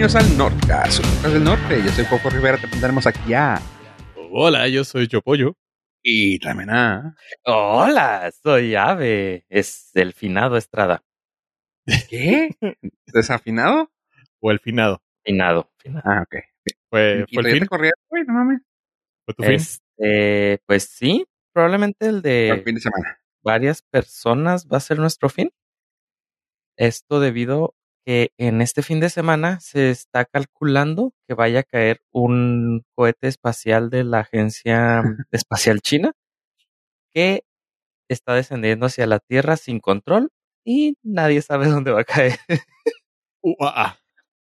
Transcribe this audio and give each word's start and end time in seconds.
bienvenidos 0.00 0.32
al 0.32 0.38
Nordcast, 0.38 1.04
del 1.26 1.44
norte. 1.44 1.82
Yo 1.84 1.90
soy 1.90 2.06
Coco 2.06 2.30
Rivera, 2.30 2.56
te 2.56 2.62
presentaremos 2.62 3.06
aquí 3.06 3.34
a... 3.34 3.60
Hola, 4.30 4.66
yo 4.66 4.82
soy 4.82 5.06
Chopollo. 5.08 5.58
Y 6.02 6.38
también 6.38 6.70
a... 6.70 7.14
Hola, 7.44 8.32
soy 8.42 8.74
Ave. 8.76 9.44
Es 9.50 9.90
el 9.92 10.14
finado 10.14 10.56
Estrada. 10.56 11.04
¿Qué? 12.08 12.56
¿Desafinado? 13.12 13.92
O 14.40 14.50
el 14.50 14.60
finado. 14.60 15.02
Finado. 15.22 15.70
finado. 15.76 16.02
Ah, 16.06 16.22
ok. 16.22 16.44
Fue, 16.88 17.26
¿Y 17.28 17.34
fue 17.34 17.42
el 17.42 17.52
fin. 17.52 17.62
te 17.64 17.68
corría, 17.68 17.92
güey? 18.08 18.24
No 18.24 18.32
mames. 18.32 18.62
Fue 19.26 19.34
tu 19.34 19.42
fin. 19.42 19.52
Este, 19.52 20.62
pues 20.64 20.84
sí, 20.84 21.26
probablemente 21.52 22.06
el 22.06 22.22
de 22.22 22.62
fin 22.64 22.76
de 22.76 22.80
semana. 22.80 23.20
varias 23.42 23.82
personas 23.82 24.66
va 24.66 24.78
a 24.78 24.80
ser 24.80 24.98
nuestro 24.98 25.28
fin. 25.28 25.50
Esto 26.78 27.20
debido 27.20 27.74
que 28.04 28.32
en 28.38 28.60
este 28.60 28.82
fin 28.82 29.00
de 29.00 29.10
semana 29.10 29.60
se 29.60 29.90
está 29.90 30.24
calculando 30.24 31.12
que 31.26 31.34
vaya 31.34 31.60
a 31.60 31.64
caer 31.64 32.00
un 32.12 32.84
cohete 32.94 33.28
espacial 33.28 33.90
de 33.90 34.04
la 34.04 34.20
Agencia 34.20 35.02
Espacial 35.30 35.80
China 35.80 36.12
que 37.12 37.42
está 38.08 38.34
descendiendo 38.34 38.86
hacia 38.86 39.06
la 39.06 39.20
Tierra 39.20 39.56
sin 39.56 39.80
control 39.80 40.30
y 40.64 40.96
nadie 41.02 41.42
sabe 41.42 41.66
dónde 41.68 41.92
va 41.92 42.00
a 42.00 42.04
caer. 42.04 42.38
Uh, 43.42 43.54
ah, 43.60 43.74
ah. 43.76 43.98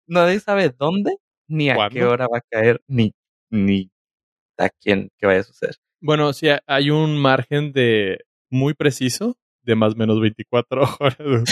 nadie 0.07 0.39
sabe 0.39 0.69
dónde, 0.69 1.15
ni 1.47 1.69
a 1.69 1.89
qué 1.89 2.03
hora 2.03 2.27
va 2.27 2.39
a 2.39 2.41
caer, 2.49 2.81
ni, 2.87 3.13
ni 3.49 3.89
a 4.57 4.69
quién 4.69 5.09
qué 5.17 5.27
vaya 5.27 5.41
a 5.41 5.43
suceder. 5.43 5.75
Bueno, 6.01 6.33
sí, 6.33 6.47
hay 6.67 6.91
un 6.91 7.17
margen 7.17 7.71
de 7.71 8.19
muy 8.49 8.73
preciso 8.73 9.37
de 9.63 9.75
más 9.75 9.93
o 9.93 9.97
menos 9.97 10.19
24 10.19 10.81
horas. 10.99 11.43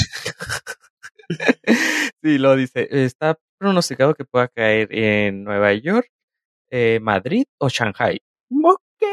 Sí, 2.23 2.37
lo 2.37 2.55
dice. 2.55 2.87
Está 2.89 3.37
pronosticado 3.59 4.13
que 4.15 4.25
pueda 4.25 4.47
caer 4.47 4.87
en 4.91 5.43
Nueva 5.43 5.73
York, 5.73 6.09
eh, 6.71 6.99
Madrid 7.01 7.45
o 7.59 7.69
Shanghai. 7.69 8.19
Ok, 8.63 9.03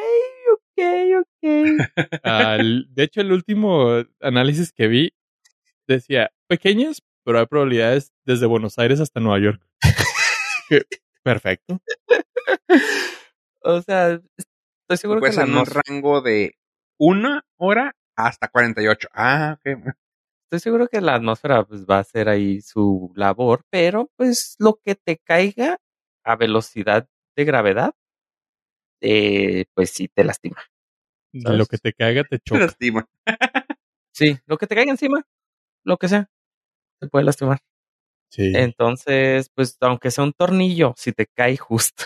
ok, 0.52 0.84
ok. 1.20 2.20
Al- 2.22 2.86
de 2.90 3.02
hecho, 3.02 3.20
el 3.20 3.32
último 3.32 4.02
análisis 4.20 4.72
que 4.72 4.86
vi 4.88 5.12
decía 5.86 6.30
pequeñas, 6.48 7.02
pero 7.24 7.38
hay 7.40 7.46
probabilidades 7.46 8.12
desde 8.24 8.46
Buenos 8.46 8.78
Aires 8.78 9.00
hasta 9.00 9.20
Nueva 9.20 9.38
York. 9.40 9.62
Perfecto. 11.22 11.80
o 13.62 13.80
sea, 13.82 14.20
estoy 14.36 14.96
seguro 14.96 15.20
que 15.20 15.26
en 15.28 15.50
un 15.50 15.66
rango 15.66 16.20
de 16.20 16.54
una 16.98 17.42
hora 17.56 17.94
hasta 18.16 18.48
48. 18.48 19.08
Ah, 19.12 19.58
ok. 19.58 19.94
Estoy 20.56 20.70
seguro 20.70 20.88
que 20.88 21.00
la 21.00 21.14
atmósfera 21.16 21.64
pues, 21.64 21.84
va 21.86 21.96
a 21.96 22.00
hacer 22.00 22.28
ahí 22.28 22.60
su 22.60 23.12
labor, 23.16 23.62
pero 23.70 24.10
pues 24.16 24.56
lo 24.58 24.78
que 24.84 24.94
te 24.94 25.18
caiga 25.18 25.78
a 26.24 26.36
velocidad 26.36 27.08
de 27.36 27.44
gravedad, 27.44 27.94
eh, 29.00 29.66
pues 29.74 29.90
sí 29.90 30.08
te 30.08 30.24
lastima. 30.24 30.62
¿Sabes? 31.42 31.58
Lo 31.58 31.66
que 31.66 31.78
te 31.78 31.92
caiga 31.92 32.24
te 32.24 32.38
Te 32.40 32.44
choca. 32.44 32.60
lastima. 32.60 33.08
Sí, 34.12 34.38
lo 34.46 34.56
que 34.58 34.66
te 34.66 34.76
caiga 34.76 34.92
encima, 34.92 35.22
lo 35.84 35.96
que 35.98 36.08
sea, 36.08 36.30
te 37.00 37.08
puede 37.08 37.24
lastimar. 37.24 37.60
Sí. 38.30 38.52
Entonces, 38.54 39.50
pues 39.54 39.76
aunque 39.80 40.10
sea 40.10 40.24
un 40.24 40.32
tornillo, 40.32 40.94
si 40.96 41.12
te 41.12 41.26
cae 41.26 41.56
justo, 41.56 42.04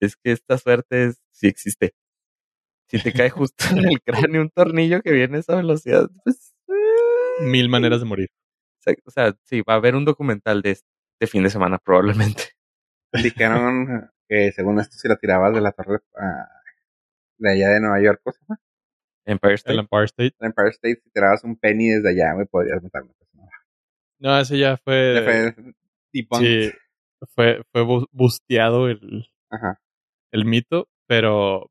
es 0.00 0.16
que 0.16 0.32
esta 0.32 0.58
suerte 0.58 1.06
es, 1.06 1.22
sí 1.32 1.48
existe. 1.48 1.94
Si 2.90 3.02
te 3.02 3.12
cae 3.12 3.30
justo 3.30 3.64
en 3.70 3.78
el 3.86 4.02
cráneo 4.04 4.42
un 4.42 4.50
tornillo 4.50 5.02
que 5.02 5.12
viene 5.12 5.38
a 5.38 5.40
esa 5.40 5.56
velocidad, 5.56 6.08
pues... 6.24 6.54
Mil 7.40 7.68
maneras 7.68 8.00
de 8.00 8.06
morir. 8.06 8.28
O 9.04 9.10
sea, 9.10 9.34
sí, 9.44 9.60
va 9.62 9.74
a 9.74 9.76
haber 9.76 9.94
un 9.94 10.04
documental 10.04 10.62
de 10.62 10.70
este 10.70 11.26
fin 11.26 11.42
de 11.42 11.50
semana 11.50 11.78
probablemente. 11.78 12.44
Dijeron 13.12 14.10
que 14.28 14.52
según 14.52 14.80
esto, 14.80 14.96
si 14.96 15.08
la 15.08 15.16
tirabas 15.16 15.54
de 15.54 15.60
la 15.60 15.72
torre 15.72 15.98
ah, 16.16 16.48
de 17.38 17.50
allá 17.52 17.68
de 17.70 17.80
Nueva 17.80 18.00
York, 18.00 18.20
cosa, 18.22 18.40
¿no? 18.48 18.56
Empire 19.26 19.54
State. 19.54 19.74
El 19.74 19.80
Empire 19.80 20.04
State. 20.04 20.34
La 20.38 20.46
Empire 20.46 20.68
State, 20.70 21.00
si 21.04 21.10
tirabas 21.10 21.44
un 21.44 21.56
penny 21.56 21.88
desde 21.88 22.10
allá, 22.10 22.32
güey, 22.34 22.46
podrías 22.46 22.82
matar 22.82 23.02
una 23.02 23.12
persona. 23.12 23.48
No, 24.18 24.38
ese 24.38 24.58
ya 24.58 24.76
fue. 24.78 25.14
Ya 25.14 25.22
fue 25.22 25.74
sí, 26.40 26.70
fue, 27.34 27.62
fue 27.72 27.82
bu- 27.82 28.08
busteado 28.10 28.88
el, 28.88 29.30
Ajá, 29.50 29.80
el 30.32 30.44
mito, 30.46 30.88
pero 31.06 31.70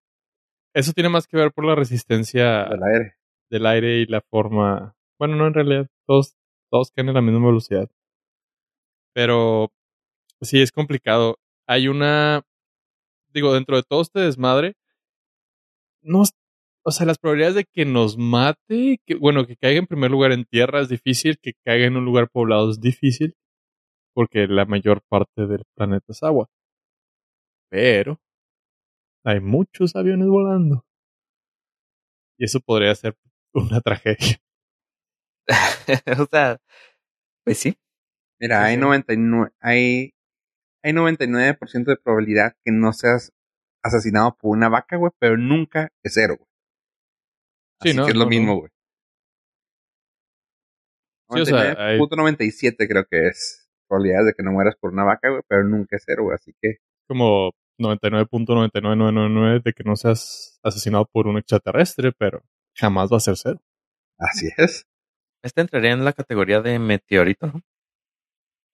eso 0.75 0.93
tiene 0.93 1.09
más 1.09 1.25
que 1.25 1.37
ver 1.37 1.51
por 1.51 1.65
la 1.65 1.73
resistencia 1.75 2.65
del 2.65 2.83
aire. 2.83 3.15
del 3.49 3.65
aire 3.65 3.97
y 4.01 4.05
la 4.05 4.21
forma. 4.21 4.93
Bueno, 5.19 5.35
no, 5.35 5.45
en 5.47 5.53
realidad, 5.53 5.87
todos, 6.07 6.35
todos 6.71 6.91
caen 6.91 7.09
a 7.09 7.13
la 7.13 7.21
misma 7.21 7.45
velocidad. 7.47 7.87
Pero 9.13 9.71
sí, 10.41 10.61
es 10.61 10.71
complicado. 10.71 11.37
Hay 11.67 11.87
una. 11.87 12.43
Digo, 13.33 13.53
dentro 13.53 13.77
de 13.77 13.83
todo 13.83 14.01
este 14.01 14.21
desmadre, 14.21 14.75
no. 16.01 16.23
O 16.85 16.91
sea, 16.91 17.05
las 17.05 17.17
probabilidades 17.19 17.55
de 17.55 17.65
que 17.65 17.85
nos 17.85 18.17
mate, 18.17 18.99
que, 19.05 19.15
bueno, 19.15 19.45
que 19.45 19.57
caiga 19.57 19.79
en 19.79 19.87
primer 19.87 20.09
lugar 20.11 20.31
en 20.31 20.45
tierra 20.45 20.81
es 20.81 20.89
difícil, 20.89 21.37
que 21.41 21.53
caiga 21.65 21.85
en 21.85 21.97
un 21.97 22.05
lugar 22.05 22.29
poblado 22.29 22.71
es 22.71 22.79
difícil, 22.79 23.35
porque 24.15 24.47
la 24.47 24.65
mayor 24.65 25.01
parte 25.09 25.47
del 25.47 25.63
planeta 25.75 26.05
es 26.09 26.23
agua. 26.23 26.49
Pero 27.69 28.19
hay 29.23 29.39
muchos 29.41 29.95
aviones 29.95 30.27
volando. 30.27 30.83
Y 32.39 32.45
eso 32.45 32.59
podría 32.59 32.95
ser 32.95 33.15
una 33.53 33.79
tragedia. 33.81 34.39
o 36.21 36.25
sea, 36.29 36.57
pues 37.45 37.57
sí. 37.59 37.77
Mira, 38.39 38.59
Sí, 38.59 38.65
hay 38.65 38.75
sí. 38.75 38.81
99, 38.81 39.51
hay, 39.61 40.13
hay 40.83 40.93
99% 40.93 41.85
de 41.85 41.97
probabilidad 41.97 42.53
que 42.63 42.71
no 42.71 42.93
seas 42.93 43.31
asesinado 43.83 44.35
por 44.37 44.55
una 44.57 44.69
vaca, 44.69 44.97
güey, 44.97 45.11
pero 45.19 45.37
nunca 45.37 45.89
es 46.03 46.13
cero, 46.13 46.35
güey. 46.37 46.47
Sí, 47.81 47.89
Así 47.89 47.97
no, 47.97 48.05
que 48.05 48.11
es 48.11 48.17
lo 48.17 48.23
no, 48.25 48.29
mismo, 48.29 48.53
no. 48.53 48.59
güey. 48.59 48.71
Sí, 51.29 51.41
o 51.41 51.45
sea, 51.45 51.59
hay- 51.77 51.97
99.97 51.99 52.87
creo 52.87 53.05
que 53.09 53.27
es 53.27 53.67
probabilidades 53.87 54.27
de 54.27 54.33
que 54.33 54.43
no 54.43 54.51
mueras 54.51 54.75
por 54.79 54.91
una 54.93 55.03
vaca, 55.03 55.29
güey, 55.29 55.41
pero 55.47 55.63
nunca 55.63 55.95
es 55.97 56.03
cero, 56.05 56.23
güey. 56.23 56.35
Así 56.35 56.53
que 56.61 56.77
Como 57.07 57.51
99.99999 57.79 59.61
de 59.63 59.73
que 59.73 59.83
no 59.83 59.95
seas 59.95 60.59
asesinado 60.63 61.05
por 61.11 61.27
un 61.27 61.37
extraterrestre, 61.37 62.11
pero 62.17 62.41
jamás 62.75 63.11
va 63.11 63.17
a 63.17 63.21
ser 63.21 63.35
cero. 63.37 63.61
así 64.19 64.49
es. 64.57 64.86
Este 65.43 65.61
entraría 65.61 65.91
en 65.91 66.03
la 66.05 66.13
categoría 66.13 66.61
de 66.61 66.79
meteorito, 66.79 67.47
¿no? 67.47 67.61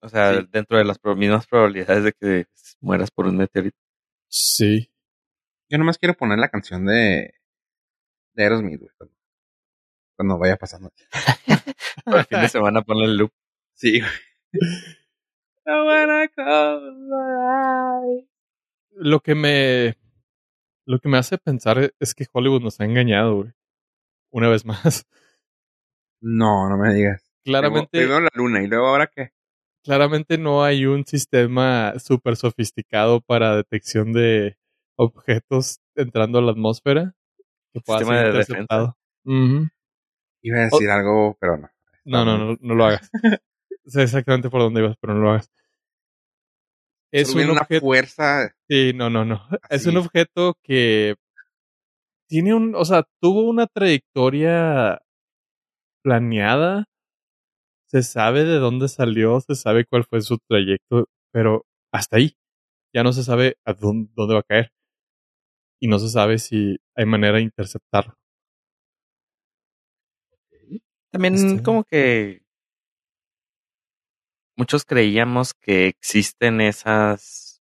O 0.01 0.09
sea, 0.09 0.33
Sí. 0.41 0.47
dentro 0.51 0.77
de 0.77 0.83
las 0.85 0.99
pro- 0.99 1.15
mismas 1.15 1.47
probabilidades 1.47 2.03
de 2.03 2.13
que 2.13 2.45
mueras 2.81 3.09
por 3.11 3.25
un 3.27 3.37
meteorito. 3.37 3.77
Sí. 4.27 4.89
Yo 5.69 5.77
nomás 5.77 5.97
quiero 5.97 6.13
poner 6.13 6.39
la 6.39 6.49
canción 6.49 6.85
de, 6.85 7.33
de 8.33 8.43
Aerosmith, 8.43 8.79
güey, 8.79 8.91
cuando, 8.97 9.15
cuando 10.17 10.37
vaya 10.37 10.57
pasando. 10.57 10.91
El 12.05 12.25
fin 12.25 12.41
de 12.41 12.49
semana 12.49 12.81
ponle 12.81 13.05
el 13.05 13.17
loop. 13.17 13.31
Sí, 13.73 13.99
güey. 14.01 14.11
I 15.65 15.71
wanna 15.71 16.27
close 16.27 16.91
my 16.91 18.17
eyes. 18.19 18.27
Lo 18.91 19.19
que 19.21 19.35
me. 19.35 19.95
Lo 20.85 20.99
que 20.99 21.07
me 21.07 21.17
hace 21.17 21.37
pensar 21.37 21.93
es 21.99 22.13
que 22.13 22.25
Hollywood 22.31 22.61
nos 22.61 22.79
ha 22.81 22.85
engañado, 22.85 23.35
güey. 23.37 23.51
Una 24.31 24.49
vez 24.49 24.65
más. 24.65 25.05
No, 26.25 26.69
no 26.69 26.77
me 26.77 26.93
digas. 26.93 27.21
Claramente, 27.43 27.89
Primero 27.91 28.21
la 28.21 28.29
luna 28.33 28.63
y 28.63 28.67
luego 28.67 28.87
ahora 28.87 29.07
qué. 29.13 29.31
claramente 29.83 30.37
no 30.37 30.63
hay 30.63 30.85
un 30.85 31.05
sistema 31.05 31.93
súper 31.99 32.37
sofisticado 32.37 33.19
para 33.19 33.57
detección 33.57 34.13
de 34.13 34.55
objetos 34.95 35.81
entrando 35.95 36.39
a 36.39 36.41
la 36.41 36.51
atmósfera 36.51 37.13
que 37.73 37.81
pueda 37.81 37.99
Sistema 37.99 38.21
ser 38.21 38.31
de 38.31 38.39
interceptado. 38.39 38.97
Ujú. 39.25 39.67
Iba 40.41 40.57
a 40.59 40.63
decir 40.63 40.89
algo, 40.89 41.35
pero 41.41 41.57
no. 41.57 41.69
No, 42.05 42.23
no, 42.23 42.37
no, 42.37 42.57
no 42.61 42.75
lo 42.75 42.85
hagas. 42.85 43.09
sé 43.85 44.03
exactamente 44.03 44.49
por 44.49 44.61
dónde 44.61 44.79
ibas, 44.81 44.95
pero 45.01 45.13
no 45.15 45.19
lo 45.21 45.31
hagas. 45.31 45.51
Es 47.11 47.29
Solo 47.31 47.43
un 47.43 47.49
una 47.51 47.61
objeto. 47.61 47.85
fuerza. 47.85 48.55
Sí, 48.69 48.93
no, 48.95 49.09
no, 49.09 49.25
no. 49.25 49.45
Es 49.69 49.85
un 49.85 49.97
objeto 49.97 50.57
que 50.63 51.15
tiene 52.29 52.53
un, 52.53 52.75
o 52.75 52.85
sea, 52.85 53.03
tuvo 53.21 53.43
una 53.49 53.67
trayectoria 53.67 55.01
planeada. 56.03 56.85
Se 57.87 58.03
sabe 58.03 58.43
de 58.43 58.57
dónde 58.59 58.87
salió, 58.87 59.39
se 59.39 59.55
sabe 59.55 59.85
cuál 59.85 60.03
fue 60.03 60.21
su 60.21 60.37
trayecto, 60.47 61.07
pero 61.31 61.65
hasta 61.91 62.17
ahí. 62.17 62.35
Ya 62.93 63.03
no 63.03 63.13
se 63.13 63.23
sabe 63.23 63.57
a 63.65 63.73
dónde, 63.73 64.11
dónde 64.15 64.33
va 64.35 64.39
a 64.41 64.43
caer. 64.43 64.71
Y 65.81 65.87
no 65.87 65.99
se 65.99 66.09
sabe 66.09 66.37
si 66.39 66.77
hay 66.95 67.05
manera 67.05 67.37
de 67.37 67.43
interceptarlo. 67.43 68.15
También 71.11 71.35
Este- 71.35 71.61
como 71.63 71.83
que 71.83 72.41
muchos 74.57 74.85
creíamos 74.85 75.53
que 75.53 75.87
existen 75.87 76.61
esas 76.61 77.61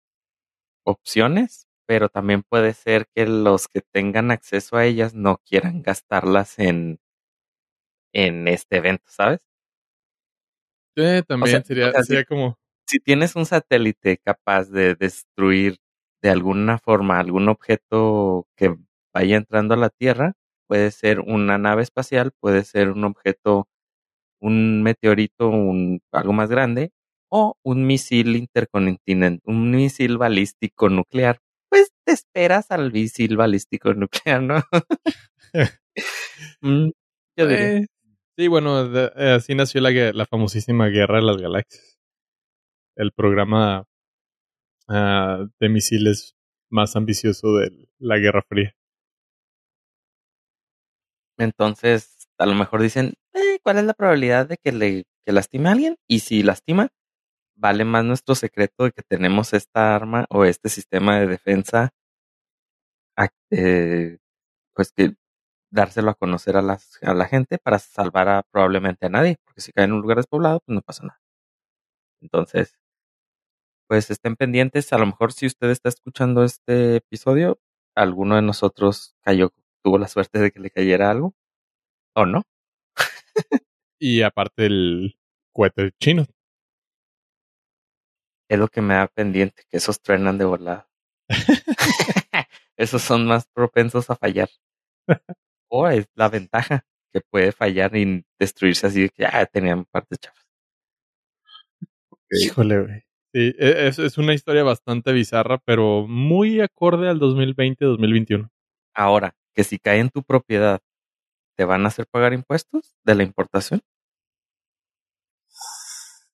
opciones, 0.85 1.69
pero 1.87 2.09
también 2.09 2.43
puede 2.43 2.75
ser 2.75 3.07
que 3.15 3.27
los 3.27 3.69
que 3.69 3.81
tengan 3.81 4.31
acceso 4.31 4.77
a 4.77 4.85
ellas 4.85 5.15
no 5.15 5.39
quieran 5.45 5.83
gastarlas 5.83 6.59
en, 6.59 6.99
en 8.17 8.49
este 8.49 8.79
evento, 8.79 9.05
¿sabes? 9.09 9.47
Eh, 10.97 11.23
también 11.29 11.51
sea, 11.51 11.63
sería, 11.63 11.89
o 11.91 11.93
sea, 11.93 12.01
sí. 12.01 12.07
sería 12.09 12.25
como, 12.25 12.59
si 12.87 12.99
tienes 12.99 13.37
un 13.37 13.45
satélite 13.45 14.17
capaz 14.17 14.71
de 14.71 14.95
destruir 14.95 15.77
de 16.23 16.31
alguna 16.31 16.79
forma 16.79 17.21
algún 17.21 17.51
objeto 17.51 18.47
que 18.57 18.75
vaya 19.13 19.37
entrando 19.37 19.75
a 19.75 19.77
la 19.77 19.91
Tierra, 19.91 20.33
puede 20.67 20.91
ser 20.93 21.21
una 21.21 21.59
nave 21.59 21.83
espacial, 21.83 22.33
puede 22.41 22.65
ser 22.65 22.91
un 22.91 23.05
objeto, 23.05 23.69
un 24.41 24.83
meteorito, 24.83 25.49
un, 25.49 26.01
algo 26.11 26.33
más 26.33 26.49
grande, 26.49 26.93
o 27.31 27.57
un 27.63 27.87
misil 27.87 28.35
intercontinental, 28.37 29.43
un 29.45 29.71
misil 29.73 30.17
balístico 30.17 30.89
nuclear. 30.89 31.41
Pues 31.69 31.91
te 32.07 32.13
esperas 32.13 32.71
al 32.71 32.93
misil 32.93 33.37
balístico 33.37 33.93
nuclear, 33.93 34.43
¿no? 34.43 34.63
Mm, 36.61 36.91
yo 37.39 37.47
diría. 37.47 37.79
Eh, 37.79 37.87
sí, 38.37 38.49
bueno, 38.49 38.85
eh, 38.97 39.33
así 39.37 39.55
nació 39.55 39.81
la, 39.81 39.91
la 39.91 40.27
famosísima 40.27 40.89
Guerra 40.89 41.17
de 41.17 41.23
las 41.23 41.37
Galaxias. 41.39 41.99
El 42.97 43.13
programa 43.13 43.87
ah, 44.89 45.47
de 45.61 45.69
misiles 45.69 46.35
más 46.71 46.97
ambicioso 46.97 47.55
de 47.57 47.71
la 47.99 48.19
Guerra 48.19 48.43
Fría. 48.49 48.75
Entonces, 51.39 52.29
a 52.39 52.47
lo 52.47 52.55
mejor 52.55 52.83
dicen, 52.83 53.15
"Eh, 53.35 53.59
¿cuál 53.63 53.79
es 53.79 53.85
la 53.85 53.95
probabilidad 53.95 54.47
de 54.49 54.57
que 54.63 54.73
le 54.73 55.05
que 55.25 55.33
lastime 55.33 55.69
a 55.69 55.73
alguien? 55.73 55.97
Y 56.09 56.21
si 56.21 56.43
lastima, 56.43 56.89
vale 57.57 57.85
más 57.85 58.05
nuestro 58.05 58.35
secreto 58.35 58.85
de 58.85 58.93
que 58.93 59.03
tenemos 59.03 59.55
esta 59.55 59.97
arma 59.97 60.27
o 60.31 60.45
este 60.45 60.69
sistema 60.71 61.19
de 61.21 61.27
defensa, 61.29 61.91
eh, 63.51 64.19
pues 64.75 64.93
que 64.93 65.15
dárselo 65.77 66.11
a 66.11 66.15
conocer 66.15 66.57
a, 66.57 66.63
las, 66.63 66.99
a 67.03 67.15
la 67.15 67.27
gente 67.27 67.59
para 67.59 67.79
salvar 67.79 68.29
a 68.29 68.43
probablemente 68.43 69.07
a 69.07 69.11
nadie, 69.11 69.39
porque 69.45 69.61
si 69.61 69.73
cae 69.73 69.85
en 69.85 69.93
un 69.93 70.01
lugar 70.01 70.17
despoblado, 70.17 70.61
pues 70.61 70.75
no 70.75 70.83
pasa 70.83 71.05
nada. 71.05 71.21
Entonces, 72.21 72.75
pues 73.89 74.11
estén 74.11 74.35
pendientes, 74.37 74.93
a 74.93 74.99
lo 74.99 75.07
mejor 75.07 75.33
si 75.33 75.47
usted 75.47 75.71
está 75.71 75.89
escuchando 75.89 76.43
este 76.43 76.97
episodio, 76.97 77.61
alguno 77.95 78.37
de 78.37 78.43
nosotros 78.43 79.15
cayó, 79.23 79.53
tuvo 79.85 79.99
la 79.99 80.09
suerte 80.09 80.41
de 80.41 80.51
que 80.51 80.61
le 80.61 80.71
cayera 80.71 81.11
algo, 81.11 81.35
o 82.15 82.27
no. 82.27 82.43
Y 83.99 84.23
aparte 84.23 84.67
el 84.67 85.19
cohete 85.53 85.93
chino. 86.01 86.27
Es 88.49 88.59
lo 88.59 88.69
que 88.69 88.81
me 88.83 88.95
da 88.95 89.09
pendiente, 89.09 89.65
que 89.71 89.79
esos 89.79 90.01
truenan 90.01 90.39
de 90.39 90.45
volada. 90.45 90.89
esos 92.77 93.03
son 93.03 93.27
más 93.27 93.47
propensos 93.47 94.11
a 94.11 94.17
fallar. 94.17 94.49
O 95.69 95.89
es 95.89 96.07
la 96.15 96.29
ventaja, 96.29 96.85
que 97.13 97.21
puede 97.21 97.53
fallar 97.53 97.97
y 97.97 98.25
destruirse 98.39 98.87
así 98.87 99.09
que 99.11 99.23
ya 99.23 99.47
tenían 99.47 99.85
partes 99.85 100.19
chafas. 100.19 100.47
Híjole, 102.31 102.81
güey. 102.83 103.03
Sí, 103.33 103.55
e- 103.59 103.87
es, 103.89 103.99
es 103.99 104.19
una 104.19 104.35
historia 104.35 104.63
bastante 104.65 105.13
bizarra, 105.13 105.59
pero 105.65 106.07
muy 106.09 106.61
acorde 106.61 107.09
al 107.09 107.19
2020-2021. 107.19 108.51
Ahora, 108.95 109.35
que 109.55 109.65
si 109.65 109.79
cae 109.79 110.01
en 110.01 110.11
tu 110.11 110.23
propiedad, 110.23 110.81
¿te 111.57 111.65
van 111.65 111.85
a 111.85 111.89
hacer 111.89 112.07
pagar 112.07 112.33
impuestos 112.33 112.95
de 113.05 113.15
la 113.15 113.23
importación? 113.25 113.83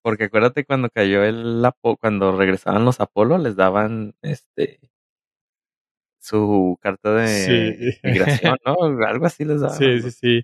Porque 0.02 0.24
acuérdate 0.24 0.64
cuando 0.64 0.90
cayó 0.90 1.22
el 1.22 1.64
cuando 2.00 2.36
regresaban 2.36 2.84
los 2.84 3.00
Apolo, 3.00 3.38
les 3.38 3.56
daban 3.56 4.14
este 4.22 4.80
su 6.22 6.78
carta 6.80 7.12
de 7.14 7.28
Sí. 7.28 7.98
migración, 8.02 8.56
¿no? 8.64 8.76
Algo 9.06 9.26
así 9.26 9.44
les 9.44 9.60
daban. 9.60 9.76
Sí, 9.76 10.00
sí, 10.02 10.10
sí. 10.10 10.42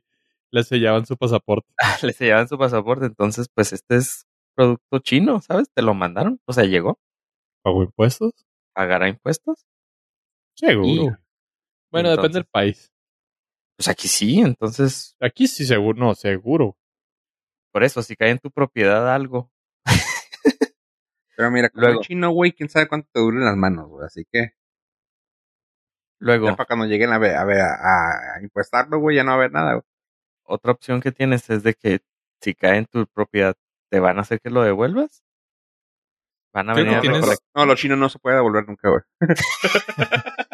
Le 0.51 0.65
sellaban 0.65 1.07
su 1.07 1.17
pasaporte. 1.17 1.69
Les 2.03 2.17
sellaban 2.17 2.49
su 2.49 2.59
pasaporte. 2.59 3.07
Entonces, 3.07 3.49
pues 3.55 3.73
este 3.73 3.97
es 3.97 4.27
producto 4.55 4.99
chino, 5.01 5.41
¿sabes? 5.41 5.71
Te 5.73 5.83
lo 5.83 5.95
mandaron. 5.95 6.41
O 6.47 6.53
sea, 6.53 6.65
llegó. 6.65 6.99
¿Pagó 7.63 7.83
impuestos? 7.85 8.33
¿Pagará 8.75 9.09
impuestos? 9.09 9.67
Seguro. 10.55 10.89
Y- 11.05 11.11
bueno, 11.91 12.11
depende 12.11 12.35
del 12.39 12.45
país. 12.47 12.93
Pues 13.77 13.89
aquí 13.89 14.09
sí. 14.09 14.41
Entonces, 14.41 15.17
Aquí 15.21 15.47
sí, 15.49 15.65
seguro. 15.65 15.99
No, 15.99 16.15
seguro. 16.15 16.77
por 17.73 17.85
eso, 17.85 18.03
si 18.03 18.17
cae 18.17 18.31
en 18.31 18.39
tu 18.41 18.51
propiedad 18.51 19.13
algo, 19.15 19.53
Pero 21.37 21.51
mira, 21.51 21.69
como 21.71 21.87
Luego. 21.87 22.01
es 22.01 22.07
chino, 22.09 22.31
güey, 22.31 22.53
quién 22.53 22.69
sabe 22.69 22.89
cuánto 22.89 23.09
te 23.13 23.21
duren 23.21 23.45
las 23.45 23.57
manos, 23.57 23.89
güey. 23.89 24.07
Así 24.07 24.25
que 24.31 24.53
luego, 26.19 26.47
ya 26.49 26.57
para 26.57 26.67
cuando 26.67 26.87
lleguen 26.87 27.13
a 27.13 27.19
ver, 27.19 27.37
a 27.37 27.45
ver, 27.45 27.61
a, 27.61 28.37
a 28.37 28.43
impuestarlo, 28.43 28.99
güey, 28.99 29.17
ya 29.17 29.25
no 29.25 29.29
va 29.31 29.35
a 29.35 29.37
haber 29.39 29.53
nada, 29.53 29.73
güey. 29.75 29.85
otra 30.45 30.73
opción 30.73 31.01
que 31.01 31.13
tienes 31.13 31.49
es 31.51 31.63
de 31.63 31.75
que 31.75 32.01
si 32.41 32.55
cae 32.55 32.77
en 32.79 32.87
tu 32.87 33.07
propiedad, 33.07 33.55
¿te 33.91 34.01
van 34.01 34.19
a 34.19 34.23
hacer 34.23 34.41
que 34.41 34.51
lo 34.51 34.63
devuelvas? 34.63 35.23
Van 36.55 36.71
a 36.71 36.75
que 36.75 36.83
venir 36.83 36.97
a 36.99 37.01
tienes-. 37.01 37.39
No, 37.55 37.67
los 37.67 37.79
chinos 37.79 37.99
no 37.99 38.09
se 38.09 38.19
puede 38.19 38.37
devolver 38.37 38.67
nunca, 38.67 38.89
güey. 38.89 39.03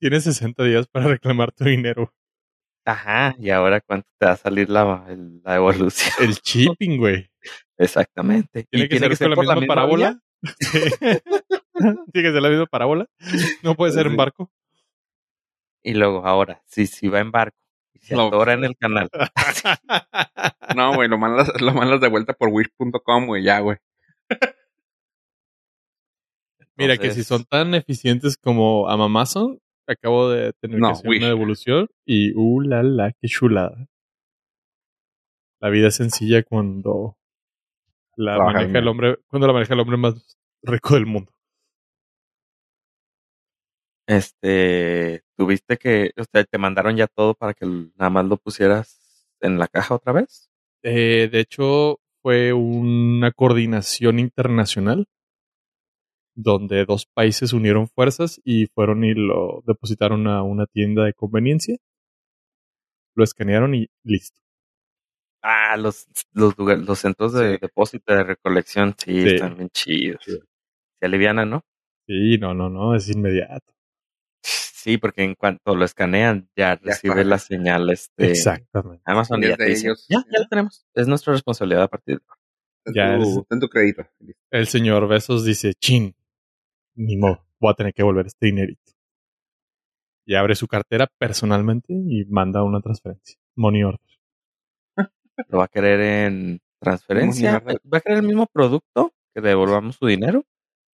Tienes 0.00 0.24
60 0.24 0.64
días 0.64 0.86
para 0.88 1.06
reclamar 1.08 1.52
tu 1.52 1.64
dinero. 1.64 2.12
Ajá, 2.86 3.34
y 3.38 3.50
ahora 3.50 3.80
cuánto 3.80 4.08
te 4.18 4.26
va 4.26 4.32
a 4.32 4.36
salir 4.36 4.70
la, 4.70 5.04
el- 5.08 5.42
la 5.42 5.54
devolución. 5.54 6.14
El 6.20 6.34
shipping, 6.34 6.98
güey. 6.98 7.30
Exactamente. 7.78 8.64
¿Tiene 8.70 8.86
y 8.86 8.88
que 8.88 8.98
ser 9.16 9.34
con 9.34 9.46
la 9.46 9.54
misma 9.54 9.54
vía. 9.56 9.66
parábola? 9.68 10.20
Sí. 10.60 10.78
¿Tiene 12.12 12.28
que 12.28 12.32
ser 12.32 12.42
la 12.42 12.48
misma 12.50 12.66
parábola? 12.66 13.06
¿No 13.62 13.74
puede 13.74 13.92
ser 13.92 14.06
en 14.06 14.12
Sí. 14.12 14.16
barco? 14.18 14.50
Y 15.82 15.94
luego, 15.94 16.26
ahora, 16.26 16.62
si, 16.66 16.86
si 16.86 17.08
va 17.08 17.20
en 17.20 17.30
barco 17.30 17.56
y 17.94 17.98
se 18.00 18.14
No. 18.14 18.26
atora 18.28 18.52
en 18.54 18.64
el 18.64 18.76
canal, 18.76 19.08
No, 20.76 20.94
güey, 20.94 21.08
lo 21.08 21.18
mandas, 21.18 21.50
lo 21.60 21.72
mandas 21.72 22.00
de 22.00 22.08
vuelta 22.08 22.32
por 22.34 22.48
wish.com, 22.50 23.26
güey, 23.26 23.42
ya, 23.44 23.60
güey. 23.60 23.78
Mira, 26.76 26.96
que 26.96 27.10
si 27.10 27.24
son 27.24 27.44
tan 27.44 27.74
eficientes 27.74 28.36
como 28.38 28.88
Amazon, 28.88 29.58
acabo 29.86 30.30
de 30.30 30.52
tener 30.54 30.78
No, 30.78 30.88
que 30.88 30.92
hacer 30.92 31.10
Wish. 31.10 31.18
una 31.18 31.28
devolución 31.28 31.88
y 32.06 32.32
uh 32.34 32.60
la 32.62 32.82
la, 32.82 33.12
qué 33.12 33.28
chulada. 33.28 33.86
La 35.60 35.68
vida 35.68 35.88
es 35.88 35.96
sencilla 35.96 36.42
cuando 36.42 37.18
la 38.16 38.38
maneja 38.38 38.78
el 38.78 38.88
hombre, 38.88 39.18
cuando 39.28 39.46
la 39.46 39.52
maneja 39.52 39.74
el 39.74 39.80
hombre 39.80 39.96
más 39.98 40.38
rico 40.62 40.94
del 40.94 41.04
mundo. 41.06 41.32
Este, 44.10 45.22
tuviste 45.36 45.76
que, 45.76 46.10
o 46.16 46.24
sea, 46.24 46.42
te 46.42 46.58
mandaron 46.58 46.96
ya 46.96 47.06
todo 47.06 47.34
para 47.34 47.54
que 47.54 47.64
nada 47.64 48.10
más 48.10 48.24
lo 48.26 48.38
pusieras 48.38 49.28
en 49.40 49.56
la 49.56 49.68
caja 49.68 49.94
otra 49.94 50.12
vez. 50.12 50.50
Eh, 50.82 51.28
de 51.30 51.38
hecho, 51.38 52.00
fue 52.20 52.52
una 52.52 53.30
coordinación 53.30 54.18
internacional 54.18 55.06
donde 56.34 56.84
dos 56.86 57.06
países 57.06 57.52
unieron 57.52 57.86
fuerzas 57.86 58.40
y 58.44 58.66
fueron 58.66 59.04
y 59.04 59.14
lo 59.14 59.62
depositaron 59.64 60.26
a 60.26 60.42
una 60.42 60.66
tienda 60.66 61.04
de 61.04 61.14
conveniencia. 61.14 61.76
Lo 63.14 63.22
escanearon 63.22 63.76
y 63.76 63.86
listo. 64.02 64.40
Ah, 65.40 65.76
los, 65.76 66.08
los, 66.32 66.98
centros 66.98 67.32
de 67.32 67.52
Sí. 67.54 67.58
depósito 67.62 68.12
de 68.12 68.24
recolección, 68.24 68.92
sí, 68.98 69.22
Sí. 69.22 69.28
están 69.28 69.56
bien 69.56 69.70
chidos. 69.70 70.24
Se 70.24 71.06
alivianan, 71.06 71.48
¿no? 71.48 71.64
Sí, 72.08 72.38
no, 72.38 72.54
no, 72.54 72.68
no, 72.68 72.96
es 72.96 73.08
inmediato. 73.08 73.72
Sí, 74.42 74.96
porque 74.96 75.22
en 75.22 75.34
cuanto 75.34 75.74
lo 75.76 75.84
escanean, 75.84 76.48
ya, 76.56 76.76
recibe 76.76 77.14
está. 77.20 77.24
la 77.24 77.38
señal 77.38 77.90
este 77.90 78.30
Exactamente. 78.30 79.02
Amazon 79.04 79.40
y 79.40 79.42
ya 79.42 79.48
Desde 79.50 79.64
te 79.64 79.70
dice, 79.70 79.86
ellos. 79.88 80.06
ya, 80.08 80.24
ya 80.32 80.38
lo 80.40 80.48
tenemos. 80.48 80.86
Es 80.94 81.06
nuestra 81.06 81.32
responsabilidad 81.34 81.82
a 81.82 81.88
partir 81.88 82.18
de 82.18 82.22
ahora. 83.02 83.18
Ya 83.18 83.22
tu, 83.22 83.40
es- 83.40 83.46
ten 83.48 83.60
tu 83.60 83.68
crédito. 83.68 84.06
El 84.50 84.66
señor 84.66 85.06
Besos 85.06 85.44
dice, 85.44 85.74
chin, 85.74 86.14
ni 86.94 87.16
modo, 87.18 87.44
voy 87.60 87.72
a 87.72 87.74
tener 87.74 87.92
que 87.92 88.02
volver 88.02 88.26
este 88.26 88.46
dinerito. 88.46 88.80
Y 90.26 90.34
abre 90.34 90.54
su 90.54 90.66
cartera 90.66 91.08
personalmente 91.18 91.92
y 91.92 92.24
manda 92.26 92.62
una 92.62 92.80
transferencia. 92.80 93.36
Money 93.56 93.82
order. 93.84 94.00
Lo 95.48 95.58
va 95.58 95.64
a 95.64 95.68
querer 95.68 96.00
en 96.00 96.60
transferencia. 96.80 97.62
Va 97.92 97.98
a 97.98 98.00
querer 98.00 98.18
el 98.18 98.26
mismo 98.26 98.46
producto, 98.46 99.12
que 99.34 99.40
devolvamos 99.42 99.96
su 99.96 100.06
dinero, 100.06 100.44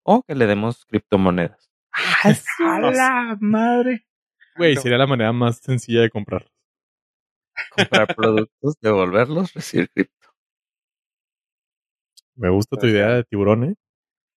o 0.02 0.22
que 0.22 0.34
le 0.34 0.46
demos 0.46 0.84
criptomonedas. 0.86 1.70
Ah, 1.96 2.32
¡A 2.60 2.80
la 2.80 3.36
madre! 3.40 4.06
Güey, 4.56 4.76
sería 4.76 4.98
la 4.98 5.06
manera 5.06 5.32
más 5.32 5.58
sencilla 5.58 6.02
de 6.02 6.10
comprarlos. 6.10 6.52
Comprar 7.74 8.14
productos, 8.14 8.74
devolverlos, 8.80 9.52
recibir 9.54 9.90
cripto. 9.90 10.28
Me 12.34 12.50
gusta 12.50 12.76
tu 12.76 12.86
idea 12.86 13.08
ya. 13.08 13.14
de 13.16 13.24
tiburón, 13.24 13.64
¿eh? 13.64 13.74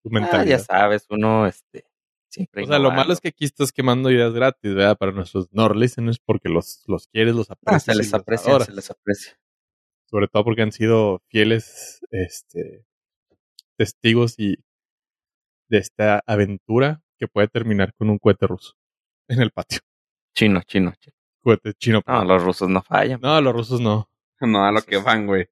Tu 0.04 0.10
Ah, 0.10 0.12
ya 0.14 0.20
mentalidad. 0.22 0.60
sabes, 0.60 1.06
uno 1.10 1.46
este 1.48 1.86
siempre 2.32 2.64
o 2.64 2.68
sea, 2.68 2.78
lo 2.80 2.92
malo 2.92 3.12
es 3.12 3.20
que 3.20 3.30
aquí 3.30 3.44
estás 3.46 3.72
quemando 3.72 4.12
ideas 4.12 4.34
gratis, 4.34 4.74
¿verdad? 4.76 4.98
Para 4.98 5.12
nuestros 5.12 5.48
no 5.52 5.68
listeners 5.74 6.20
porque 6.20 6.48
los, 6.48 6.84
los 6.88 7.08
quieres, 7.08 7.36
los 7.36 7.50
Ah, 7.52 7.56
aprecias. 7.56 7.84
se 7.84 7.94
y 7.94 7.98
les 7.98 8.14
aprecia, 8.14 8.50
adoras. 8.52 8.68
se 8.68 8.74
les 8.74 8.90
aprecia. 8.92 9.40
Sobre 10.06 10.28
todo 10.28 10.44
porque 10.44 10.62
han 10.62 10.72
sido 10.72 11.22
fieles 11.30 12.00
este, 12.12 12.86
testigos 13.78 14.36
y 14.40 14.58
de 15.70 15.78
esta 15.80 16.24
aventura 16.26 17.02
que 17.20 17.28
puede 17.28 17.48
terminar 17.48 17.94
con 17.96 18.10
un 18.10 18.18
cohete 18.18 18.48
ruso 18.48 18.74
en 19.28 19.42
el 19.42 19.52
patio. 19.52 19.80
Chino, 20.34 20.62
chino, 20.64 20.94
chino. 21.00 21.16
Cohete 21.42 21.74
chino. 21.74 22.02
No, 22.08 22.24
los 22.26 22.44
rusos 22.44 22.70
no 22.70 22.82
fallan. 22.82 23.20
No, 23.22 23.40
los 23.42 23.54
rusos 23.54 23.80
no. 23.82 24.10
No, 24.42 24.66
a 24.66 24.72
lo 24.72 24.82
que 24.82 24.98
van, 24.98 25.28
güey. 25.28 25.48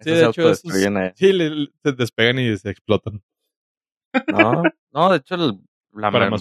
Sí, 0.00 0.10
de 0.10 0.20
hecho, 0.30 0.42
esos- 0.52 0.72
sí, 1.16 1.32
le- 1.32 1.50
le- 1.50 1.72
se 1.82 1.92
despegan 1.92 2.38
y 2.38 2.56
se 2.56 2.70
explotan. 2.70 3.22
No, 4.28 4.62
no, 4.92 5.10
de 5.10 5.16
hecho, 5.18 5.34
el- 5.34 5.60
la 5.92 6.10
Para 6.12 6.30
más 6.30 6.40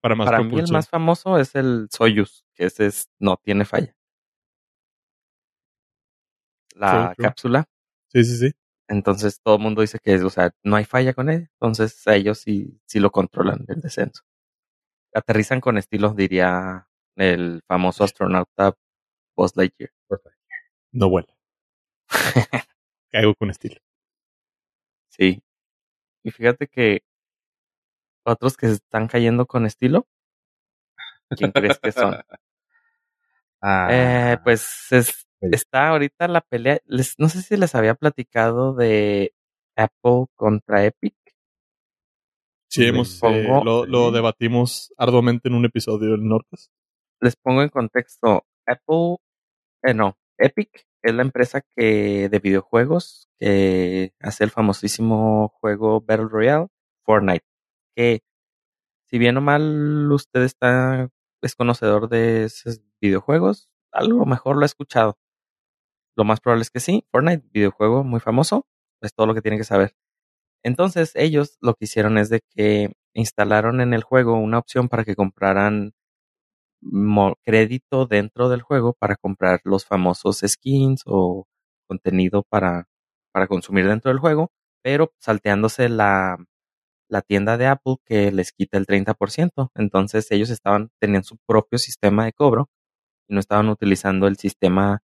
Para 0.00 0.14
más 0.14 0.26
para 0.26 0.38
mí 0.42 0.44
el 0.60 0.72
más 0.72 0.88
famoso 0.88 1.38
es 1.38 1.54
el 1.56 1.88
Soyuz, 1.90 2.44
que 2.54 2.66
ese 2.66 2.86
es, 2.86 3.08
no 3.18 3.36
tiene 3.42 3.64
falla. 3.64 3.94
La 6.74 7.14
cápsula, 7.24 7.68
Sí, 8.08 8.24
sí, 8.24 8.36
sí. 8.38 8.52
Entonces 8.88 9.40
todo 9.42 9.56
el 9.56 9.62
mundo 9.62 9.80
dice 9.82 9.98
que, 10.02 10.16
o 10.16 10.30
sea, 10.30 10.52
no 10.62 10.76
hay 10.76 10.84
falla 10.84 11.14
con 11.14 11.30
él, 11.30 11.48
entonces 11.60 12.06
a 12.08 12.14
ellos 12.16 12.38
sí, 12.38 12.80
sí 12.86 13.00
lo 13.00 13.10
controlan 13.10 13.64
el 13.68 13.80
descenso. 13.80 14.22
Aterrizan 15.14 15.60
con 15.60 15.78
estilo, 15.78 16.14
diría 16.14 16.88
el 17.16 17.62
famoso 17.68 18.04
astronauta 18.04 18.74
Buzz 19.36 19.56
Lightyear. 19.56 19.90
No 20.92 21.10
vuela. 21.10 21.34
Caigo 23.12 23.34
con 23.36 23.50
estilo. 23.50 23.76
Sí. 25.10 25.42
Y 26.24 26.30
fíjate 26.32 26.68
que 26.68 27.02
otros 28.24 28.56
que 28.56 28.66
se 28.68 28.74
están 28.74 29.06
cayendo 29.08 29.46
con 29.46 29.64
estilo, 29.66 30.06
¿quién 31.36 31.50
crees 31.52 31.78
que 31.78 31.92
son? 31.92 32.14
Ah, 33.64 33.88
Eh, 33.92 34.38
pues 34.42 34.86
es-. 34.90 35.24
Está 35.50 35.88
ahorita 35.88 36.28
la 36.28 36.40
pelea. 36.40 36.80
Les, 36.86 37.18
no 37.18 37.28
sé 37.28 37.42
si 37.42 37.56
les 37.56 37.74
había 37.74 37.94
platicado 37.94 38.74
de 38.74 39.34
Apple 39.76 40.26
contra 40.34 40.84
Epic. 40.84 41.14
Sí, 42.70 42.86
hemos, 42.86 43.22
eh, 43.24 43.46
lo, 43.64 43.84
lo 43.84 44.10
debatimos 44.12 44.94
arduamente 44.96 45.48
en 45.48 45.54
un 45.54 45.64
episodio 45.66 46.12
del 46.12 46.26
Norcas. 46.26 46.70
Les 47.20 47.36
pongo 47.36 47.62
en 47.62 47.68
contexto. 47.68 48.46
Apple, 48.66 49.16
eh, 49.82 49.94
no, 49.94 50.16
Epic 50.38 50.86
es 51.02 51.14
la 51.14 51.22
empresa 51.22 51.62
que 51.76 52.28
de 52.28 52.38
videojuegos 52.38 53.28
que 53.38 54.12
hace 54.20 54.44
el 54.44 54.50
famosísimo 54.50 55.48
juego 55.60 56.00
Battle 56.00 56.28
Royale, 56.28 56.68
Fortnite. 57.04 57.44
Que 57.94 58.20
si 59.10 59.18
bien 59.18 59.36
o 59.36 59.40
mal 59.40 60.10
usted 60.10 60.42
está 60.42 61.10
es 61.42 61.56
conocedor 61.56 62.08
de 62.08 62.44
esos 62.44 62.80
videojuegos, 63.00 63.68
algo 63.90 64.24
mejor 64.26 64.56
lo 64.56 64.62
ha 64.62 64.66
escuchado. 64.66 65.18
Lo 66.16 66.24
más 66.24 66.40
probable 66.40 66.62
es 66.62 66.70
que 66.70 66.80
sí. 66.80 67.04
Fortnite, 67.10 67.46
videojuego 67.52 68.04
muy 68.04 68.20
famoso, 68.20 68.66
es 69.00 69.14
todo 69.14 69.26
lo 69.26 69.34
que 69.34 69.42
tiene 69.42 69.58
que 69.58 69.64
saber. 69.64 69.94
Entonces, 70.64 71.12
ellos 71.16 71.58
lo 71.60 71.74
que 71.74 71.86
hicieron 71.86 72.18
es 72.18 72.30
de 72.30 72.40
que 72.54 72.92
instalaron 73.14 73.80
en 73.80 73.94
el 73.94 74.02
juego 74.04 74.34
una 74.34 74.58
opción 74.58 74.88
para 74.88 75.04
que 75.04 75.16
compraran 75.16 75.92
crédito 77.44 78.06
dentro 78.06 78.48
del 78.48 78.62
juego 78.62 78.94
para 78.94 79.16
comprar 79.16 79.60
los 79.64 79.84
famosos 79.86 80.42
skins 80.46 81.02
o 81.06 81.46
contenido 81.88 82.42
para, 82.48 82.88
para 83.32 83.46
consumir 83.46 83.86
dentro 83.86 84.10
del 84.10 84.18
juego, 84.20 84.50
pero 84.82 85.12
salteándose 85.18 85.88
la, 85.88 86.38
la 87.08 87.22
tienda 87.22 87.56
de 87.58 87.66
Apple 87.66 87.96
que 88.04 88.32
les 88.32 88.52
quita 88.52 88.78
el 88.78 88.86
30%. 88.86 89.70
Entonces 89.74 90.30
ellos 90.30 90.50
estaban, 90.50 90.90
tenían 91.00 91.24
su 91.24 91.36
propio 91.46 91.78
sistema 91.78 92.24
de 92.24 92.32
cobro 92.32 92.70
y 93.28 93.34
no 93.34 93.40
estaban 93.40 93.68
utilizando 93.68 94.26
el 94.26 94.36
sistema 94.36 95.02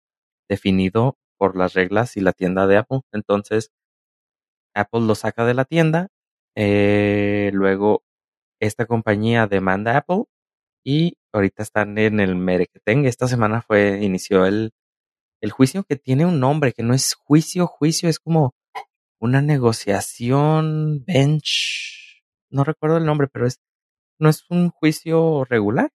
definido 0.48 1.18
por 1.38 1.56
las 1.56 1.74
reglas 1.74 2.16
y 2.16 2.20
la 2.20 2.32
tienda 2.32 2.66
de 2.66 2.78
Apple. 2.78 3.00
Entonces 3.12 3.72
Apple 4.74 5.00
lo 5.00 5.14
saca 5.14 5.44
de 5.46 5.54
la 5.54 5.64
tienda, 5.64 6.08
eh, 6.54 7.50
luego 7.52 8.02
esta 8.60 8.86
compañía 8.86 9.46
demanda 9.46 9.92
a 9.92 9.98
Apple 9.98 10.24
y 10.84 11.18
ahorita 11.32 11.62
están 11.62 11.98
en 11.98 12.20
el 12.20 12.36
merequetengue. 12.36 13.08
Esta 13.08 13.28
semana 13.28 13.62
fue, 13.62 14.02
inició 14.02 14.46
el, 14.46 14.72
el 15.40 15.50
juicio 15.50 15.84
que 15.84 15.96
tiene 15.96 16.26
un 16.26 16.40
nombre, 16.40 16.72
que 16.72 16.82
no 16.82 16.94
es 16.94 17.14
juicio, 17.14 17.66
juicio, 17.66 18.08
es 18.08 18.18
como 18.18 18.54
una 19.20 19.42
negociación, 19.42 21.04
bench, 21.06 22.22
no 22.50 22.64
recuerdo 22.64 22.98
el 22.98 23.06
nombre, 23.06 23.28
pero 23.32 23.46
es, 23.46 23.60
no 24.18 24.28
es 24.28 24.44
un 24.50 24.70
juicio 24.70 25.44
regular. 25.44 25.90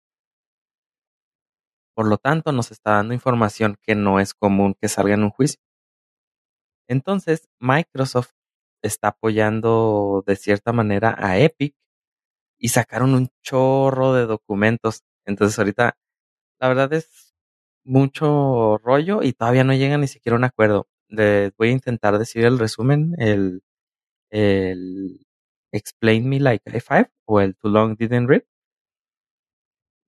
Por 1.99 2.07
lo 2.07 2.17
tanto, 2.17 2.53
nos 2.53 2.71
está 2.71 2.91
dando 2.91 3.13
información 3.13 3.75
que 3.81 3.93
no 3.93 4.21
es 4.21 4.33
común 4.33 4.73
que 4.79 4.87
salga 4.87 5.15
en 5.15 5.23
un 5.23 5.31
juicio. 5.31 5.59
Entonces, 6.87 7.49
Microsoft 7.59 8.31
está 8.81 9.09
apoyando 9.09 10.23
de 10.25 10.37
cierta 10.37 10.71
manera 10.71 11.13
a 11.19 11.37
Epic 11.39 11.75
y 12.57 12.69
sacaron 12.69 13.15
un 13.15 13.27
chorro 13.43 14.13
de 14.13 14.27
documentos. 14.27 15.03
Entonces, 15.25 15.59
ahorita, 15.59 15.97
la 16.61 16.69
verdad 16.69 16.93
es 16.93 17.35
mucho 17.83 18.77
rollo 18.77 19.21
y 19.21 19.33
todavía 19.33 19.65
no 19.65 19.73
llega 19.73 19.97
ni 19.97 20.07
siquiera 20.07 20.37
un 20.37 20.45
acuerdo. 20.45 20.87
Voy 21.09 21.67
a 21.69 21.71
intentar 21.71 22.17
decir 22.17 22.45
el 22.45 22.59
resumen, 22.59 23.13
el, 23.17 23.61
el 24.31 25.27
Explain 25.73 26.29
Me 26.29 26.39
Like 26.39 26.71
I5 26.71 27.11
o 27.25 27.41
el 27.41 27.57
Too 27.57 27.69
Long 27.69 27.97
Didn't 27.97 28.29
Read. 28.29 28.43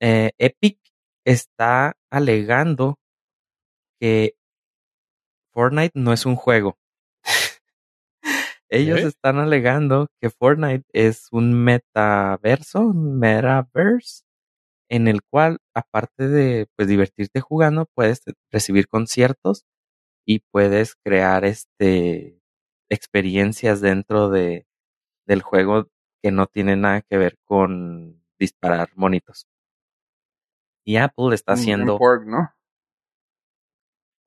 Eh, 0.01 0.31
Epic 0.39 0.90
está 1.25 1.97
alegando 2.11 2.99
que 4.01 4.35
Fortnite 5.53 5.93
no 5.95 6.13
es 6.13 6.27
un 6.27 6.37
juego. 6.37 6.79
Ellos 8.69 9.01
están 9.01 9.39
alegando 9.39 10.09
que 10.21 10.31
Fortnite 10.31 10.85
es 10.93 11.29
un 11.33 11.55
metaverso, 11.65 12.93
metaverse, 12.95 14.23
en 14.89 15.09
el 15.09 15.23
cual, 15.23 15.59
aparte 15.75 16.29
de 16.29 16.67
pues 16.77 16.89
divertirte 16.89 17.41
jugando, 17.41 17.87
puedes 17.95 18.23
recibir 18.51 18.89
conciertos 18.89 19.65
y 20.27 20.41
puedes 20.53 20.97
crear 21.05 21.45
este 21.45 22.41
experiencias 22.91 23.81
dentro 23.81 24.31
de 24.31 24.67
del 25.27 25.43
juego 25.43 25.89
que 26.23 26.33
no 26.33 26.47
tienen 26.47 26.83
nada 26.83 27.03
que 27.03 27.19
ver 27.19 27.39
con 27.45 28.23
disparar 28.39 28.91
monitos. 28.97 29.47
Y 30.85 30.97
Apple 30.97 31.35
está 31.35 31.53
haciendo 31.53 31.99
¿no? 32.27 32.51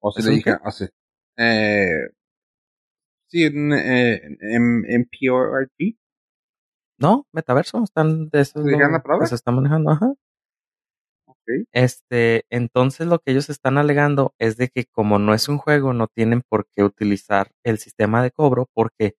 O 0.01 0.11
si 0.11 0.19
¿Es 0.19 0.25
le 0.25 0.31
un 0.31 0.35
dije, 0.37 0.51
qué? 0.51 0.57
o 0.67 0.71
sí. 0.71 0.85
Eh, 1.37 2.09
sí, 3.27 3.43
en, 3.43 3.73
eh, 3.73 4.21
en, 4.41 4.85
en 4.87 5.05
PRG. 5.05 5.97
no 6.97 7.27
metaverso, 7.31 7.83
están 7.83 8.29
de 8.29 8.41
eso 8.41 8.59
es 8.59 8.65
¿Se 9.21 9.27
se 9.27 9.35
está 9.35 9.51
manejando, 9.51 9.91
ajá. 9.91 10.13
Ok. 11.27 11.65
Este, 11.73 12.45
entonces 12.49 13.07
lo 13.07 13.19
que 13.19 13.31
ellos 13.31 13.49
están 13.49 13.77
alegando 13.77 14.33
es 14.39 14.57
de 14.57 14.69
que 14.69 14.85
como 14.85 15.19
no 15.19 15.33
es 15.33 15.49
un 15.49 15.57
juego, 15.57 15.93
no 15.93 16.07
tienen 16.07 16.41
por 16.47 16.67
qué 16.75 16.83
utilizar 16.83 17.51
el 17.63 17.77
sistema 17.79 18.21
de 18.23 18.31
cobro 18.31 18.69
porque 18.73 19.15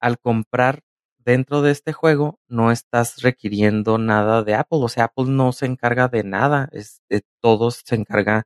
al 0.00 0.18
comprar 0.18 0.80
dentro 1.28 1.60
de 1.60 1.72
este 1.72 1.92
juego 1.92 2.40
no 2.48 2.72
estás 2.72 3.20
requiriendo 3.20 3.98
nada 3.98 4.42
de 4.42 4.54
Apple, 4.54 4.78
o 4.80 4.88
sea, 4.88 5.04
Apple 5.04 5.26
no 5.28 5.52
se 5.52 5.66
encarga 5.66 6.08
de 6.08 6.24
nada, 6.24 6.70
es 6.72 7.02
de 7.10 7.22
todos 7.42 7.82
se 7.84 7.96
encarga 7.96 8.44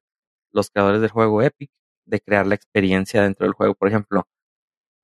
los 0.51 0.69
creadores 0.69 1.01
del 1.01 1.11
juego 1.11 1.43
Epic 1.43 1.71
de 2.07 2.21
crear 2.21 2.45
la 2.45 2.57
experiencia 2.57 3.23
dentro 3.23 3.47
del 3.47 3.55
juego, 3.55 3.77
por 3.77 3.87
ejemplo, 3.87 4.27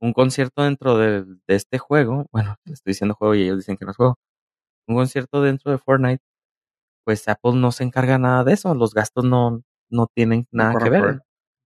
un 0.01 0.13
concierto 0.13 0.65
dentro 0.65 0.99
de, 0.99 1.23
de 1.25 1.55
este 1.55 1.79
juego, 1.79 2.27
bueno, 2.33 2.57
le 2.65 2.73
estoy 2.73 2.91
diciendo 2.91 3.15
juego 3.15 3.37
y 3.37 3.43
ellos 3.43 3.59
dicen 3.59 3.77
que 3.77 3.85
no 3.85 3.93
es 3.93 3.97
juego, 3.97 4.19
un 4.89 4.97
concierto 4.97 5.41
dentro 5.41 5.71
de 5.71 5.79
Fortnite 5.79 6.23
pues 7.05 7.29
Apple 7.29 7.53
no 7.55 7.71
se 7.71 7.85
encarga 7.85 8.19
nada 8.19 8.43
de 8.43 8.55
eso, 8.55 8.75
los 8.75 8.93
gastos 8.93 9.25
no, 9.25 9.63
no 9.89 10.09
tienen 10.13 10.49
nada 10.51 10.73
que 10.73 10.91
por 10.91 10.91
ver. 10.91 11.23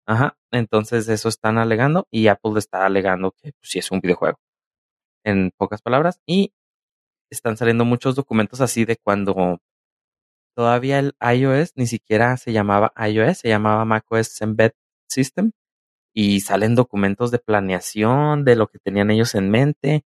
Ajá, 0.08 0.36
entonces 0.52 1.08
eso 1.08 1.30
están 1.30 1.60
alegando 1.60 2.08
y 2.10 2.28
Apple 2.28 2.58
está 2.58 2.86
alegando 2.86 3.32
que 3.32 3.54
pues, 3.54 3.72
sí 3.72 3.78
es 3.80 3.92
un 3.92 4.00
videojuego, 4.02 4.40
en 5.24 5.52
pocas 5.58 5.82
palabras, 5.82 6.22
y 6.26 6.54
están 7.32 7.58
saliendo 7.58 7.86
muchos 7.86 8.16
documentos 8.16 8.62
así 8.62 8.86
de 8.86 8.98
cuando 8.98 9.60
todavía 10.56 11.00
el 11.00 11.16
iOS 11.22 11.74
ni 11.76 11.88
siquiera 11.88 12.38
se 12.38 12.52
llamaba 12.54 12.94
iOS, 12.98 13.40
se 13.40 13.50
llamaba 13.50 13.86
macOS 13.86 14.42
Embed 14.42 14.72
System, 15.10 15.52
y 16.14 16.42
salen 16.42 16.76
documentos 16.76 17.32
de 17.32 17.40
planeación, 17.40 18.46
de 18.46 18.56
lo 18.56 18.68
que 18.68 18.80
tenían 18.80 19.12
ellos 19.12 19.36
en 19.36 19.52
mente, 19.52 20.06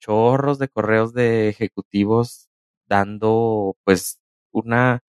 chorros 0.00 0.58
de 0.58 0.68
correos 0.68 1.14
de 1.14 1.48
ejecutivos 1.50 2.48
dando 2.88 3.76
pues 3.84 4.20
una, 4.52 5.00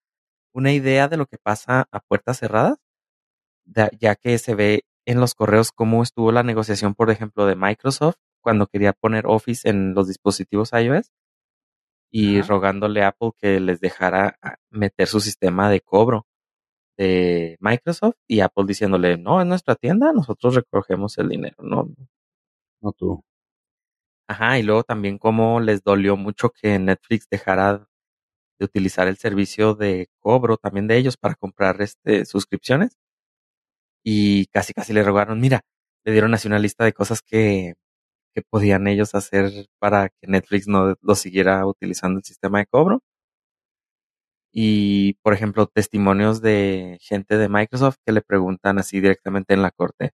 una 0.54 0.74
idea 0.74 1.08
de 1.10 1.18
lo 1.18 1.28
que 1.28 1.38
pasa 1.40 1.88
a 1.92 2.00
puertas 2.02 2.40
cerradas, 2.40 2.78
da- 3.66 3.92
ya 4.00 4.16
que 4.16 4.38
se 4.40 4.56
ve 4.56 4.84
en 5.06 5.20
los 5.20 5.36
correos 5.36 5.72
cómo 5.72 6.04
estuvo 6.04 6.32
la 6.32 6.44
negociación, 6.44 6.96
por 6.96 7.10
ejemplo, 7.12 7.46
de 7.46 7.56
Microsoft 7.56 8.18
cuando 8.42 8.68
quería 8.68 8.94
poner 8.94 9.26
Office 9.28 9.70
en 9.70 9.94
los 9.94 10.08
dispositivos 10.08 10.72
iOS 10.74 11.12
y 12.12 12.40
Ajá. 12.40 12.48
rogándole 12.50 13.04
a 13.04 13.10
Apple 13.10 13.32
que 13.38 13.60
les 13.60 13.80
dejara 13.80 14.38
ah, 14.42 14.58
meter 14.70 15.08
su 15.08 15.20
sistema 15.22 15.70
de 15.70 15.82
cobro 15.82 16.28
de 16.98 17.58
Microsoft 17.62 18.16
y 18.28 18.42
Apple 18.42 18.66
diciéndole, 18.68 19.18
no, 19.18 19.42
es 19.42 19.48
nuestra 19.48 19.76
tienda, 19.76 20.14
nosotros 20.14 20.56
recogemos 20.56 21.18
el 21.18 21.30
dinero, 21.30 21.58
no, 21.64 21.90
No 22.82 22.92
tú. 22.94 23.24
Ajá, 24.28 24.58
y 24.60 24.64
luego 24.64 24.84
también 24.84 25.18
cómo 25.18 25.60
les 25.60 25.84
dolió 25.84 26.16
mucho 26.18 26.50
que 26.52 26.80
Netflix 26.80 27.28
dejara 27.30 27.90
de 28.60 28.66
utilizar 28.66 29.08
el 29.08 29.18
servicio 29.18 29.76
de 29.76 30.10
cobro 30.20 30.58
también 30.58 30.88
de 30.88 30.98
ellos 30.98 31.18
para 31.18 31.36
comprar 31.36 31.82
este 31.82 32.26
suscripciones. 32.26 32.98
Y 34.04 34.48
casi 34.48 34.74
casi 34.74 34.94
le 34.94 35.04
rogaron, 35.04 35.40
mira, 35.40 35.62
le 36.06 36.12
dieron 36.12 36.34
así 36.34 36.48
una 36.48 36.60
lista 36.60 36.86
de 36.86 36.94
cosas 36.94 37.22
que, 37.22 37.76
que 38.36 38.42
podían 38.44 38.88
ellos 38.88 39.16
hacer 39.16 39.52
para 39.80 40.10
que 40.10 40.28
Netflix 40.28 40.68
no 40.68 40.96
lo 41.02 41.16
siguiera 41.16 41.66
utilizando 41.68 42.20
el 42.20 42.24
sistema 42.26 42.60
de 42.60 42.68
cobro. 42.68 43.02
Y, 44.54 45.14
por 45.24 45.34
ejemplo, 45.34 45.66
testimonios 45.68 46.42
de 46.42 46.98
gente 47.02 47.38
de 47.38 47.48
Microsoft 47.48 47.96
que 48.06 48.12
le 48.12 48.22
preguntan 48.22 48.80
así 48.80 49.00
directamente 49.00 49.54
en 49.54 49.62
la 49.62 49.72
corte. 49.72 50.12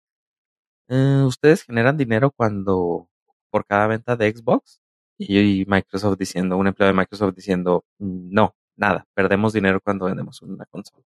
"Eh, 0.88 1.22
¿Ustedes 1.26 1.64
generan 1.64 1.96
dinero 1.98 2.32
cuando 2.32 3.08
por 3.50 3.66
cada 3.66 3.88
venta 3.88 4.16
de 4.16 4.32
Xbox? 4.32 4.80
Y, 5.18 5.64
Microsoft 5.68 6.18
diciendo, 6.18 6.56
un 6.58 6.68
empleado 6.68 6.92
de 6.94 6.98
Microsoft 7.00 7.34
diciendo, 7.36 7.84
"Mm, 7.98 8.30
no, 8.32 8.56
nada, 8.76 9.06
perdemos 9.14 9.52
dinero 9.54 9.80
cuando 9.82 10.06
vendemos 10.06 10.42
una 10.42 10.66
consola. 10.66 11.04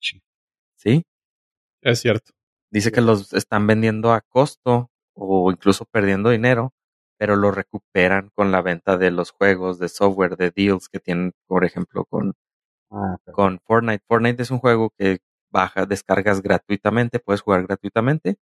Sí. 0.00 0.22
¿Sí? 0.76 1.04
Es 1.82 2.00
cierto. 2.00 2.32
Dice 2.72 2.92
que 2.92 3.00
los 3.02 3.32
están 3.34 3.66
vendiendo 3.66 4.12
a 4.12 4.22
costo 4.22 4.90
o 5.16 5.50
incluso 5.52 5.86
perdiendo 5.86 6.30
dinero, 6.30 6.74
pero 7.18 7.36
lo 7.36 7.50
recuperan 7.52 8.30
con 8.34 8.52
la 8.52 8.62
venta 8.62 8.98
de 8.98 9.10
los 9.10 9.32
juegos, 9.32 9.78
de 9.80 9.88
software, 9.88 10.36
de 10.36 10.52
deals 10.52 10.88
que 10.88 11.00
tienen, 11.00 11.32
por 11.48 11.64
ejemplo, 11.64 12.04
con, 12.06 12.34
Ah, 12.90 13.16
con 13.32 13.60
Fortnite. 13.60 14.04
Fortnite 14.08 14.42
es 14.42 14.50
un 14.50 14.58
juego 14.58 14.90
que 14.96 15.18
baja, 15.50 15.86
descargas 15.86 16.42
gratuitamente, 16.42 17.18
puedes 17.20 17.42
jugar 17.42 17.66
gratuitamente. 17.66 18.36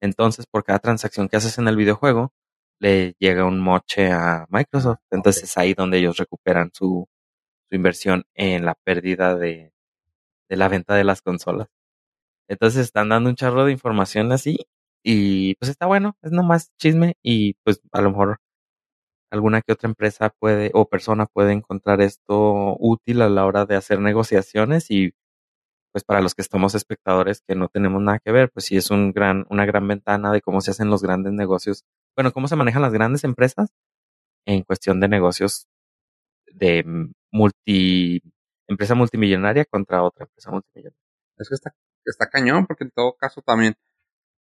Entonces, 0.00 0.46
por 0.46 0.64
cada 0.64 0.78
transacción 0.80 1.28
que 1.28 1.36
haces 1.36 1.58
en 1.58 1.68
el 1.68 1.76
videojuego, 1.76 2.32
le 2.80 3.14
llega 3.18 3.44
un 3.44 3.60
moche 3.60 4.12
a 4.12 4.46
Microsoft. 4.50 5.00
Entonces 5.10 5.44
es 5.44 5.58
ahí 5.58 5.74
donde 5.74 5.98
ellos 5.98 6.16
recuperan 6.18 6.70
su, 6.74 7.08
su 7.70 7.76
inversión 7.76 8.24
en 8.34 8.64
la 8.64 8.74
pérdida 8.74 9.36
de, 9.36 9.72
de 10.50 10.56
la 10.56 10.68
venta 10.68 10.94
de 10.96 11.04
las 11.04 11.22
consolas. 11.22 11.68
Entonces 12.48 12.82
están 12.86 13.10
dando 13.10 13.30
un 13.30 13.36
charro 13.36 13.64
de 13.64 13.72
información 13.72 14.32
así 14.32 14.66
y 15.02 15.54
pues 15.56 15.70
está 15.70 15.86
bueno, 15.86 16.16
es 16.22 16.32
nomás 16.32 16.70
chisme 16.78 17.14
y 17.22 17.54
pues 17.64 17.80
a 17.92 18.00
lo 18.02 18.10
mejor 18.10 18.38
alguna 19.30 19.62
que 19.62 19.72
otra 19.72 19.88
empresa 19.88 20.30
puede 20.38 20.70
o 20.74 20.88
persona 20.88 21.26
puede 21.26 21.52
encontrar 21.52 22.00
esto 22.00 22.76
útil 22.78 23.22
a 23.22 23.28
la 23.28 23.46
hora 23.46 23.66
de 23.66 23.76
hacer 23.76 24.00
negociaciones 24.00 24.90
y 24.90 25.12
pues 25.92 26.04
para 26.04 26.20
los 26.20 26.34
que 26.34 26.42
estamos 26.42 26.74
espectadores 26.74 27.42
que 27.46 27.54
no 27.54 27.68
tenemos 27.68 28.02
nada 28.02 28.20
que 28.20 28.32
ver, 28.32 28.50
pues 28.52 28.66
sí 28.66 28.76
es 28.76 28.90
un 28.90 29.12
gran, 29.12 29.46
una 29.50 29.66
gran 29.66 29.86
ventana 29.88 30.32
de 30.32 30.40
cómo 30.42 30.60
se 30.60 30.70
hacen 30.70 30.90
los 30.90 31.02
grandes 31.02 31.32
negocios, 31.32 31.84
bueno, 32.16 32.32
cómo 32.32 32.48
se 32.48 32.56
manejan 32.56 32.82
las 32.82 32.92
grandes 32.92 33.24
empresas 33.24 33.70
en 34.46 34.62
cuestión 34.62 35.00
de 35.00 35.08
negocios 35.08 35.66
de 36.52 36.84
multi, 37.32 38.22
empresa 38.68 38.94
multimillonaria 38.94 39.64
contra 39.64 40.02
otra 40.02 40.24
empresa 40.24 40.50
multimillonaria. 40.50 40.98
Es 41.38 41.48
que 41.48 41.54
está, 41.54 41.74
está 42.04 42.28
cañón, 42.28 42.66
porque 42.66 42.84
en 42.84 42.90
todo 42.90 43.14
caso 43.16 43.42
también, 43.42 43.74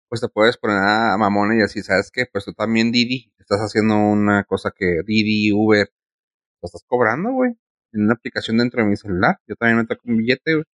pues 0.08 0.20
te 0.20 0.28
puedes 0.28 0.56
poner 0.58 0.78
a 0.78 1.16
mamona 1.18 1.56
y 1.56 1.62
así, 1.62 1.82
¿sabes 1.82 2.10
qué? 2.12 2.26
Pues 2.30 2.44
tú 2.44 2.52
también, 2.54 2.92
Didi, 2.92 3.32
estás 3.38 3.60
haciendo 3.60 3.96
una 3.96 4.44
cosa 4.44 4.72
que 4.76 5.02
Didi, 5.06 5.52
Uber, 5.52 5.88
lo 6.62 6.66
estás 6.66 6.84
cobrando, 6.86 7.32
güey, 7.32 7.52
en 7.92 8.04
una 8.04 8.14
aplicación 8.14 8.58
dentro 8.58 8.82
de 8.82 8.88
mi 8.88 8.96
celular. 8.96 9.38
Yo 9.46 9.56
también 9.56 9.78
me 9.78 9.86
toco 9.86 10.02
un 10.06 10.18
billete, 10.18 10.54
güey. 10.54 10.64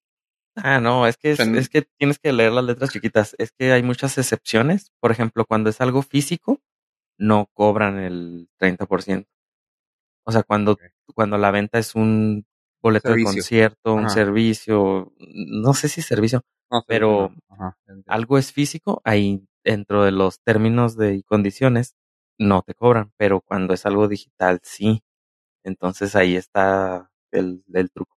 Ah, 0.56 0.80
no, 0.80 1.06
es 1.06 1.16
que 1.16 1.32
es, 1.32 1.40
O 1.40 1.42
sea, 1.44 1.50
n- 1.52 1.58
es 1.58 1.68
que 1.68 1.82
tienes 1.98 2.18
que 2.18 2.32
leer 2.32 2.52
las 2.52 2.64
letras 2.64 2.90
chiquitas. 2.90 3.34
Es 3.38 3.50
que 3.52 3.72
hay 3.72 3.82
muchas 3.82 4.16
excepciones. 4.18 4.92
Por 5.00 5.10
ejemplo, 5.10 5.44
cuando 5.46 5.68
es 5.70 5.80
algo 5.80 6.02
físico, 6.02 6.60
no 7.18 7.48
cobran 7.54 7.98
el 7.98 8.48
30%. 8.58 9.28
O 10.26 10.32
sea, 10.32 10.42
cuando, 10.42 10.78
cuando 11.14 11.38
la 11.38 11.50
venta 11.50 11.78
es 11.78 11.94
un 11.94 12.46
boleto 12.82 13.08
de 13.08 13.14
concierto, 13.24 13.94
un 13.94 14.04
Ajá. 14.06 14.14
servicio, 14.14 15.12
no 15.18 15.74
sé 15.74 15.88
si 15.88 16.02
servicio, 16.02 16.42
No, 16.70 16.80
sí, 16.80 16.86
Pero 16.86 17.30
no, 17.48 17.54
ajá, 17.54 17.78
algo 18.06 18.38
es 18.38 18.52
físico, 18.52 19.00
ahí 19.04 19.46
dentro 19.64 20.04
de 20.04 20.12
los 20.12 20.40
términos 20.40 20.96
de 20.96 21.14
y 21.16 21.22
condiciones 21.22 21.94
no 22.38 22.62
te 22.62 22.74
cobran, 22.74 23.12
pero 23.16 23.40
cuando 23.40 23.74
es 23.74 23.86
algo 23.86 24.08
digital 24.08 24.60
sí. 24.62 25.02
Entonces 25.64 26.16
ahí 26.16 26.36
está 26.36 27.10
el, 27.32 27.64
el 27.74 27.90
truco. 27.92 28.16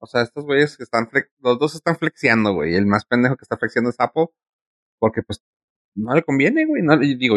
O 0.00 0.06
sea, 0.06 0.22
estos 0.22 0.44
güeyes 0.44 0.76
que 0.76 0.82
están, 0.84 1.08
flex- 1.08 1.30
los 1.40 1.58
dos 1.58 1.74
están 1.74 1.96
flexiando, 1.96 2.52
güey. 2.52 2.74
El 2.74 2.86
más 2.86 3.04
pendejo 3.06 3.36
que 3.36 3.44
está 3.44 3.56
flexiando 3.56 3.90
es 3.90 3.96
Apple, 3.98 4.26
porque 5.00 5.22
pues 5.22 5.42
no 5.96 6.14
le 6.14 6.22
conviene, 6.24 6.66
güey. 6.66 6.82
No, 6.82 7.02
y 7.02 7.16
digo, 7.16 7.36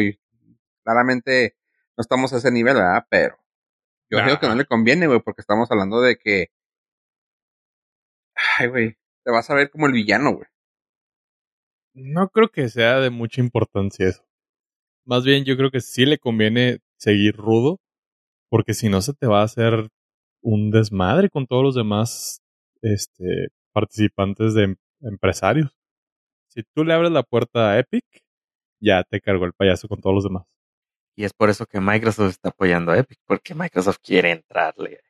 claramente 0.84 1.58
no 1.98 2.02
estamos 2.02 2.34
a 2.34 2.38
ese 2.38 2.52
nivel, 2.52 2.76
¿verdad? 2.76 3.06
Pero 3.10 3.38
yo 4.12 4.20
Nah. 4.20 4.26
digo 4.28 4.40
que 4.40 4.48
no 4.48 4.56
le 4.56 4.66
conviene, 4.66 5.08
güey, 5.08 5.22
porque 5.22 5.42
estamos 5.42 5.72
hablando 5.72 6.02
de 6.02 6.18
que, 6.18 6.50
ay, 8.60 8.68
güey, 8.68 8.98
te 9.24 9.32
vas 9.32 9.50
a 9.50 9.56
ver 9.56 9.70
como 9.70 9.88
el 9.88 9.94
villano, 9.94 10.34
güey. 10.34 10.48
No 11.94 12.30
creo 12.30 12.50
que 12.50 12.70
sea 12.70 13.00
de 13.00 13.10
mucha 13.10 13.42
importancia 13.42 14.08
eso. 14.08 14.24
Más 15.06 15.24
bien 15.24 15.46
yo 15.46 15.58
creo 15.58 15.72
que 15.72 15.82
sí 15.82 16.06
le 16.06 16.20
conviene 16.20 16.80
seguir 16.98 17.36
rudo, 17.36 17.80
porque 18.50 18.74
si 18.74 18.90
no 18.90 19.02
se 19.02 19.14
te 19.14 19.26
va 19.26 19.42
a 19.42 19.46
hacer 19.46 19.90
un 20.42 20.70
desmadre 20.70 21.30
con 21.30 21.48
todos 21.48 21.64
los 21.64 21.76
demás 21.76 22.42
este, 22.82 23.50
participantes 23.74 24.54
de 24.54 24.64
em- 24.64 24.76
empresarios. 25.02 25.76
Si 26.50 26.64
tú 26.74 26.84
le 26.84 26.94
abres 26.94 27.12
la 27.12 27.24
puerta 27.24 27.72
a 27.72 27.80
Epic, 27.80 28.06
ya 28.80 29.04
te 29.04 29.22
cargó 29.22 29.46
el 29.46 29.54
payaso 29.54 29.88
con 29.88 30.02
todos 30.02 30.16
los 30.16 30.24
demás. 30.24 30.46
Y 31.16 31.26
es 31.26 31.34
por 31.34 31.50
eso 31.50 31.66
que 31.66 31.80
Microsoft 31.80 32.30
está 32.30 32.50
apoyando 32.50 32.92
a 32.92 32.98
Epic, 32.98 33.20
porque 33.26 33.56
Microsoft 33.56 33.98
quiere 34.04 34.32
entrarle. 34.32 35.02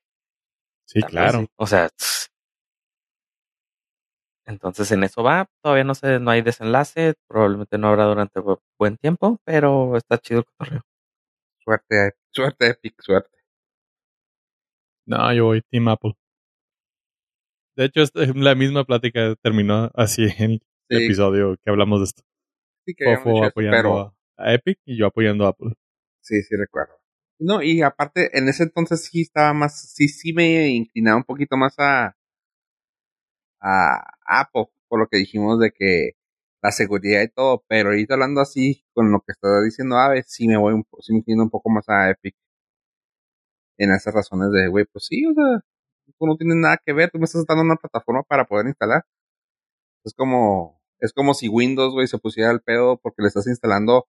Sí, 0.86 1.02
claro. 1.02 1.42
sí. 1.42 1.48
O 1.58 1.68
sea, 1.68 1.90
tss. 1.90 2.30
Entonces 4.47 4.91
en 4.91 5.03
eso 5.03 5.23
va. 5.23 5.47
Todavía 5.62 5.83
no 5.83 5.93
sé, 5.95 6.19
no 6.19 6.31
hay 6.31 6.41
desenlace. 6.41 7.13
Probablemente 7.27 7.77
no 7.77 7.89
habrá 7.89 8.05
durante 8.05 8.39
bu- 8.39 8.60
buen 8.79 8.97
tiempo, 8.97 9.39
pero 9.45 9.95
está 9.97 10.17
chido 10.17 10.39
el 10.39 10.45
cotorreo. 10.45 10.81
Suerte, 11.63 12.13
suerte, 12.31 12.67
Epic, 12.69 12.95
suerte. 13.01 13.38
No, 15.07 15.33
yo 15.33 15.45
voy 15.45 15.62
Team 15.71 15.88
Apple. 15.88 16.13
De 17.75 17.86
hecho, 17.86 18.01
esta- 18.01 18.19
la 18.36 18.55
misma 18.55 18.83
plática 18.83 19.36
terminó 19.41 19.91
así 19.93 20.23
en 20.39 20.51
el 20.51 20.62
Sí, 20.89 21.05
episodio 21.05 21.55
que 21.63 21.69
hablamos 21.69 21.99
de 21.99 22.05
esto. 22.05 22.23
sí 22.86 22.93
que 22.95 23.13
eso, 23.13 23.43
apoyando 23.43 23.77
pero 23.77 24.15
a 24.38 24.53
Epic 24.53 24.79
y 24.86 24.97
yo 24.97 25.07
apoyando 25.07 25.45
a 25.45 25.49
Apple. 25.49 25.73
sí, 26.21 26.41
sí 26.43 26.55
recuerdo. 26.55 26.93
No, 27.39 27.62
y 27.62 27.81
aparte, 27.83 28.36
en 28.38 28.49
ese 28.49 28.63
entonces 28.63 29.05
sí 29.05 29.21
estaba 29.21 29.53
más, 29.53 29.93
sí, 29.93 30.07
sí 30.07 30.33
me 30.33 30.69
inclinaba 30.69 31.17
un 31.17 31.23
poquito 31.23 31.55
más 31.55 31.75
a, 31.77 32.16
a 33.62 34.04
Apple, 34.26 34.67
por 34.88 35.00
lo 35.00 35.08
que 35.08 35.17
dijimos 35.17 35.60
de 35.60 35.72
que 35.72 36.12
la 36.62 36.72
seguridad 36.72 37.22
y 37.22 37.30
todo, 37.30 37.63
pero 37.67 37.89
ahorita 37.89 38.15
hablando 38.15 38.41
así, 38.41 38.84
con 38.93 39.12
lo 39.12 39.20
que 39.22 39.32
está 39.34 39.62
diciendo 39.63 39.98
Ave, 39.98 40.24
sí 40.24 40.48
me 40.48 40.58
voy 40.58 40.74
un, 40.74 40.86
sí 41.02 41.13
me 41.13 41.20
inclino 41.20 41.43
un 41.43 41.50
poco 41.50 41.70
más 41.70 41.88
a 41.89 42.10
Epic. 42.10 42.36
En 43.78 43.91
esas 43.91 44.13
razones 44.13 44.52
de, 44.52 44.67
güey, 44.67 44.86
pues 44.86 45.06
sí, 45.06 45.26
o 45.26 45.34
sea, 45.34 45.62
tú 46.20 46.26
no 46.26 46.36
tienes 46.38 46.58
nada 46.58 46.78
que 46.84 46.93
ver, 46.93 47.12
tú 47.12 47.20
me 47.20 47.26
estás 47.26 47.46
dando 47.46 47.63
una 47.63 47.76
plataforma 47.76 48.24
para 48.24 48.46
poder 48.46 48.67
instalar. 48.67 49.04
Es 50.04 50.13
como, 50.13 50.82
es 51.00 51.13
como 51.13 51.34
si 51.34 51.50
Windows, 51.50 51.93
güey, 51.93 52.08
se 52.08 52.17
pusiera 52.17 52.50
al 52.50 52.62
pedo 52.62 52.98
porque 52.98 53.22
le 53.22 53.28
estás 53.28 53.48
instalando 53.48 54.08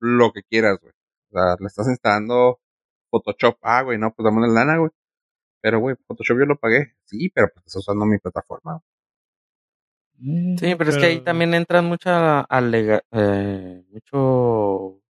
lo 0.00 0.32
que 0.32 0.42
quieras, 0.44 0.78
güey. 0.80 0.92
O 1.30 1.38
sea, 1.38 1.56
le 1.60 1.66
estás 1.66 1.88
instalando 1.88 2.60
Photoshop. 3.10 3.58
Ah, 3.62 3.82
güey, 3.82 3.98
no, 3.98 4.12
pues 4.14 4.24
dame 4.24 4.46
la 4.48 4.52
lana, 4.54 4.78
güey. 4.78 4.90
Pero, 5.66 5.80
güey, 5.80 5.96
Photoshop 6.06 6.38
yo 6.38 6.46
lo 6.46 6.56
pagué. 6.60 6.94
Sí, 7.06 7.28
pero 7.28 7.48
pues 7.52 7.66
estás 7.66 7.80
usando 7.80 8.06
mi 8.06 8.18
plataforma. 8.18 8.80
Sí, 10.60 10.74
pero, 10.78 10.90
es 10.90 10.96
que 10.96 11.06
ahí 11.06 11.20
también 11.20 11.54
entra 11.54 11.82
mucha 11.82 12.40
alega, 12.42 13.02
eh, 13.10 13.84
mucho 13.90 15.02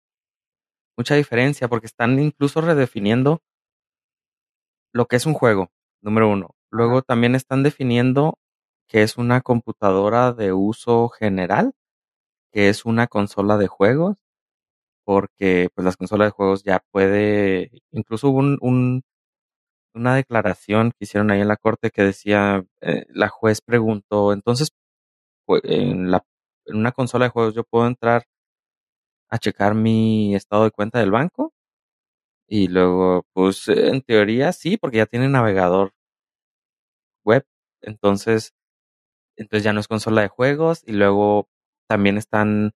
mucha 0.96 1.14
diferencia 1.14 1.68
porque 1.68 1.86
están 1.86 2.18
incluso 2.18 2.60
redefiniendo 2.60 3.42
lo 4.92 5.06
que 5.06 5.16
es 5.16 5.26
un 5.26 5.34
juego, 5.34 5.70
número 6.02 6.28
uno. 6.30 6.54
Luego 6.70 7.02
también 7.02 7.34
están 7.34 7.62
definiendo 7.62 8.38
que 8.88 9.02
es 9.02 9.16
una 9.16 9.40
computadora 9.40 10.32
de 10.32 10.52
uso 10.52 11.08
general, 11.08 11.74
que 12.52 12.68
es 12.68 12.84
una 12.84 13.06
consola 13.08 13.58
de 13.58 13.68
juegos, 13.68 14.16
porque 15.04 15.68
pues 15.74 15.84
las 15.84 15.96
consolas 15.96 16.28
de 16.28 16.32
juegos 16.32 16.64
ya 16.64 16.84
puede, 16.92 17.70
incluso 17.92 18.30
hubo 18.30 18.38
un, 18.40 18.58
un- 18.62 19.02
una 19.94 20.14
declaración 20.16 20.90
que 20.92 21.04
hicieron 21.04 21.30
ahí 21.30 21.40
en 21.40 21.48
la 21.48 21.56
corte 21.56 21.90
que 21.90 22.02
decía, 22.02 22.64
eh, 22.80 23.06
la 23.10 23.28
juez 23.28 23.60
preguntó, 23.62 24.32
entonces 24.32 24.70
en, 25.64 26.10
la, 26.10 26.24
en 26.66 26.76
una 26.76 26.92
consola 26.92 27.26
de 27.26 27.30
juegos 27.30 27.54
yo 27.54 27.64
puedo 27.64 27.86
entrar 27.86 28.24
a 29.30 29.38
checar 29.38 29.74
mi 29.74 30.34
estado 30.34 30.64
de 30.64 30.70
cuenta 30.70 30.98
del 30.98 31.10
banco 31.10 31.52
y 32.48 32.68
luego 32.68 33.26
pues 33.34 33.68
en 33.68 34.02
teoría 34.02 34.52
sí 34.52 34.76
porque 34.76 34.98
ya 34.98 35.06
tiene 35.06 35.28
navegador 35.28 35.92
web 37.24 37.44
entonces 37.82 38.52
entonces 39.36 39.64
ya 39.64 39.72
no 39.72 39.80
es 39.80 39.88
consola 39.88 40.22
de 40.22 40.28
juegos 40.28 40.82
y 40.86 40.92
luego 40.92 41.48
también 41.88 42.18
están 42.18 42.72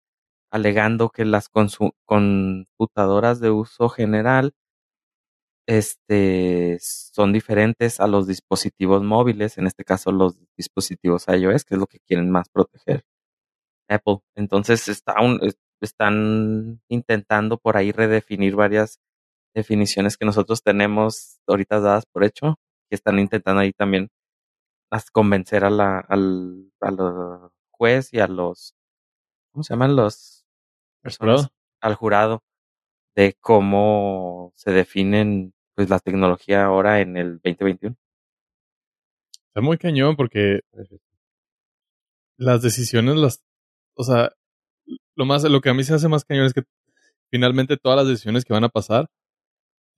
alegando 0.53 1.11
que 1.11 1.25
las 1.25 1.49
computadoras 1.51 3.41
de 3.41 3.51
uso 3.51 3.89
general 3.91 4.55
este, 5.67 6.79
son 6.81 7.33
diferentes 7.33 8.01
a 8.01 8.07
los 8.07 8.27
dispositivos 8.27 9.03
móviles, 9.03 9.59
en 9.59 9.67
este 9.67 9.85
caso 9.85 10.13
los 10.13 10.39
dispositivos 10.57 11.27
iOS, 11.29 11.65
que 11.65 11.75
es 11.75 11.81
lo 11.81 11.87
que 11.87 12.01
quieren 12.01 12.31
más 12.31 12.49
proteger 12.49 13.05
Apple. 13.89 14.19
Entonces 14.37 14.89
está 14.89 15.21
un, 15.21 15.41
están 15.81 16.81
intentando 16.89 17.59
por 17.59 17.77
ahí 17.77 17.93
redefinir 17.93 18.55
varias 18.57 19.01
definiciones 19.55 20.17
que 20.17 20.27
nosotros 20.27 20.63
tenemos 20.63 21.39
ahorita 21.47 21.81
dadas 21.81 22.07
por 22.07 22.25
hecho, 22.25 22.57
que 22.89 22.97
están 22.97 23.19
intentando 23.19 23.61
ahí 23.61 23.73
también 23.73 24.11
convencer 25.13 25.65
a 25.65 25.71
la, 25.71 25.99
al, 25.99 26.73
al 26.81 27.51
juez 27.71 28.13
y 28.13 28.21
a 28.21 28.27
los, 28.27 28.75
¿cómo 29.53 29.63
se 29.63 29.75
llaman 29.75 29.97
los 29.97 30.47
personas? 31.03 31.49
Al 31.81 31.95
jurado 31.95 32.43
de 33.15 33.37
cómo 33.41 34.53
se 34.57 34.73
definen 34.73 35.53
pues 35.77 35.91
la 35.91 36.01
tecnología 36.01 36.65
ahora 36.65 37.01
en 37.01 37.17
el 37.17 37.35
2021. 37.45 37.97
Está 39.49 39.61
muy 39.61 39.79
cañón 39.79 40.17
porque 40.17 40.61
las 42.39 42.63
decisiones 42.63 43.17
las, 43.17 43.43
o 43.95 44.05
sea, 44.05 44.33
lo 45.17 45.25
más, 45.27 45.45
lo 45.45 45.61
que 45.61 45.71
a 45.71 45.75
mí 45.75 45.85
se 45.85 45.95
hace 45.95 46.09
más 46.09 46.25
cañón 46.25 46.47
es 46.47 46.55
que 46.55 46.65
finalmente 47.31 47.77
todas 47.77 47.99
las 47.99 48.09
decisiones 48.09 48.45
que 48.45 48.53
van 48.55 48.65
a 48.65 48.69
pasar, 48.69 49.09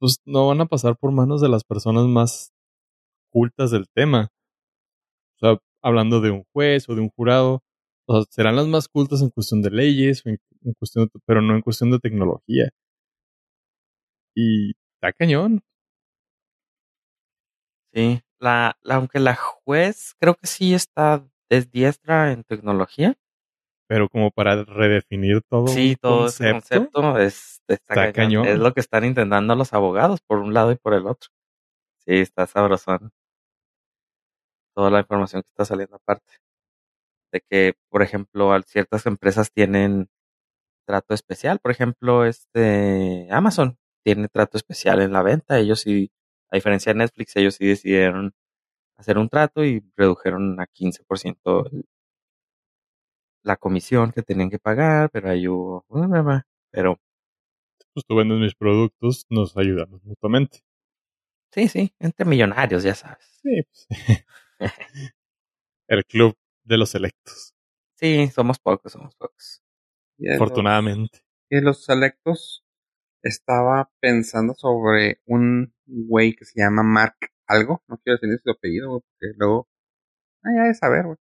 pues 0.01 0.19
no 0.27 0.49
van 0.49 0.61
a 0.61 0.67
pasar 0.67 0.97
por 0.97 1.13
manos 1.13 1.41
de 1.41 1.49
las 1.49 1.65
personas 1.65 2.07
más 2.07 2.53
cultas 3.31 3.71
del 3.71 3.89
tema. 3.89 4.31
O 5.37 5.39
sea, 5.41 5.59
hablando 5.83 6.21
de 6.21 6.31
un 6.31 6.45
juez 6.53 6.89
o 6.89 6.95
de 6.95 7.01
un 7.03 7.11
jurado, 7.11 7.63
serán 8.31 8.57
las 8.57 8.67
más 8.67 8.89
cultas 8.89 9.23
en 9.23 9.31
cuestión 9.31 9.63
de 9.63 9.71
leyes, 9.71 10.23
en, 10.27 10.39
cuestión 10.79 11.11
pero 11.27 11.43
no 11.43 11.55
en 11.55 11.63
cuestión 11.63 11.91
de 11.91 11.99
tecnología. 12.01 12.71
Y 14.35 14.73
está 14.99 15.13
cañón. 15.13 15.63
Sí, 17.93 18.21
la, 18.39 18.77
aunque 18.89 19.21
la 19.21 19.35
juez 19.35 20.15
creo 20.19 20.35
que 20.35 20.47
sí 20.47 20.75
está 20.75 21.25
diestra 21.49 22.33
en 22.33 22.45
tecnología. 22.45 23.17
Pero 23.87 24.09
como 24.09 24.31
para 24.31 24.65
redefinir 24.65 25.41
todo. 25.49 25.69
Sí, 25.69 25.97
todo 25.97 26.27
ese 26.27 26.51
concepto 26.51 27.19
es, 27.19 27.63
está, 27.69 28.13
cañón. 28.13 28.47
Es 28.47 28.59
lo 28.59 28.75
que 28.75 28.81
están 28.81 29.05
intentando 29.05 29.55
los 29.55 29.73
abogados 29.73 30.21
por 30.21 30.39
un 30.39 30.53
lado 30.53 30.73
y 30.73 30.77
por 30.77 30.93
el 30.93 31.07
otro. 31.07 31.31
Sí, 32.05 32.17
está 32.17 32.47
sabrosón. 32.47 33.13
Toda 34.75 34.91
la 34.91 35.01
información 35.01 35.43
que 35.43 35.49
está 35.49 35.65
saliendo 35.65 35.97
aparte. 35.97 36.35
De 37.33 37.41
que, 37.49 37.75
por 37.89 38.03
ejemplo, 38.03 38.61
ciertas 38.63 39.07
empresas 39.07 39.53
tienen 39.53 40.09
trato 40.87 41.15
especial. 41.15 41.59
Por 41.59 41.71
ejemplo, 41.71 42.27
este 42.27 43.29
Amazon 43.31 43.79
tiene 44.15 44.29
trato 44.29 44.57
especial 44.57 45.03
en 45.03 45.13
la 45.13 45.23
venta. 45.23 45.59
Ellos 45.59 45.81
sí, 45.81 46.11
a 46.51 46.57
diferencia 46.57 46.95
de 46.95 46.99
Netflix, 47.01 47.37
ellos 47.37 47.57
sí 47.57 47.67
decidieron 47.67 48.33
hacer 48.97 49.19
un 49.19 49.29
trato 49.29 49.63
y 49.67 49.85
redujeron 49.97 50.59
a 50.59 50.67
15% 50.67 51.69
la 53.43 53.57
comisión 53.57 54.13
que 54.13 54.23
tenían 54.23 54.49
que 54.49 54.59
pagar, 54.59 55.11
pero 55.11 55.29
ahí 55.29 55.47
hubo, 55.47 55.85
pero... 56.71 56.99
Pues 57.93 58.07
tú 58.07 58.17
vendes 58.17 58.39
mis 58.39 58.55
productos, 58.55 59.27
nos 59.29 59.57
ayudamos 59.57 60.03
mutuamente. 60.05 60.61
Sí, 61.53 61.69
sí, 61.69 61.93
entre 61.99 62.25
millonarios, 62.25 62.83
ya 62.85 62.95
sabes. 62.95 63.41
Sí, 63.43 63.63
pues. 63.63 63.89
El 65.89 66.05
club 66.07 66.35
de 66.65 66.79
los 66.79 66.91
selectos. 66.91 67.55
Sí, 67.97 68.29
somos 68.29 68.59
pocos, 68.59 68.93
somos 68.93 69.15
pocos. 69.17 69.63
Afortunadamente. 70.35 71.21
Y 71.51 71.61
los 71.61 71.85
selectos 71.85 72.65
estaba 73.23 73.91
pensando 74.01 74.55
sobre 74.55 75.21
un 75.27 75.73
güey 75.87 76.35
que 76.35 76.45
se 76.45 76.61
llama 76.61 76.83
Mark 76.83 77.17
algo, 77.47 77.83
no 77.89 77.99
quiero 77.99 78.19
decir 78.21 78.41
su 78.45 78.51
apellido, 78.51 78.91
porque 79.01 79.35
luego, 79.37 79.69
ah, 80.45 80.51
ya 80.57 80.65
de 80.65 80.75
saber, 80.75 81.07
güey. 81.07 81.19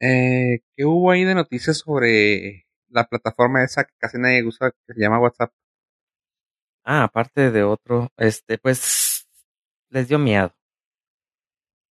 Eh, 0.00 0.60
¿Qué 0.76 0.84
hubo 0.84 1.10
ahí 1.10 1.24
de 1.24 1.34
noticias 1.34 1.78
sobre 1.78 2.66
la 2.88 3.08
plataforma 3.08 3.64
esa 3.64 3.84
que 3.84 3.94
casi 3.98 4.18
nadie 4.18 4.44
usa, 4.44 4.70
que 4.86 4.94
se 4.94 5.00
llama 5.00 5.20
WhatsApp? 5.20 5.52
Ah, 6.84 7.04
aparte 7.04 7.50
de 7.50 7.62
otro, 7.64 8.08
este, 8.16 8.58
pues 8.58 9.26
les 9.90 10.08
dio 10.08 10.18
miedo. 10.18 10.54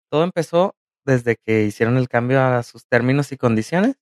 Todo 0.09 0.23
empezó 0.23 0.75
desde 1.05 1.35
que 1.37 1.63
hicieron 1.63 1.97
el 1.97 2.07
cambio 2.09 2.41
a 2.41 2.63
sus 2.63 2.85
términos 2.87 3.31
y 3.31 3.37
condiciones, 3.37 3.95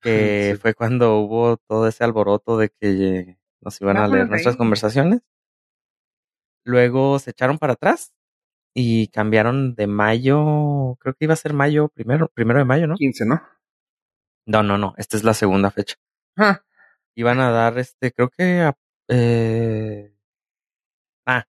que 0.00 0.58
fue 0.60 0.74
cuando 0.74 1.18
hubo 1.18 1.56
todo 1.56 1.88
ese 1.88 2.04
alboroto 2.04 2.58
de 2.58 2.68
que 2.68 3.38
nos 3.64 3.80
iban 3.80 3.96
a 3.96 4.06
leer 4.06 4.28
nuestras 4.28 4.56
conversaciones. 4.56 5.22
Luego 6.64 7.18
se 7.18 7.30
echaron 7.30 7.58
para 7.58 7.74
atrás 7.74 8.12
y 8.74 9.08
cambiaron 9.08 9.74
de 9.74 9.86
mayo, 9.86 10.96
creo 11.00 11.14
que 11.14 11.24
iba 11.24 11.34
a 11.34 11.36
ser 11.36 11.52
mayo 11.52 11.88
primero, 11.88 12.28
primero 12.28 12.58
de 12.58 12.64
mayo, 12.64 12.86
¿no? 12.86 12.96
15, 12.96 13.26
¿no? 13.26 13.42
No, 14.46 14.62
no, 14.62 14.78
no, 14.78 14.94
esta 14.98 15.16
es 15.16 15.24
la 15.24 15.34
segunda 15.34 15.70
fecha. 15.70 15.96
Ah. 16.36 16.62
Iban 17.14 17.40
a 17.40 17.50
dar, 17.50 17.78
este, 17.78 18.12
creo 18.12 18.28
que, 18.28 18.72
eh, 19.08 20.14
ah, 21.26 21.44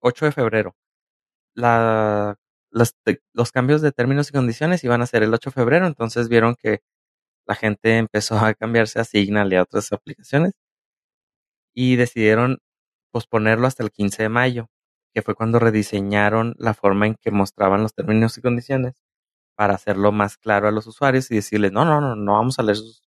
8 0.00 0.24
de 0.26 0.32
febrero. 0.32 0.76
La, 1.54 2.36
los, 2.70 2.96
los 3.32 3.52
cambios 3.52 3.80
de 3.80 3.92
términos 3.92 4.28
y 4.28 4.32
condiciones 4.32 4.82
iban 4.84 5.02
a 5.02 5.06
ser 5.06 5.22
el 5.22 5.32
8 5.32 5.50
de 5.50 5.54
febrero, 5.54 5.86
entonces 5.86 6.28
vieron 6.28 6.56
que 6.56 6.82
la 7.46 7.54
gente 7.54 7.98
empezó 7.98 8.38
a 8.38 8.54
cambiarse 8.54 9.00
a 9.00 9.04
Signal 9.04 9.52
y 9.52 9.56
a 9.56 9.62
otras 9.62 9.92
aplicaciones 9.92 10.54
y 11.74 11.96
decidieron 11.96 12.58
posponerlo 13.12 13.66
hasta 13.66 13.82
el 13.82 13.90
15 13.90 14.24
de 14.24 14.28
mayo 14.28 14.70
que 15.14 15.22
fue 15.22 15.36
cuando 15.36 15.60
rediseñaron 15.60 16.54
la 16.58 16.74
forma 16.74 17.06
en 17.06 17.14
que 17.14 17.30
mostraban 17.30 17.82
los 17.82 17.94
términos 17.94 18.36
y 18.36 18.42
condiciones 18.42 18.94
para 19.54 19.74
hacerlo 19.74 20.10
más 20.10 20.36
claro 20.36 20.66
a 20.66 20.72
los 20.72 20.88
usuarios 20.88 21.30
y 21.30 21.36
decirles, 21.36 21.70
no, 21.70 21.84
no, 21.84 22.00
no, 22.00 22.16
no 22.16 22.32
vamos 22.32 22.58
a 22.58 22.64
leer 22.64 22.78
su, 22.78 23.00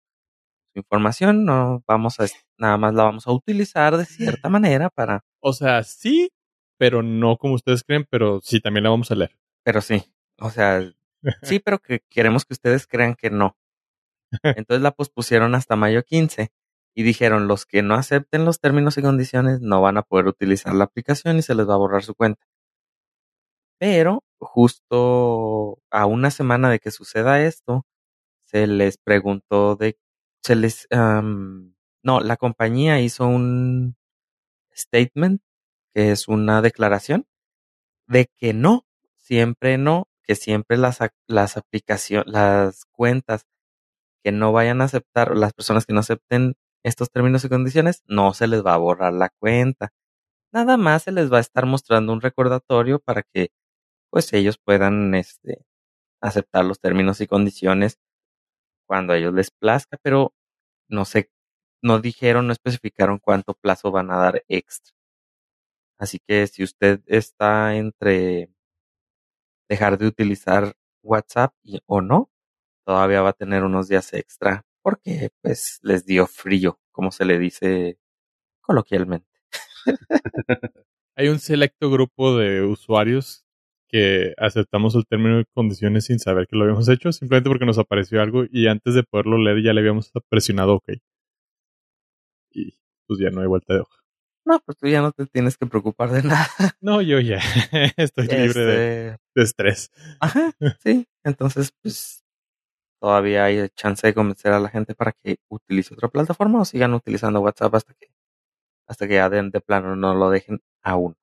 información, 0.73 1.43
no 1.43 1.83
vamos 1.85 2.19
a, 2.19 2.27
nada 2.57 2.77
más 2.77 2.93
la 2.93 3.03
vamos 3.03 3.27
a 3.27 3.31
utilizar 3.31 3.97
de 3.97 4.05
cierta 4.05 4.47
manera 4.47 4.89
para... 4.89 5.25
O 5.41 5.51
sea, 5.51 5.83
sí, 5.83 6.31
pero 6.77 7.03
no 7.03 7.37
como 7.37 7.55
ustedes 7.55 7.83
creen, 7.83 8.05
pero 8.09 8.39
sí, 8.41 8.61
también 8.61 8.83
la 8.85 8.91
vamos 8.91 9.11
a 9.11 9.15
leer. 9.15 9.37
Pero 9.63 9.81
sí, 9.81 10.03
o 10.39 10.49
sea, 10.49 10.81
sí, 11.41 11.59
pero 11.65 11.79
que 11.79 12.01
queremos 12.09 12.45
que 12.45 12.53
ustedes 12.53 12.87
crean 12.87 13.15
que 13.15 13.29
no. 13.29 13.57
Entonces 14.43 14.81
la 14.81 14.91
pospusieron 14.91 15.55
hasta 15.55 15.75
mayo 15.75 16.03
15 16.03 16.51
y 16.97 17.03
dijeron 17.03 17.47
los 17.47 17.67
que 17.67 17.83
no 17.83 17.93
acepten 17.93 18.43
los 18.43 18.59
términos 18.59 18.97
y 18.97 19.03
condiciones 19.03 19.61
no 19.61 19.81
van 19.81 19.97
a 19.97 20.01
poder 20.01 20.25
utilizar 20.25 20.73
la 20.73 20.85
aplicación 20.85 21.37
y 21.37 21.43
se 21.43 21.53
les 21.53 21.69
va 21.69 21.75
a 21.75 21.77
borrar 21.77 22.03
su 22.03 22.15
cuenta. 22.15 22.47
Pero 23.79 24.23
justo 24.39 25.79
a 25.91 26.07
una 26.07 26.31
semana 26.31 26.71
de 26.71 26.79
que 26.79 26.89
suceda 26.89 27.43
esto, 27.43 27.85
se 28.45 28.65
les 28.65 28.97
preguntó 28.97 29.75
de, 29.75 29.99
se 30.41 30.55
les, 30.55 30.87
no, 30.91 32.19
la 32.19 32.35
compañía 32.35 32.99
hizo 32.99 33.27
un 33.27 33.95
statement, 34.75 35.43
que 35.93 36.11
es 36.11 36.27
una 36.27 36.63
declaración, 36.63 37.27
de 38.07 38.25
que 38.37 38.55
no, 38.55 38.87
siempre 39.17 39.77
no, 39.77 40.07
que 40.23 40.33
siempre 40.33 40.77
las, 40.77 40.97
las 41.27 41.57
aplicaciones, 41.57 42.25
las 42.33 42.85
cuentas 42.85 43.45
que 44.23 44.31
no 44.31 44.51
vayan 44.51 44.81
a 44.81 44.85
aceptar, 44.85 45.37
las 45.37 45.53
personas 45.53 45.85
que 45.85 45.93
no 45.93 45.99
acepten 45.99 46.55
estos 46.83 47.11
términos 47.11 47.43
y 47.45 47.49
condiciones, 47.49 48.03
no 48.07 48.33
se 48.33 48.47
les 48.47 48.65
va 48.65 48.73
a 48.75 48.77
borrar 48.77 49.13
la 49.13 49.29
cuenta. 49.29 49.91
Nada 50.53 50.77
más 50.77 51.03
se 51.03 51.11
les 51.13 51.31
va 51.31 51.37
a 51.37 51.41
estar 51.41 51.65
mostrando 51.65 52.13
un 52.13 52.21
recordatorio 52.21 52.99
para 52.99 53.23
que 53.23 53.49
pues 54.11 54.33
ellos 54.33 54.57
puedan 54.59 55.15
este, 55.15 55.65
aceptar 56.21 56.65
los 56.65 56.79
términos 56.81 57.21
y 57.21 57.27
condiciones 57.27 57.99
cuando 58.87 59.13
a 59.13 59.17
ellos 59.17 59.33
les 59.33 59.51
plazca, 59.51 59.97
pero 60.01 60.33
no 60.89 61.05
sé, 61.05 61.31
no 61.83 61.99
dijeron, 61.99 62.47
no 62.47 62.53
especificaron 62.53 63.19
cuánto 63.19 63.53
plazo 63.55 63.91
van 63.91 64.11
a 64.11 64.17
dar 64.17 64.43
extra. 64.49 64.93
Así 65.99 66.17
que 66.27 66.47
si 66.47 66.63
usted 66.63 67.01
está 67.05 67.75
entre 67.75 68.49
dejar 69.69 69.97
de 69.97 70.07
utilizar 70.07 70.73
WhatsApp 71.03 71.53
y, 71.63 71.79
o 71.85 72.01
no, 72.01 72.29
todavía 72.85 73.23
va 73.23 73.31
a 73.31 73.33
tener 73.33 73.63
unos 73.65 73.89
días 73.89 74.13
extra 74.13 74.66
porque 74.87 75.31
pues 75.41 75.79
les 75.83 76.05
dio 76.05 76.27
frío, 76.27 76.79
como 76.93 77.11
se 77.11 77.25
le 77.25 77.37
dice 77.37 77.99
coloquialmente. 78.61 79.27
Hay 81.17 81.27
un 81.27 81.39
selecto 81.39 81.91
grupo 81.91 82.37
de 82.37 82.61
usuarios 82.61 83.43
que 83.89 84.33
aceptamos 84.37 84.95
el 84.95 85.05
término 85.05 85.41
y 85.41 85.45
condiciones 85.53 86.05
sin 86.05 86.19
saber 86.19 86.47
que 86.47 86.55
lo 86.55 86.63
habíamos 86.63 86.87
hecho, 86.87 87.11
simplemente 87.11 87.49
porque 87.49 87.65
nos 87.65 87.79
apareció 87.79 88.21
algo 88.21 88.45
y 88.49 88.67
antes 88.67 88.93
de 88.93 89.03
poderlo 89.03 89.37
leer 89.37 89.61
ya 89.61 89.73
le 89.73 89.81
habíamos 89.81 90.09
presionado 90.29 90.75
OK. 90.75 90.93
Y 92.51 92.79
pues 93.07 93.19
ya 93.19 93.29
no 93.29 93.41
hay 93.41 93.47
vuelta 93.47 93.73
de 93.73 93.81
hoja. 93.81 94.01
No, 94.45 94.61
pues 94.61 94.77
tú 94.77 94.87
ya 94.87 95.01
no 95.01 95.11
te 95.11 95.25
tienes 95.25 95.57
que 95.57 95.65
preocupar 95.65 96.11
de 96.11 96.23
nada. 96.23 96.47
No, 96.79 97.01
yo 97.01 97.19
ya 97.19 97.41
estoy 97.97 98.27
libre 98.27 98.65
de, 98.65 99.07
este 99.09 99.21
de, 99.35 99.43
estrés. 99.43 99.91
Ajá, 100.21 100.53
sí. 100.81 101.05
Entonces, 101.25 101.73
pues 101.81 102.23
todavía 102.99 103.45
hay 103.45 103.69
chance 103.75 104.05
de 104.07 104.13
convencer 104.13 104.53
a 104.53 104.59
la 104.59 104.69
gente 104.69 104.95
para 104.95 105.11
que 105.13 105.37
utilice 105.49 105.93
otra 105.93 106.09
plataforma 106.09 106.61
o 106.61 106.65
sigan 106.65 106.93
utilizando 106.93 107.41
WhatsApp 107.41 107.75
hasta 107.75 107.93
que 107.93 108.07
hasta 108.87 109.07
que 109.07 109.15
ya 109.15 109.29
de, 109.29 109.49
de 109.49 109.61
plano 109.61 109.95
no 109.95 110.13
lo 110.13 110.29
dejen 110.29 110.61
aún. 110.81 111.15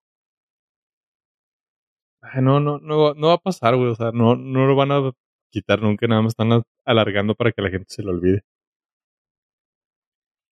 Ay, 2.23 2.43
no, 2.43 2.59
no, 2.61 2.79
no, 2.79 3.15
no 3.15 3.29
va 3.29 3.35
a 3.35 3.39
pasar, 3.39 3.77
güey. 3.77 3.91
O 3.91 3.95
sea, 3.95 4.11
no, 4.13 4.35
no 4.37 4.67
lo 4.67 4.75
van 4.77 4.93
a 4.93 5.13
quitar 5.51 5.81
nunca, 5.81 6.07
nada 6.07 6.23
más 6.23 6.31
están 6.33 6.63
alargando 6.85 7.35
para 7.35 7.53
que 7.53 7.63
la 7.63 7.71
gente 7.71 7.87
se 7.89 8.03
lo 8.03 8.11
olvide. 8.11 8.43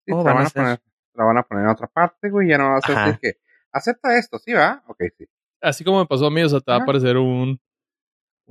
Sí, 0.07 0.13
¿Cómo 0.13 0.23
te 0.23 0.25
la 0.25 0.35
van 0.35 0.37
a 0.39 0.39
van 0.39 0.45
a 0.45 0.47
hacer? 0.47 0.63
poner, 0.63 0.79
te 0.79 1.19
la 1.19 1.25
van 1.25 1.39
a 1.39 1.43
poner 1.43 1.65
en 1.65 1.71
otra 1.71 1.87
parte, 1.89 2.31
güey, 2.31 2.49
ya 2.49 2.59
no 2.59 2.71
vas 2.71 2.89
a 2.89 2.93
decir 2.93 3.19
que 3.21 3.33
acepta 3.73 4.17
esto, 4.19 4.39
¿sí 4.39 4.53
va? 4.53 4.83
Ok, 4.87 5.03
sí. 5.17 5.27
Así 5.61 5.85
como 5.85 6.01
me 6.01 6.07
pasó 6.07 6.27
a 6.27 6.31
mí, 6.31 6.43
o 6.43 6.49
sea, 6.49 6.61
te 6.61 6.71
va 6.73 6.79
a 6.79 6.81
aparecer 6.81 7.17
un 7.17 7.61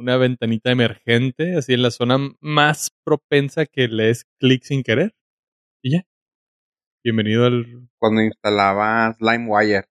una 0.01 0.17
ventanita 0.17 0.71
emergente, 0.71 1.55
así 1.55 1.73
en 1.73 1.83
la 1.83 1.91
zona 1.91 2.17
más 2.39 2.89
propensa 3.03 3.67
que 3.67 3.87
lees 3.87 4.25
clic 4.39 4.63
sin 4.63 4.81
querer. 4.81 5.13
Y 5.83 5.93
ya. 5.93 6.03
Bienvenido 7.03 7.45
al 7.45 7.87
Cuando 7.99 8.21
instalabas 8.21 9.17
LimeWire, 9.21 9.85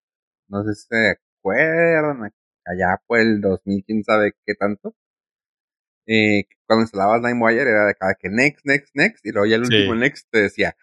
no 0.49 0.65
sé 0.65 0.75
si 0.75 0.87
se 0.89 1.11
acuerdan, 1.39 2.33
allá 2.67 3.01
por 3.07 3.21
el 3.21 3.41
2000, 3.41 3.85
quién 3.85 4.03
sabe 4.03 4.33
qué 4.45 4.55
tanto. 4.55 4.97
Eh, 6.07 6.43
cuando 6.67 6.83
instalabas 6.83 7.23
LimeWire 7.23 7.61
era 7.63 7.87
de 7.87 7.95
cada 7.95 8.15
que 8.15 8.29
next, 8.31 8.65
next, 8.65 8.91
next, 8.95 9.25
y 9.25 9.31
luego 9.31 9.47
ya 9.47 9.57
el 9.57 9.67
Sí. 9.67 9.75
último 9.77 9.95
next 9.95 10.29
te 10.31 10.43
decía, 10.43 10.75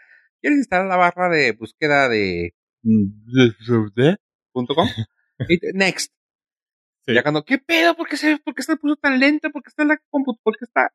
¿quieres 0.41 0.59
instalar 0.59 0.87
la 0.87 0.95
barra 0.95 1.27
de 1.29 1.51
búsqueda 1.51 2.07
de 2.07 2.53
punto 4.53 4.73
.com? 4.73 4.87
Y 5.49 5.59
te- 5.59 5.73
next. 5.73 6.13
Sí. 7.07 7.13
Ya 7.13 7.23
cuando, 7.23 7.45
¿qué 7.45 7.57
pedo? 7.57 7.95
¿Por 7.95 8.07
qué 8.09 8.17
se, 8.17 8.37
por 8.37 8.53
qué 8.53 8.63
se 8.63 8.75
puso 8.75 8.97
tan 8.97 9.17
lento? 9.17 9.49
¿Por 9.49 9.63
qué 9.63 9.69
está 9.69 9.85
la 9.85 9.97
computadora? 10.09 10.41
¿Por 10.43 10.57
qué 10.57 10.65
está? 10.65 10.91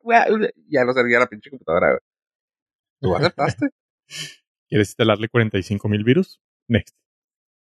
Ya 0.69 0.85
no 0.85 0.93
servía 0.93 1.17
la 1.17 1.25
pinche 1.27 1.49
computadora, 1.49 1.87
güey. 1.89 1.99
¿Tú 3.01 3.15
aceptaste? 3.15 3.69
¿Quieres 4.69 4.89
instalarle 4.89 5.27
45 5.27 5.89
mil 5.89 6.03
virus? 6.03 6.39
Next. 6.67 6.95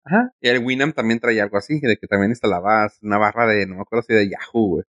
Ajá. 0.05 0.33
Y 0.41 0.49
el 0.49 0.63
Winamp 0.65 0.95
también 0.95 1.19
traía 1.19 1.45
algo 1.45 1.57
así, 1.57 1.81
de 1.81 1.97
que 1.97 2.07
también 2.07 2.31
instalabas 2.31 2.99
una 3.03 3.17
barra 3.19 3.47
de, 3.47 3.67
no 3.67 3.77
me 3.77 3.83
acuerdo 3.83 4.03
si 4.03 4.13
de 4.13 4.29
Yahoo, 4.29 4.69
güey. 4.69 4.85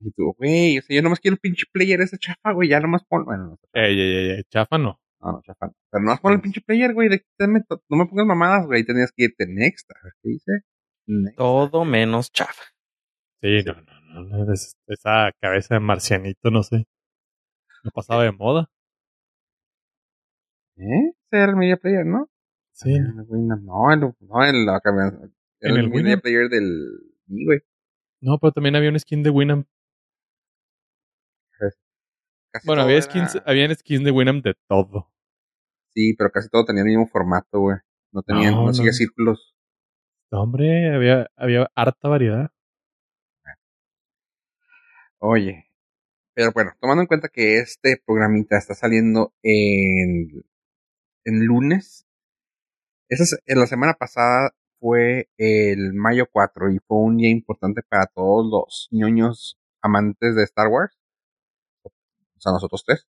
Y 0.00 0.10
tú, 0.12 0.34
güey, 0.38 0.78
o 0.78 0.82
sea, 0.82 0.96
yo 0.96 1.02
nomás 1.02 1.20
quiero 1.20 1.34
el 1.34 1.40
pinche 1.40 1.66
player 1.72 2.00
ese 2.00 2.18
chafa, 2.18 2.52
güey, 2.52 2.68
ya 2.68 2.80
nomás 2.80 3.04
pon, 3.04 3.24
bueno, 3.24 3.44
no, 3.44 3.58
Ey, 3.72 4.00
ey, 4.00 4.30
ey, 4.30 4.42
chafa 4.48 4.78
no. 4.78 5.00
no, 5.20 5.32
no, 5.32 5.42
chafa. 5.42 5.66
no. 5.66 5.72
Pero 5.90 6.04
nomás 6.04 6.20
pon 6.20 6.32
el 6.34 6.40
pinche 6.40 6.60
player, 6.60 6.94
güey, 6.94 7.08
de 7.08 7.24
no 7.40 7.96
me 7.96 8.06
pongas 8.06 8.26
mamadas, 8.26 8.66
güey, 8.66 8.84
tenías 8.84 9.10
que 9.12 9.24
irte 9.24 9.46
next, 9.48 9.90
a 9.90 10.04
ver 10.04 10.12
qué 10.22 10.28
dice. 10.30 10.52
Todo 11.36 11.84
menos 11.84 12.30
chafa. 12.32 12.62
Sí, 13.40 13.62
no, 13.64 13.74
no, 13.74 14.24
no, 14.24 14.44
no, 14.44 14.52
es- 14.52 14.76
esa 14.86 15.30
cabeza 15.40 15.74
de 15.74 15.80
marcianito, 15.80 16.50
no 16.50 16.62
sé. 16.62 16.86
No 17.84 17.90
pasaba 17.92 18.24
de 18.24 18.32
moda. 18.32 18.68
¿Eh? 20.76 21.10
Ese 21.30 21.42
era 21.42 21.50
el 21.50 21.56
media 21.56 21.76
player, 21.76 22.04
¿no? 22.06 22.28
Sí. 22.72 22.92
Ah, 22.94 22.96
el 22.96 23.16
no, 23.64 23.92
el, 23.92 24.00
no, 24.20 24.44
el, 24.44 24.66
la 24.66 24.80
era 24.84 25.08
¿En 25.60 25.70
el, 25.72 25.78
el 25.78 25.90
media 25.90 26.18
player 26.18 26.48
del, 26.48 26.88
sí, 27.26 27.44
güey. 27.44 27.60
No, 28.20 28.38
pero 28.38 28.52
también 28.52 28.76
había 28.76 28.90
un 28.90 28.98
skin 28.98 29.22
de 29.22 29.30
Winamp. 29.30 29.66
Casi 32.50 32.66
Bueno, 32.66 32.82
había 32.82 32.96
era- 32.96 33.02
skins, 33.02 33.38
había 33.44 33.74
skins 33.74 34.04
de 34.04 34.10
Winamp 34.10 34.44
de 34.44 34.54
todo. 34.68 35.12
Sí, 35.94 36.14
pero 36.16 36.30
casi 36.30 36.48
todo 36.48 36.64
tenía 36.64 36.82
el 36.82 36.88
mismo 36.88 37.06
formato, 37.06 37.60
güey. 37.60 37.76
No 38.12 38.22
tenían, 38.22 38.54
No, 38.54 38.66
no, 38.66 38.72
círculos. 38.72 39.54
No, 40.30 40.40
hombre, 40.42 40.94
había, 40.94 41.26
había 41.36 41.70
harta 41.74 42.08
variedad. 42.08 42.50
Oye, 45.20 45.66
pero 46.34 46.52
bueno, 46.52 46.72
tomando 46.80 47.02
en 47.02 47.08
cuenta 47.08 47.28
que 47.30 47.58
este 47.60 48.02
programita 48.06 48.58
está 48.58 48.74
saliendo 48.74 49.34
en, 49.42 50.44
en 51.24 51.44
lunes, 51.46 52.06
esa 53.10 53.24
es- 53.24 53.38
en 53.46 53.58
la 53.60 53.66
semana 53.66 53.94
pasada 53.94 54.52
fue 54.80 55.28
el 55.36 55.92
mayo 55.94 56.26
4 56.32 56.70
y 56.70 56.78
fue 56.86 56.98
un 56.98 57.16
día 57.18 57.30
importante 57.30 57.82
para 57.88 58.06
todos 58.06 58.46
los 58.50 58.88
ñoños 58.90 59.58
amantes 59.82 60.34
de 60.36 60.44
Star 60.44 60.68
Wars. 60.68 60.96
O 62.36 62.40
sea, 62.40 62.52
nosotros 62.52 62.82
tres. 62.86 63.06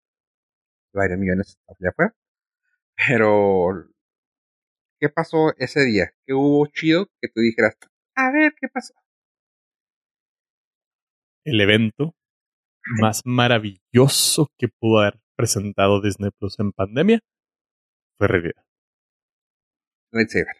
Varios 0.94 1.18
millones 1.18 1.59
allá 1.68 1.90
afuera. 1.90 2.14
Pero, 3.09 3.87
¿qué 5.04 5.10
pasó 5.10 5.52
ese 5.58 5.84
día? 5.84 6.12
¿Qué 6.24 6.32
hubo 6.32 6.66
chido 6.68 7.08
que 7.20 7.28
tú 7.28 7.40
dijeras, 7.42 7.76
a 8.16 8.32
ver, 8.32 8.54
¿qué 8.58 8.68
pasó? 8.68 8.94
El 11.44 11.60
evento 11.60 12.14
más 13.02 13.20
maravilloso 13.26 14.48
que 14.58 14.68
pudo 14.68 15.00
haber 15.00 15.20
presentado 15.36 16.00
Disney 16.00 16.30
Plus 16.30 16.58
en 16.58 16.72
pandemia 16.72 17.20
fue 18.16 18.28
realidad. 18.28 18.64
Lightsaber. 20.10 20.56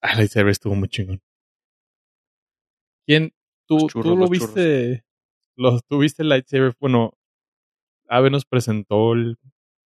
Ah, 0.00 0.14
Lightsaber 0.14 0.50
estuvo 0.52 0.76
muy 0.76 0.88
chingón. 0.88 1.20
¿Quién? 3.04 3.32
¿Tú, 3.66 3.78
Los 3.78 3.86
churros, 3.88 4.04
tú 4.04 4.10
lo 4.10 4.20
los 4.20 4.30
viste? 4.30 5.04
Lo, 5.56 5.80
¿Tú 5.88 5.98
viste 5.98 6.22
el 6.22 6.28
lightsaber? 6.28 6.74
Bueno, 6.78 7.14
Ave 8.08 8.30
nos 8.30 8.44
presentó 8.44 9.12
el- 9.14 9.38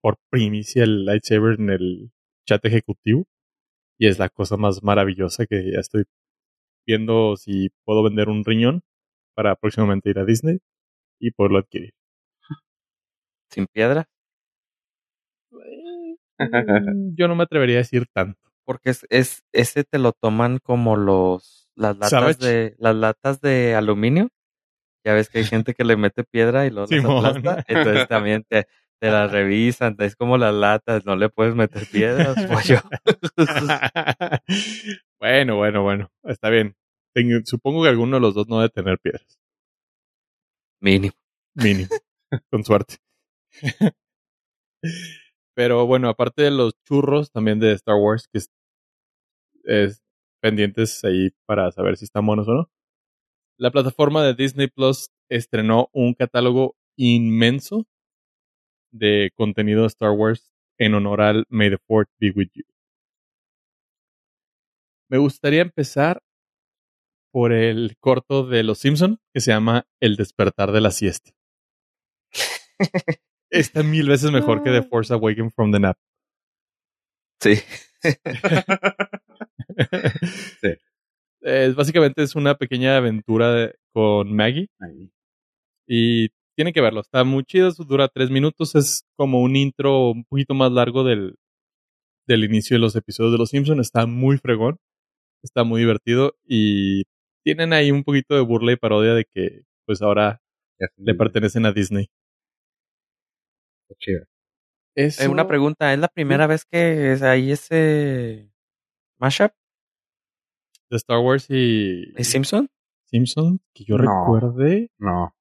por 0.02 0.18
primicia 0.30 0.84
el 0.84 1.06
lightsaber 1.06 1.58
en 1.58 1.70
el 1.70 2.12
chat 2.46 2.62
ejecutivo. 2.66 3.24
Y 3.98 4.08
es 4.08 4.18
la 4.18 4.28
cosa 4.28 4.56
más 4.56 4.82
maravillosa 4.82 5.46
que 5.46 5.70
ya 5.72 5.78
estoy 5.80 6.04
viendo 6.86 7.36
si 7.36 7.70
puedo 7.84 8.02
vender 8.02 8.28
un 8.28 8.44
riñón 8.44 8.82
para 9.34 9.56
próximamente 9.56 10.10
ir 10.10 10.18
a 10.18 10.24
Disney 10.24 10.58
y 11.20 11.30
poderlo 11.30 11.58
adquirir. 11.58 11.92
Sin 13.50 13.66
piedra. 13.66 14.06
Mm, 15.50 17.14
Yo 17.16 17.28
no 17.28 17.36
me 17.36 17.44
atrevería 17.44 17.76
a 17.76 17.78
decir 17.78 18.06
tanto. 18.12 18.40
Porque 18.64 18.90
es, 18.90 19.06
es, 19.10 19.44
ese 19.52 19.84
te 19.84 19.98
lo 19.98 20.12
toman 20.12 20.58
como 20.58 20.96
los, 20.96 21.68
las 21.74 21.94
latas 21.96 22.10
Savage. 22.10 22.44
de, 22.46 22.74
las 22.78 22.96
latas 22.96 23.40
de 23.40 23.74
aluminio. 23.74 24.28
Ya 25.04 25.12
ves 25.12 25.28
que 25.28 25.38
hay 25.38 25.44
gente 25.44 25.74
que 25.74 25.84
le 25.84 25.96
mete 25.96 26.24
piedra 26.24 26.66
y 26.66 26.70
las 26.70 26.88
Simón. 26.88 27.24
aplasta. 27.24 27.64
Entonces 27.68 28.08
también 28.08 28.44
te, 28.48 28.66
te 29.00 29.10
las 29.10 29.30
revisan. 29.30 29.96
Es 29.98 30.16
como 30.16 30.38
las 30.38 30.54
latas, 30.54 31.04
no 31.04 31.16
le 31.16 31.28
puedes 31.28 31.54
meter 31.54 31.86
piedras, 31.90 32.34
pollo. 32.46 32.80
bueno, 35.20 35.56
bueno, 35.56 35.82
bueno. 35.82 36.10
Está 36.24 36.50
bien. 36.50 36.76
Supongo 37.44 37.82
que 37.82 37.90
alguno 37.90 38.16
de 38.16 38.20
los 38.20 38.34
dos 38.34 38.48
no 38.48 38.58
debe 38.58 38.70
tener 38.70 38.98
piedras. 38.98 39.38
Mínimo. 40.80 41.14
Mínimo. 41.54 41.88
Con 42.50 42.64
suerte. 42.64 42.96
Pero 45.54 45.86
bueno, 45.86 46.08
aparte 46.08 46.42
de 46.42 46.50
los 46.50 46.74
churros 46.84 47.30
también 47.30 47.60
de 47.60 47.72
Star 47.72 47.96
Wars, 47.96 48.28
que 48.28 48.38
es, 48.38 48.50
es 49.64 50.02
pendientes 50.42 51.02
ahí 51.04 51.30
para 51.46 51.70
saber 51.70 51.96
si 51.96 52.04
están 52.04 52.26
buenos 52.26 52.48
o 52.48 52.54
no. 52.54 52.70
La 53.56 53.70
plataforma 53.70 54.24
de 54.24 54.34
Disney 54.34 54.66
Plus 54.66 55.10
estrenó 55.30 55.88
un 55.92 56.14
catálogo 56.14 56.76
inmenso 56.96 57.86
de 58.94 59.30
contenido 59.34 59.82
de 59.82 59.88
Star 59.88 60.12
Wars 60.12 60.50
en 60.78 60.94
honor 60.94 61.20
al 61.20 61.44
May 61.48 61.70
the 61.70 61.78
Fourth 61.86 62.08
be 62.20 62.30
with 62.34 62.48
you. 62.54 62.64
Me 65.10 65.18
gustaría 65.18 65.62
empezar 65.62 66.22
por 67.32 67.52
el 67.52 67.96
corto 67.98 68.46
de 68.46 68.62
Los 68.62 68.78
Simpson 68.78 69.18
que 69.32 69.40
se 69.40 69.50
llama 69.50 69.86
El 70.00 70.16
despertar 70.16 70.72
de 70.72 70.80
la 70.80 70.90
siesta. 70.90 71.32
Está 73.50 73.82
mil 73.82 74.08
veces 74.08 74.30
mejor 74.30 74.62
que 74.62 74.70
The 74.70 74.82
Force 74.82 75.12
Awakens 75.12 75.54
from 75.54 75.72
the 75.72 75.80
Nap. 75.80 75.96
Sí. 77.40 77.54
Sí. 80.60 80.68
Es, 81.40 81.74
básicamente 81.74 82.22
es 82.22 82.34
una 82.36 82.54
pequeña 82.56 82.96
aventura 82.96 83.52
de- 83.52 83.74
con 83.92 84.34
Maggie 84.34 84.68
Ahí. 84.80 85.10
y 85.86 86.28
tienen 86.56 86.72
que 86.74 86.80
verlo. 86.80 87.00
Está 87.00 87.24
muy 87.24 87.44
chido, 87.44 87.68
eso 87.68 87.84
dura 87.84 88.08
tres 88.08 88.30
minutos. 88.30 88.74
Es 88.74 89.04
como 89.16 89.40
un 89.42 89.56
intro 89.56 90.10
un 90.10 90.24
poquito 90.24 90.54
más 90.54 90.70
largo 90.72 91.04
del, 91.04 91.36
del 92.26 92.44
inicio 92.44 92.76
de 92.76 92.80
los 92.80 92.96
episodios 92.96 93.32
de 93.32 93.38
Los 93.38 93.50
Simpsons. 93.50 93.80
Está 93.80 94.06
muy 94.06 94.38
fregón, 94.38 94.78
está 95.42 95.64
muy 95.64 95.80
divertido 95.80 96.34
y 96.46 97.02
tienen 97.44 97.72
ahí 97.72 97.90
un 97.90 98.04
poquito 98.04 98.34
de 98.34 98.40
burla 98.40 98.72
y 98.72 98.76
parodia 98.76 99.14
de 99.14 99.24
que 99.24 99.62
pues 99.86 100.00
ahora 100.02 100.40
le 100.96 101.14
pertenecen 101.14 101.66
a 101.66 101.72
Disney. 101.72 102.08
Chido. 103.98 104.24
Eh, 104.96 105.10
una 105.28 105.46
pregunta, 105.46 105.92
¿es 105.92 105.98
la 105.98 106.08
primera 106.08 106.46
vez 106.46 106.64
que 106.64 107.12
es 107.12 107.22
ahí 107.22 107.50
ese 107.52 108.50
mashup 109.18 109.52
de 110.90 110.96
Star 110.96 111.18
Wars 111.18 111.46
y 111.48 112.12
de 112.12 112.24
Simpson? 112.24 112.68
Simpson 113.06 113.60
que 113.74 113.84
yo 113.84 113.96
No. 113.98 114.02
recuerde. 114.02 114.90
No. 114.98 115.33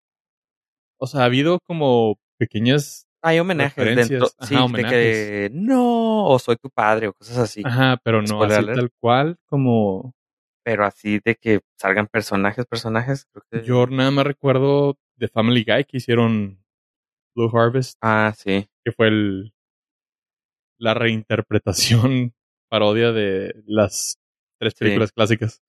O 1.04 1.08
sea, 1.08 1.22
ha 1.22 1.26
habido 1.26 1.60
como 1.68 2.16
pequeñas 2.40 3.06
Hay 3.22 3.38
homenajes 3.40 3.96
dentro, 3.96 4.28
ajá, 4.38 4.48
sí, 4.48 4.56
de 4.56 4.62
homenajes. 4.62 4.92
que 5.00 5.50
no, 5.52 6.26
o 6.28 6.40
soy 6.40 6.56
tu 6.56 6.70
padre, 6.70 7.08
o 7.10 7.14
cosas 7.14 7.38
así. 7.40 7.62
Ajá, 7.66 8.00
pero 8.06 8.22
no 8.22 8.42
así 8.44 8.66
tal 8.66 8.90
cual 9.02 9.38
como 9.46 10.14
Pero 10.64 10.86
así 10.86 11.20
de 11.26 11.36
que 11.36 11.60
salgan 11.78 12.08
personajes, 12.08 12.66
personajes, 12.66 13.26
creo 13.34 13.44
que. 13.52 13.68
yo 13.68 13.86
nada 13.88 14.12
más 14.12 14.26
recuerdo 14.26 14.98
de 15.18 15.28
Family 15.28 15.66
Guy 15.68 15.84
que 15.84 15.98
hicieron 15.98 16.64
Blue 17.36 17.52
Harvest, 17.54 17.98
Ah, 18.02 18.34
sí. 18.38 18.66
que 18.86 18.92
fue 18.94 19.10
el 19.10 19.54
la 20.80 20.94
reinterpretación 20.94 22.34
parodia 22.70 23.12
de 23.12 23.54
las 23.66 24.20
tres 24.60 24.74
Sí. 24.74 24.80
películas 24.86 25.12
clásicas. 25.12 25.62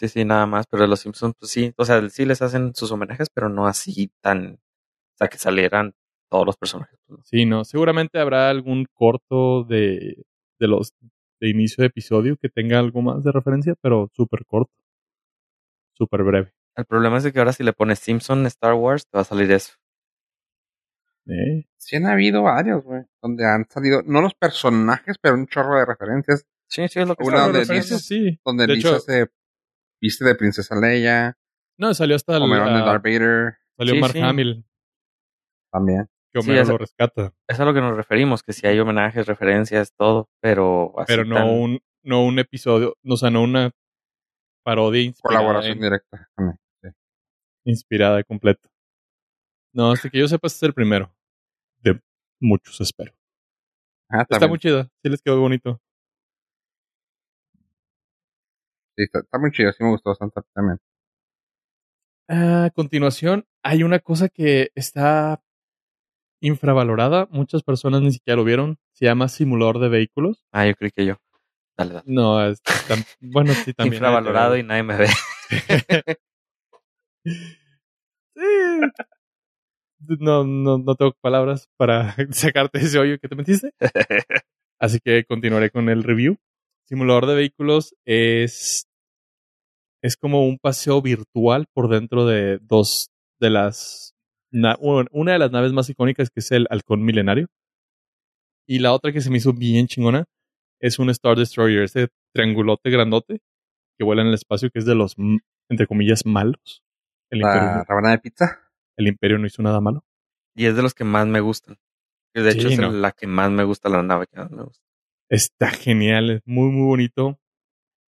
Sí, 0.00 0.08
sí, 0.08 0.24
nada 0.24 0.46
más, 0.46 0.66
pero 0.66 0.86
los 0.86 1.00
Simpsons, 1.00 1.34
pues 1.38 1.50
sí, 1.52 1.74
o 1.76 1.84
sea, 1.84 2.08
sí 2.08 2.24
les 2.24 2.40
hacen 2.40 2.74
sus 2.74 2.90
homenajes, 2.90 3.28
pero 3.28 3.50
no 3.50 3.66
así 3.66 4.10
tan, 4.22 4.54
o 4.54 5.16
sea, 5.18 5.28
que 5.28 5.36
salieran 5.36 5.92
todos 6.30 6.46
los 6.46 6.56
personajes. 6.56 6.98
pues, 7.06 7.18
no. 7.18 7.24
Sí, 7.26 7.44
no. 7.44 7.64
Seguramente 7.66 8.18
habrá 8.18 8.48
algún 8.48 8.86
corto 8.94 9.62
de, 9.64 10.24
de 10.58 10.66
los 10.68 10.94
de 11.38 11.50
inicio 11.50 11.82
de 11.82 11.88
episodio 11.88 12.38
que 12.40 12.48
tenga 12.48 12.78
algo 12.78 13.02
más 13.02 13.22
de 13.24 13.30
referencia, 13.32 13.74
pero 13.82 14.08
súper 14.14 14.46
corto. 14.46 14.72
Súper 15.92 16.22
breve. 16.22 16.54
El 16.76 16.86
problema 16.86 17.18
es 17.18 17.24
de 17.24 17.32
que 17.32 17.38
ahora 17.38 17.52
si 17.52 17.62
le 17.62 17.74
pones 17.74 17.98
Simpson 17.98 18.46
Star 18.46 18.72
Wars, 18.72 19.04
te 19.06 19.18
va 19.18 19.20
a 19.20 19.24
salir 19.24 19.50
eso. 19.52 19.74
Eh, 21.26 21.66
Sí 21.76 21.96
han 21.96 22.06
habido 22.06 22.42
varios, 22.42 22.82
güey, 22.84 23.02
donde 23.22 23.44
han 23.46 23.66
salido, 23.68 24.00
no 24.06 24.22
los 24.22 24.32
personajes, 24.34 25.16
pero 25.20 25.34
un 25.34 25.46
chorro 25.46 25.76
de 25.78 25.84
referencias, 25.84 26.46
Sí, 26.66 26.86
sí, 26.88 27.00
es 27.00 27.08
lo 27.08 27.16
que 27.16 27.24
Una 27.24 27.40
donde 27.48 27.64
sí. 27.64 28.38
donde 28.44 28.66
De 28.68 28.74
Lisa 28.74 28.88
hecho- 28.90 29.00
se 29.00 29.26
viste 30.00 30.24
de 30.24 30.34
princesa 30.34 30.74
Leia, 30.78 31.36
No, 31.78 31.92
salió 31.94 32.16
hasta 32.16 32.36
el, 32.36 32.42
Homer 32.42 32.64
de 32.64 32.70
Darth 32.80 33.02
Vader, 33.04 33.54
salió 33.76 33.94
Sí, 33.94 34.00
Mark 34.00 34.12
sí. 34.12 34.20
Hamill, 34.20 34.64
también. 35.72 36.06
que 36.32 36.42
Sí, 36.42 36.50
Homero 36.50 36.64
lo 36.68 36.78
rescata. 36.78 37.32
Es 37.48 37.58
a 37.60 37.64
lo 37.64 37.74
que 37.74 37.80
nos 37.80 37.96
referimos, 37.96 38.42
que 38.42 38.52
si 38.52 38.66
hay 38.66 38.78
homenajes, 38.78 39.26
referencias, 39.26 39.92
todo, 39.96 40.28
pero 40.40 40.92
así 40.98 41.06
Pero 41.12 41.24
no 41.24 41.34
tan- 41.36 41.48
un, 41.48 41.80
no 42.04 42.24
un 42.24 42.38
episodio, 42.38 42.96
o 43.04 43.16
sea, 43.16 43.30
no 43.30 43.42
una 43.42 43.70
parodia 44.64 45.02
inspirada, 45.02 45.38
Colaboración 45.40 45.76
en- 45.78 45.82
directa. 45.82 46.28
inspirada 47.64 48.22
completa. 48.24 48.68
No, 49.72 49.92
hasta 49.92 50.08
que 50.10 50.18
yo 50.18 50.26
sepa, 50.28 50.46
este 50.48 50.56
es 50.58 50.62
el 50.64 50.74
primero. 50.74 51.14
De 51.82 52.00
muchos, 52.40 52.80
espero. 52.80 53.12
Ah, 54.10 54.26
Está 54.28 54.48
muy 54.48 54.58
chida, 54.58 54.88
sí 55.02 55.08
les 55.08 55.22
quedó 55.22 55.40
bonito. 55.40 55.80
Sí, 58.96 59.04
está, 59.04 59.20
está 59.20 59.38
muy 59.38 59.50
chido, 59.52 59.72
sí 59.72 59.82
me 59.84 59.90
gustó 59.90 60.10
bastante 60.10 60.40
también. 60.54 60.78
A 62.28 62.70
continuación, 62.74 63.46
hay 63.62 63.82
una 63.82 63.98
cosa 63.98 64.28
que 64.28 64.70
está 64.74 65.42
infravalorada. 66.40 67.26
Muchas 67.30 67.62
personas 67.62 68.02
ni 68.02 68.12
siquiera 68.12 68.36
lo 68.36 68.44
vieron. 68.44 68.78
Se 68.92 69.04
llama 69.06 69.28
simulador 69.28 69.78
de 69.80 69.88
vehículos. 69.88 70.44
Ah, 70.52 70.66
yo 70.66 70.74
creí 70.74 70.90
que 70.90 71.06
yo. 71.06 71.16
Dale, 71.76 71.94
dale. 71.94 72.04
No, 72.06 72.44
es 72.44 72.60
tan- 72.62 73.04
bueno, 73.20 73.52
sí, 73.54 73.72
también. 73.74 73.94
Infravalorado 73.94 74.56
y 74.56 74.62
nadie 74.62 74.82
me 74.82 74.96
ve. 74.96 75.08
Sí. 78.34 78.46
No, 80.18 80.44
no, 80.44 80.78
no 80.78 80.94
tengo 80.94 81.12
palabras 81.20 81.68
para 81.76 82.14
sacarte 82.30 82.78
ese 82.78 82.98
hoyo 82.98 83.18
que 83.18 83.28
te 83.28 83.34
metiste. 83.34 83.72
Así 84.80 84.98
que 85.00 85.24
continuaré 85.24 85.70
con 85.70 85.88
el 85.90 86.02
review. 86.02 86.38
Simulador 86.90 87.26
de 87.26 87.36
vehículos 87.36 87.94
es, 88.04 88.88
es 90.02 90.16
como 90.16 90.44
un 90.44 90.58
paseo 90.58 91.00
virtual 91.00 91.66
por 91.72 91.88
dentro 91.88 92.26
de 92.26 92.58
dos 92.62 93.10
de 93.40 93.48
las... 93.50 94.12
una 94.50 95.32
de 95.32 95.38
las 95.38 95.52
naves 95.52 95.72
más 95.72 95.88
icónicas 95.88 96.30
que 96.30 96.40
es 96.40 96.50
el 96.50 96.66
Halcón 96.68 97.04
Milenario. 97.04 97.46
Y 98.66 98.80
la 98.80 98.92
otra 98.92 99.12
que 99.12 99.20
se 99.20 99.30
me 99.30 99.36
hizo 99.36 99.52
bien 99.52 99.86
chingona 99.86 100.24
es 100.80 100.98
un 100.98 101.10
Star 101.10 101.36
Destroyer, 101.38 101.84
ese 101.84 102.08
triangulote 102.34 102.90
grandote 102.90 103.38
que 103.96 104.04
vuela 104.04 104.22
en 104.22 104.28
el 104.28 104.34
espacio 104.34 104.68
que 104.70 104.80
es 104.80 104.84
de 104.84 104.96
los, 104.96 105.14
entre 105.68 105.86
comillas, 105.86 106.26
malos. 106.26 106.82
El 107.30 107.42
imperio, 107.42 107.60
La 107.62 107.84
rabana 107.84 108.10
de 108.10 108.18
pizza. 108.18 108.58
el 108.96 109.06
imperio 109.06 109.38
no 109.38 109.46
hizo 109.46 109.62
nada 109.62 109.80
malo. 109.80 110.02
y 110.56 110.66
es 110.66 110.74
de 110.74 110.82
los 110.82 110.94
que 110.94 111.04
más 111.04 111.26
me 111.28 111.38
gustan. 111.40 111.76
De 112.34 112.48
hecho, 112.50 112.66
Sí, 112.68 112.74
es 112.74 112.80
no. 112.80 112.90
la 112.90 113.12
que 113.12 113.28
más 113.28 113.50
me 113.52 113.62
gusta, 113.62 113.88
la 113.88 114.02
nave 114.02 114.26
que 114.26 114.38
más 114.40 114.50
me 114.50 114.64
gusta. 114.64 114.84
Está 115.30 115.70
genial, 115.70 116.30
es 116.30 116.42
muy, 116.44 116.70
muy 116.70 116.86
bonito. 116.86 117.38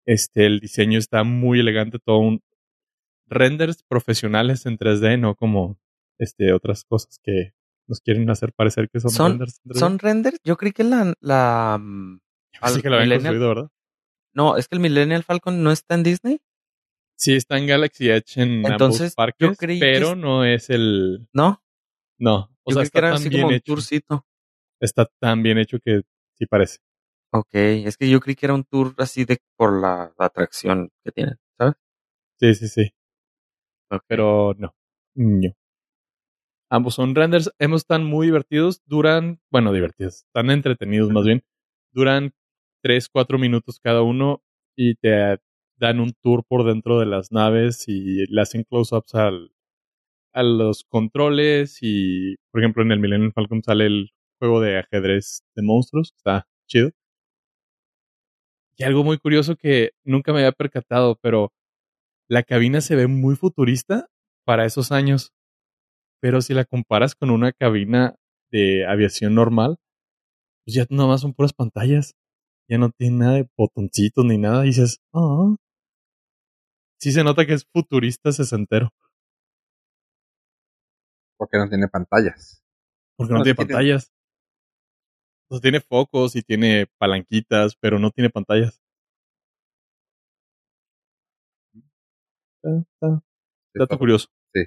Este, 0.06 0.46
el 0.46 0.58
diseño 0.60 0.98
está 0.98 1.22
muy 1.22 1.60
elegante, 1.60 1.98
todo 2.04 2.18
un 2.18 2.42
renders 3.28 3.82
profesionales 3.84 4.66
en 4.66 4.76
3D, 4.76 5.18
no 5.18 5.36
como 5.36 5.78
este 6.18 6.52
otras 6.52 6.84
cosas 6.84 7.18
que 7.22 7.54
nos 7.86 8.00
quieren 8.00 8.28
hacer 8.30 8.52
parecer 8.52 8.88
que 8.90 9.00
son, 9.00 9.10
Son- 9.12 9.30
renders 9.32 9.60
en 9.64 9.70
3D. 9.70 9.78
¿Son 9.78 9.98
renders? 9.98 10.38
Yo 10.44 10.56
creí 10.56 10.72
que 10.72 10.84
la... 10.84 11.14
la 11.20 11.78
mm, 11.80 12.18
Así 12.60 12.82
que 12.82 12.90
lo 12.90 12.96
habían 12.96 13.10
construido, 13.10 13.48
¿verdad? 13.48 13.68
No, 14.34 14.56
es 14.56 14.66
que 14.66 14.74
el 14.76 14.80
Millennial 14.80 15.22
Falcon 15.24 15.62
no 15.62 15.70
está 15.70 15.94
en 15.94 16.02
Disney. 16.02 16.40
Sí, 17.16 17.34
está 17.34 17.56
en 17.58 17.66
Galaxy 17.68 18.08
Edge 18.08 18.38
en 18.42 18.66
Entonces, 18.66 19.00
ambos 19.00 19.14
parques, 19.14 19.48
yo 19.50 19.54
creí 19.54 19.78
que 19.78 19.86
pero 19.86 20.12
es- 20.12 20.16
no 20.18 20.44
es 20.44 20.70
el... 20.70 21.28
No, 21.32 21.62
No, 22.18 22.50
o 22.64 22.70
yo 22.72 22.74
sea, 22.74 22.80
creí 22.82 22.82
que 22.82 22.86
está 22.86 22.98
era 22.98 23.08
tan 23.10 23.20
así 23.20 23.28
bien 23.28 23.42
como 23.42 23.48
un 23.48 23.54
hecho. 23.54 23.64
tourcito. 23.74 24.26
Está 24.80 25.06
tan 25.20 25.42
bien 25.44 25.58
hecho 25.58 25.78
que 25.78 26.02
sí 26.36 26.46
parece. 26.46 26.78
Ok, 27.34 27.48
es 27.54 27.96
que 27.96 28.10
yo 28.10 28.20
creí 28.20 28.34
que 28.36 28.46
era 28.46 28.54
un 28.54 28.64
tour 28.64 28.94
así 28.98 29.24
de 29.24 29.38
por 29.56 29.80
la, 29.80 30.12
la 30.18 30.26
atracción 30.26 30.90
que 31.02 31.12
tienen, 31.12 31.36
¿sabes? 31.58 31.74
Sí, 32.38 32.54
sí, 32.54 32.68
sí. 32.68 32.90
Pero 34.06 34.54
no. 34.58 34.74
No. 35.14 35.52
Ambos 36.70 36.94
son 36.94 37.14
renders. 37.14 37.50
Ambos 37.58 37.82
están 37.82 38.04
muy 38.04 38.26
divertidos. 38.26 38.82
Duran, 38.86 39.40
bueno, 39.50 39.72
divertidos. 39.72 40.24
Están 40.26 40.50
entretenidos 40.50 41.10
más 41.10 41.24
bien. 41.24 41.42
Duran 41.92 42.32
3, 42.82 43.08
4 43.08 43.38
minutos 43.38 43.80
cada 43.80 44.02
uno 44.02 44.42
y 44.76 44.94
te 44.96 45.38
dan 45.76 46.00
un 46.00 46.12
tour 46.22 46.44
por 46.46 46.64
dentro 46.64 46.98
de 46.98 47.06
las 47.06 47.32
naves 47.32 47.84
y 47.88 48.26
le 48.26 48.40
hacen 48.42 48.64
close-ups 48.64 49.14
al, 49.14 49.52
a 50.32 50.42
los 50.42 50.84
controles 50.84 51.78
y, 51.82 52.36
por 52.50 52.60
ejemplo, 52.62 52.82
en 52.82 52.92
el 52.92 53.00
Millennium 53.00 53.32
Falcon 53.32 53.62
sale 53.62 53.86
el 53.86 54.10
juego 54.38 54.60
de 54.60 54.78
ajedrez 54.78 55.42
de 55.54 55.62
monstruos. 55.62 56.12
Está 56.16 56.46
chido. 56.66 56.90
Y 58.76 58.84
algo 58.84 59.04
muy 59.04 59.18
curioso 59.18 59.56
que 59.56 59.92
nunca 60.04 60.32
me 60.32 60.38
había 60.38 60.52
percatado, 60.52 61.16
pero 61.20 61.52
la 62.28 62.42
cabina 62.42 62.80
se 62.80 62.96
ve 62.96 63.06
muy 63.06 63.36
futurista 63.36 64.08
para 64.44 64.64
esos 64.64 64.92
años. 64.92 65.32
Pero 66.20 66.40
si 66.40 66.54
la 66.54 66.64
comparas 66.64 67.14
con 67.14 67.30
una 67.30 67.52
cabina 67.52 68.14
de 68.50 68.86
aviación 68.86 69.34
normal, 69.34 69.76
pues 70.64 70.74
ya 70.76 70.86
nomás 70.88 71.20
son 71.20 71.34
puras 71.34 71.52
pantallas. 71.52 72.14
Ya 72.68 72.78
no 72.78 72.90
tiene 72.90 73.18
nada 73.18 73.34
de 73.34 73.48
botoncitos 73.56 74.24
ni 74.24 74.38
nada. 74.38 74.64
Y 74.64 74.68
dices, 74.68 75.00
ah. 75.12 75.56
Sí 76.98 77.10
se 77.10 77.24
nota 77.24 77.44
que 77.44 77.54
es 77.54 77.66
futurista 77.72 78.30
sesentero. 78.30 78.90
Porque 81.36 81.58
no 81.58 81.68
tiene 81.68 81.88
pantallas. 81.88 82.62
Porque 83.16 83.34
no, 83.34 83.42
tiene. 83.42 83.56
pantallas. 83.56 84.11
O 85.52 85.56
sea, 85.56 85.60
tiene 85.60 85.80
focos 85.80 86.34
y 86.34 86.40
tiene 86.40 86.86
palanquitas, 86.96 87.76
pero 87.78 87.98
no 87.98 88.10
tiene 88.10 88.30
pantallas. 88.30 88.80
Dato 93.74 93.98
curioso. 93.98 94.28
Sí. 94.54 94.62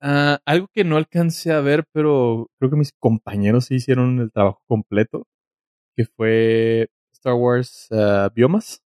Ah, 0.00 0.40
algo 0.46 0.66
que 0.74 0.82
no 0.82 0.96
alcancé 0.96 1.52
a 1.52 1.60
ver, 1.60 1.84
pero 1.92 2.48
creo 2.58 2.72
que 2.72 2.76
mis 2.76 2.92
compañeros 2.98 3.66
sí 3.66 3.76
hicieron 3.76 4.18
el 4.18 4.32
trabajo 4.32 4.64
completo, 4.66 5.28
que 5.96 6.06
fue 6.06 6.88
Star 7.12 7.34
Wars 7.34 7.86
ah, 7.92 8.28
Biomas. 8.34 8.82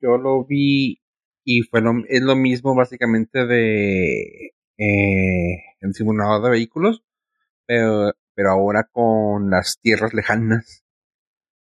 Yo 0.00 0.16
lo 0.16 0.42
vi 0.46 1.00
y 1.44 1.60
fue 1.64 1.82
lo, 1.82 1.92
es 2.08 2.22
lo 2.22 2.34
mismo 2.34 2.74
básicamente 2.74 3.44
de 3.44 4.52
eh, 4.78 5.64
el 5.80 5.92
simulador 5.92 6.42
de 6.44 6.50
vehículos, 6.50 7.02
pero, 7.66 8.12
pero 8.34 8.50
ahora 8.50 8.84
con 8.90 9.50
las 9.50 9.78
tierras 9.80 10.14
lejanas 10.14 10.84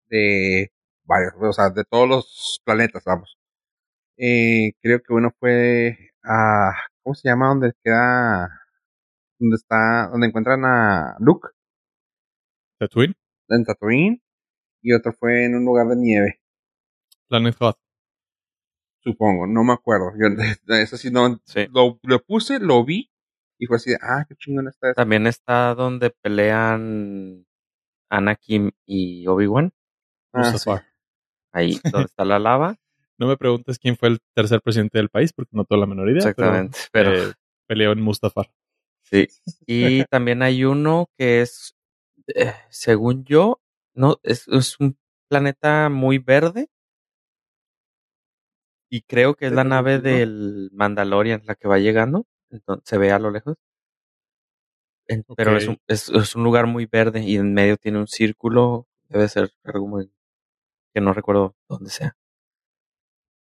de 0.09 0.73
varios, 1.05 1.35
o 1.41 1.53
sea, 1.53 1.71
de 1.71 1.85
todos 1.85 2.09
los 2.09 2.61
planetas, 2.65 3.03
vamos. 3.05 3.39
Eh, 4.17 4.73
creo 4.81 5.01
que 5.03 5.13
uno 5.13 5.31
fue 5.39 5.97
a, 6.25 6.73
¿cómo 7.03 7.15
se 7.15 7.29
llama? 7.29 7.49
Donde 7.49 7.73
queda, 7.83 8.49
donde 9.39 9.57
está, 9.57 10.09
donde 10.13 10.29
encuentran 10.29 10.65
a 10.65 11.17
Luke 11.21 11.49
Tatooine, 12.79 13.15
en 13.49 13.65
Tatooine, 13.65 14.23
y 14.83 14.93
otro 14.93 15.13
fue 15.13 15.45
en 15.45 15.55
un 15.55 15.65
lugar 15.65 15.87
de 15.87 15.97
nieve. 15.97 16.41
Planet 17.29 17.55
Hoth. 17.61 17.79
Supongo, 19.01 19.47
no 19.47 19.63
me 19.63 19.73
acuerdo. 19.73 20.13
Yo, 20.19 20.27
eso 20.75 20.97
sí 20.97 21.11
no. 21.11 21.41
Sí. 21.45 21.67
Lo, 21.73 22.01
lo 22.03 22.23
puse, 22.25 22.59
lo 22.59 22.85
vi 22.85 23.12
y 23.63 23.67
fue 23.67 23.77
así 23.77 23.91
de, 23.91 23.99
ah, 24.03 24.25
qué 24.29 24.35
chingón 24.35 24.67
está 24.67 24.89
esto. 24.89 25.01
También 25.01 25.25
está 25.29 25.73
donde 25.77 26.11
pelean 26.11 27.47
Anakin 28.11 28.73
y 28.85 29.25
Obi-Wan. 29.29 29.73
Ah, 30.33 30.59
sí. 30.59 30.69
Ahí 31.53 31.79
donde 31.85 32.07
está 32.07 32.25
la 32.25 32.41
lava. 32.41 32.77
No 33.19 33.29
me 33.29 33.37
preguntes 33.37 33.79
quién 33.79 33.97
fue 33.97 34.09
el 34.09 34.19
tercer 34.35 34.61
presidente 34.63 34.99
del 34.99 35.09
país, 35.09 35.33
porque 35.33 35.51
no 35.53 35.65
tengo 35.65 35.79
la 35.79 35.87
menor 35.87 36.09
idea. 36.09 36.19
Exactamente. 36.19 36.77
Pero, 36.91 37.11
Pero, 37.13 37.31
eh, 37.31 37.33
peleó 37.69 37.93
en 37.93 38.01
Mustafar. 38.01 38.51
sí. 39.03 39.29
Y 39.65 40.05
también 40.07 40.43
hay 40.43 40.65
uno 40.65 41.09
que 41.17 41.43
es, 41.43 41.77
eh, 42.35 42.53
según 42.69 43.23
yo, 43.25 43.61
no, 43.95 44.19
es, 44.25 44.49
es 44.49 44.81
un 44.81 44.99
planeta 45.29 45.89
muy 45.89 46.19
verde. 46.19 46.69
Y 48.91 49.03
creo 49.03 49.37
que 49.37 49.47
es 49.47 49.53
la 49.53 49.63
¿Verde 49.63 49.71
nave 49.71 49.99
del 50.01 50.71
Mandalorian 50.73 51.43
la 51.45 51.55
que 51.55 51.69
va 51.69 51.79
llegando. 51.79 52.27
Entonces, 52.53 52.85
se 52.89 52.99
ve 52.99 53.11
a 53.13 53.19
lo 53.19 53.31
lejos. 53.33 53.57
En- 55.07 55.25
Pero 55.37 55.57
es 55.57 55.69
un, 55.69 55.79
es, 55.87 56.09
es 56.09 56.35
un 56.35 56.43
lugar 56.45 56.67
muy 56.67 56.87
verde 56.87 57.21
y 57.23 57.37
en 57.37 57.55
medio 57.55 57.77
tiene 57.77 57.99
un 57.99 58.09
círculo. 58.09 58.89
Debe 59.09 59.29
ser 59.29 59.53
algo 59.65 59.87
muy 59.87 60.11
que 60.95 61.01
no 61.03 61.13
recuerdo 61.15 61.57
dónde 61.69 61.91
sea. 61.91 62.17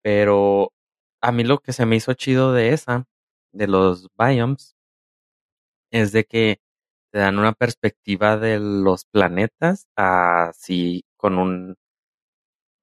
Pero 0.04 0.74
a 1.22 1.32
mí 1.32 1.44
lo 1.44 1.60
que 1.60 1.74
se 1.74 1.86
me 1.86 1.96
hizo 1.96 2.14
chido 2.14 2.54
de 2.54 2.74
esa, 2.74 3.06
de 3.54 3.68
los 3.68 4.08
biomes, 4.18 4.76
es 5.92 6.12
de 6.12 6.26
que 6.26 6.60
te 7.12 7.20
dan 7.20 7.40
una 7.40 7.54
perspectiva 7.54 8.38
de 8.38 8.60
los 8.60 9.06
planetas 9.06 9.88
así 9.96 11.04
con 11.18 11.38
un... 11.38 11.76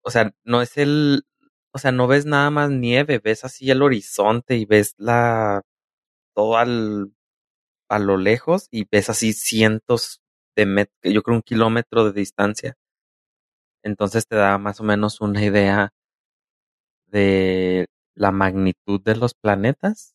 O 0.03 0.11
sea, 0.11 0.33
no 0.45 0.63
es 0.63 0.77
el... 0.77 1.25
O 1.73 1.79
sea, 1.79 1.93
no 1.93 2.07
ves 2.07 2.25
nada 2.27 2.51
más 2.51 2.71
nieve, 2.71 3.19
ves 3.23 3.45
así 3.45 3.71
el 3.71 3.83
horizonte 3.83 4.57
y 4.57 4.65
ves 4.65 4.95
la... 4.99 5.63
todo 6.37 6.59
al... 6.59 7.15
a 7.91 7.99
lo 8.01 8.19
lejos 8.19 8.69
y 8.73 8.87
ves 8.91 9.11
así 9.11 9.33
cientos 9.35 10.23
de 10.57 10.67
metros, 10.67 11.15
yo 11.15 11.23
creo 11.23 11.37
un 11.39 11.43
kilómetro 11.43 12.05
de 12.07 12.13
distancia. 12.21 12.77
Entonces 13.83 14.27
te 14.27 14.37
da 14.37 14.59
más 14.59 14.81
o 14.81 14.85
menos 14.85 15.23
una 15.23 15.43
idea 15.43 15.91
de 17.07 17.87
la 18.15 18.33
magnitud 18.33 19.01
de 19.03 19.17
los 19.17 19.35
planetas, 19.35 20.15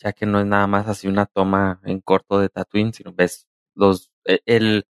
ya 0.00 0.12
que 0.12 0.26
no 0.26 0.40
es 0.40 0.46
nada 0.46 0.66
más 0.66 0.88
así 0.88 1.08
una 1.08 1.26
toma 1.26 1.80
en 1.84 2.00
corto 2.00 2.40
de 2.40 2.50
Tatooine, 2.50 2.92
sino 2.94 3.12
ves 3.14 3.46
los 3.74 4.10
e, 4.26 4.40
el 4.46 4.86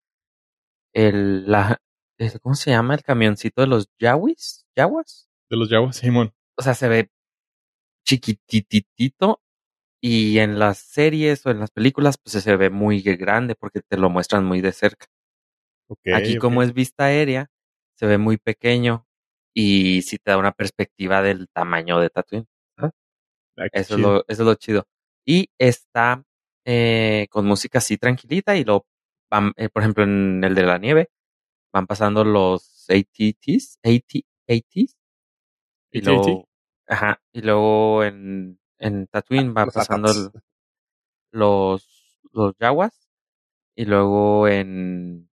el 0.94 1.50
la 1.52 1.82
el- 2.18 2.40
¿cómo 2.42 2.56
se 2.56 2.72
llama? 2.72 2.96
el 2.96 3.04
camioncito 3.04 3.62
de 3.62 3.68
los 3.68 3.88
Yawis, 4.00 4.66
Yawas. 4.76 5.30
De 5.50 5.58
los 5.58 5.70
Yawas, 5.70 5.98
Simón. 5.98 6.34
O 6.58 6.62
sea, 6.62 6.74
se 6.76 6.88
ve 6.88 7.10
chiquititito 8.06 9.43
y 10.06 10.40
en 10.40 10.60
las 10.60 10.80
series 10.80 11.46
o 11.46 11.52
en 11.52 11.62
las 11.62 11.72
películas 11.72 12.18
pues 12.18 12.44
se 12.44 12.56
ve 12.58 12.70
muy 12.70 13.02
grande 13.02 13.56
porque 13.56 13.80
te 13.80 13.96
lo 13.96 14.10
muestran 14.10 14.44
muy 14.44 14.60
de 14.60 14.74
cerca. 14.74 15.06
Aquí 16.14 16.36
como 16.36 16.62
es 16.62 16.74
vista 16.74 17.06
aérea, 17.06 17.50
se 17.96 18.06
ve 18.06 18.18
muy 18.18 18.36
pequeño 18.36 19.08
y 19.56 20.02
sí 20.02 20.18
te 20.18 20.32
da 20.32 20.38
una 20.38 20.52
perspectiva 20.52 21.22
del 21.22 21.48
tamaño 21.48 22.02
de 22.02 22.10
Tatooine. 22.10 22.48
Ah, 22.78 22.92
Eso 23.72 23.96
es, 23.96 24.02
lo, 24.02 24.18
eso 24.28 24.42
es 24.44 24.48
lo 24.48 24.56
chido. 24.56 24.88
Y 25.26 25.50
está 25.58 26.22
eh, 26.66 27.28
con 27.30 27.46
música 27.46 27.78
así 27.78 27.98
tranquilita 27.98 28.58
y 28.58 28.66
lo 28.66 28.86
van, 29.32 29.54
eh, 29.56 29.70
por 29.70 29.84
ejemplo, 29.84 30.04
en 30.04 30.44
el 30.44 30.54
de 30.54 30.64
la 30.64 30.80
nieve, 30.80 31.12
van 31.72 31.88
pasando 31.88 32.26
los 32.26 32.90
ATTs, 32.90 33.80
AT, 33.84 34.26
ATs, 34.50 34.98
y 35.94 36.00
AT&T. 36.00 36.02
luego, 36.02 36.50
ajá, 36.88 37.22
y 37.32 37.42
luego 37.42 38.04
en, 38.04 38.60
en 38.88 39.08
Tatooine 39.08 39.54
van 39.54 39.68
Los 39.68 39.74
pasando 39.76 40.12
el- 40.12 40.32
los, 41.32 42.20
los 42.32 42.56
Yawas, 42.60 43.10
y 43.76 43.86
luego 43.86 44.48
en, 44.48 45.30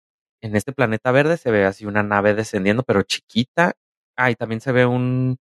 en 0.41 0.55
este 0.55 0.73
planeta 0.73 1.11
verde 1.11 1.37
se 1.37 1.51
ve 1.51 1.65
así 1.65 1.85
una 1.85 2.03
nave 2.03 2.33
descendiendo, 2.35 2.83
pero 2.83 3.03
chiquita. 3.03 3.73
Ah, 4.17 4.31
y 4.31 4.35
también 4.35 4.61
se 4.61 4.71
ve 4.73 4.85
un, 4.85 5.37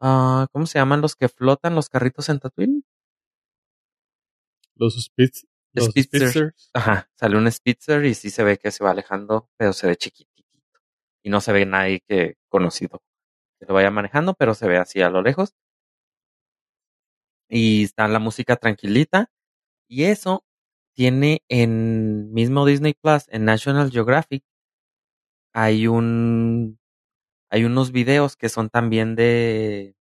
ah, 0.00 0.48
¿cómo 0.52 0.66
se 0.66 0.78
llaman 0.78 1.00
los 1.02 1.16
que 1.16 1.28
flotan 1.28 1.74
los 1.76 1.88
carritos 1.90 2.28
en 2.30 2.40
Tatooine? 2.40 2.84
Los, 4.74 4.94
Spitz, 5.02 5.46
los 5.72 5.86
Spitzers. 5.86 6.30
Spitzers. 6.32 6.70
Ajá, 6.74 7.10
sale 7.14 7.36
un 7.38 7.50
Spitzer 7.50 8.04
y 8.04 8.14
sí 8.14 8.30
se 8.30 8.44
ve 8.44 8.58
que 8.58 8.70
se 8.70 8.84
va 8.84 8.90
alejando, 8.90 9.48
pero 9.56 9.72
se 9.72 9.86
ve 9.86 9.96
chiquitito. 9.96 10.48
Y 11.24 11.30
no 11.30 11.40
se 11.40 11.52
ve 11.52 11.66
nadie 11.66 12.00
que 12.08 12.36
conocido 12.48 13.02
que 13.60 13.66
lo 13.66 13.74
vaya 13.74 13.90
manejando, 13.90 14.34
pero 14.34 14.54
se 14.54 14.68
ve 14.68 14.78
así 14.78 15.02
a 15.02 15.10
lo 15.10 15.22
lejos. 15.22 15.54
Y 17.50 17.84
está 17.84 18.08
la 18.08 18.18
música 18.18 18.56
tranquilita. 18.56 19.30
Y 19.88 20.04
eso 20.04 20.44
tiene 20.94 21.42
en 21.48 22.32
mismo 22.34 22.66
Disney 22.66 22.94
Plus, 22.94 23.24
en 23.30 23.44
National 23.46 23.90
Geographic, 23.92 24.44
hay 25.52 25.86
un 25.86 26.78
hay 27.50 27.64
unos 27.64 27.92
videos 27.92 28.36
que 28.36 28.48
son 28.50 28.70
también 28.70 29.16
de 29.16 29.96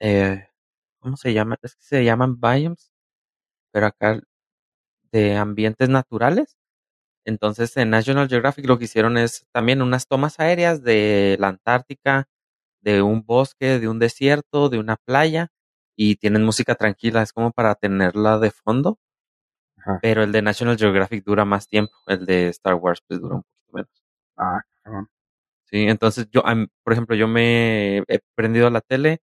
eh, 0.00 0.48
¿cómo 1.00 1.16
se 1.18 1.32
llaman? 1.34 1.58
Es 1.62 1.76
que 1.76 1.82
se 1.84 2.04
llaman 2.04 2.40
biomes, 2.40 2.92
pero 3.72 3.86
acá 3.88 4.20
de 5.12 5.36
ambientes 5.36 5.88
naturales. 5.88 6.56
Entonces 7.26 7.76
en 7.78 7.90
National 7.90 8.28
Geographic 8.28 8.66
lo 8.66 8.78
que 8.78 8.86
hicieron 8.86 9.18
es 9.18 9.46
también 9.52 9.82
unas 9.82 10.08
tomas 10.08 10.40
aéreas 10.40 10.82
de 10.84 11.36
la 11.40 11.48
Antártica, 11.50 12.28
de 12.82 13.02
un 13.02 13.24
bosque, 13.24 13.78
de 13.80 13.88
un 13.88 13.98
desierto, 14.00 14.68
de 14.70 14.78
una 14.80 14.96
playa 14.96 15.50
y 15.98 16.16
tienen 16.16 16.44
música 16.44 16.76
tranquila, 16.76 17.22
es 17.22 17.32
como 17.34 17.50
para 17.52 17.74
tenerla 17.74 18.38
de 18.38 18.52
fondo, 18.52 19.00
Ajá. 19.78 19.98
pero 20.02 20.22
el 20.22 20.32
de 20.32 20.42
National 20.42 20.78
Geographic 20.78 21.24
dura 21.24 21.44
más 21.44 21.68
tiempo, 21.68 21.92
el 22.06 22.26
de 22.26 22.48
Star 22.48 22.74
Wars 22.74 23.02
pues 23.06 23.20
dura 23.20 23.36
un 23.36 23.42
poquito 23.42 23.72
menos. 23.72 24.04
Ah, 24.36 24.60
cabrón. 24.84 25.08
Sí, 25.66 25.84
entonces 25.88 26.28
yo, 26.32 26.42
por 26.84 26.92
ejemplo, 26.94 27.16
yo 27.16 27.28
me 27.28 27.98
he 28.08 28.20
prendido 28.36 28.70
la 28.70 28.80
tele 28.82 29.20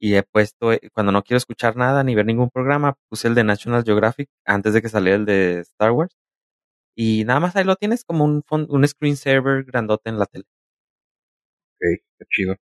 y 0.00 0.14
he 0.16 0.22
puesto, 0.24 0.72
eh, 0.72 0.80
cuando 0.94 1.12
no 1.12 1.22
quiero 1.24 1.38
escuchar 1.38 1.76
nada 1.76 2.04
ni 2.04 2.14
ver 2.16 2.26
ningún 2.26 2.50
programa, 2.50 2.96
puse 3.10 3.28
el 3.28 3.34
de 3.36 3.44
National 3.44 3.84
Geographic 3.84 4.30
antes 4.46 4.74
de 4.74 4.82
que 4.82 4.88
saliera 4.90 5.16
el 5.18 5.26
de 5.26 5.60
Star 5.60 5.92
Wars. 5.92 6.16
Y 6.96 7.24
nada 7.24 7.40
más 7.40 7.56
ahí 7.56 7.64
lo 7.64 7.76
tienes 7.76 8.04
como 8.04 8.24
un, 8.24 8.44
un 8.50 8.88
screensaver 8.88 9.64
grandote 9.64 10.10
en 10.10 10.18
la 10.18 10.26
tele. 10.26 10.46
Ok, 11.76 12.00
qué 12.18 12.24
chido. 12.30 12.56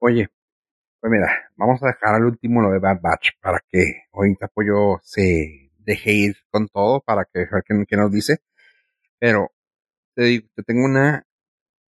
Oye, 0.00 0.28
pues 1.00 1.10
mira, 1.10 1.50
vamos 1.56 1.82
a 1.82 1.86
dejar 1.86 2.14
al 2.16 2.26
último 2.26 2.60
lo 2.60 2.70
de 2.70 2.78
Bad 2.78 3.00
Batch 3.00 3.30
para 3.40 3.60
que 3.68 4.04
ahorita 4.12 4.48
Pollo 4.48 4.98
se 5.02 5.72
deje 5.78 6.12
ir 6.12 6.36
con 6.50 6.68
todo 6.68 7.00
para 7.00 7.24
que 7.24 7.40
ver 7.40 7.64
qué, 7.66 7.84
qué 7.88 7.96
nos 7.96 8.12
dice. 8.12 8.42
Pero 9.18 9.50
te, 10.14 10.24
digo, 10.24 10.48
te 10.54 10.62
tengo 10.62 10.84
una 10.84 11.26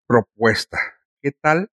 propuesta. 0.07 0.77
¿Qué 1.21 1.31
tal 1.31 1.71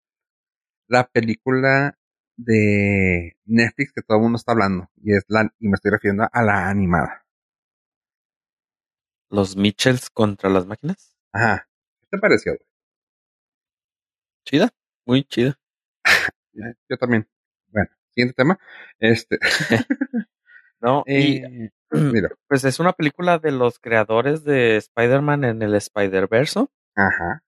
la 0.88 1.08
película 1.08 1.98
de 2.38 3.38
Netflix 3.46 3.94
que 3.94 4.02
todo 4.04 4.18
el 4.18 4.24
mundo 4.24 4.38
está 4.38 4.52
hablando? 4.52 4.90
Y 4.98 5.16
es 5.16 5.26
la, 5.28 5.52
y 5.60 5.68
me 5.68 5.76
estoy 5.76 5.92
refiriendo 5.92 6.28
a 6.32 6.44
la 6.44 6.70
animada. 6.70 7.26
Los 9.30 9.58
Mitchells 9.58 10.10
contra 10.12 10.50
las 10.50 10.68
máquinas. 10.68 11.18
Ajá. 11.32 11.68
¿Qué 12.02 12.08
te 12.12 12.18
pareció? 12.20 12.54
Chida, 14.46 14.70
muy 15.06 15.24
chida. 15.24 15.58
Eh, 16.56 16.74
Yo 16.90 16.98
también. 16.98 17.28
Bueno, 17.68 17.90
siguiente 18.12 18.36
tema. 18.36 18.60
Este, 19.00 19.40
No, 20.84 21.04
y 21.08 21.38
eh, 21.38 21.72
mira, 21.92 22.30
pues 22.50 22.66
es 22.66 22.80
una 22.82 22.92
película 22.92 23.40
de 23.40 23.52
los 23.52 23.80
creadores 23.80 24.44
de 24.44 24.76
Spider-Man 24.76 25.46
en 25.46 25.62
el 25.62 25.76
Spider-Verse. 25.76 26.66
ajá. 26.96 27.42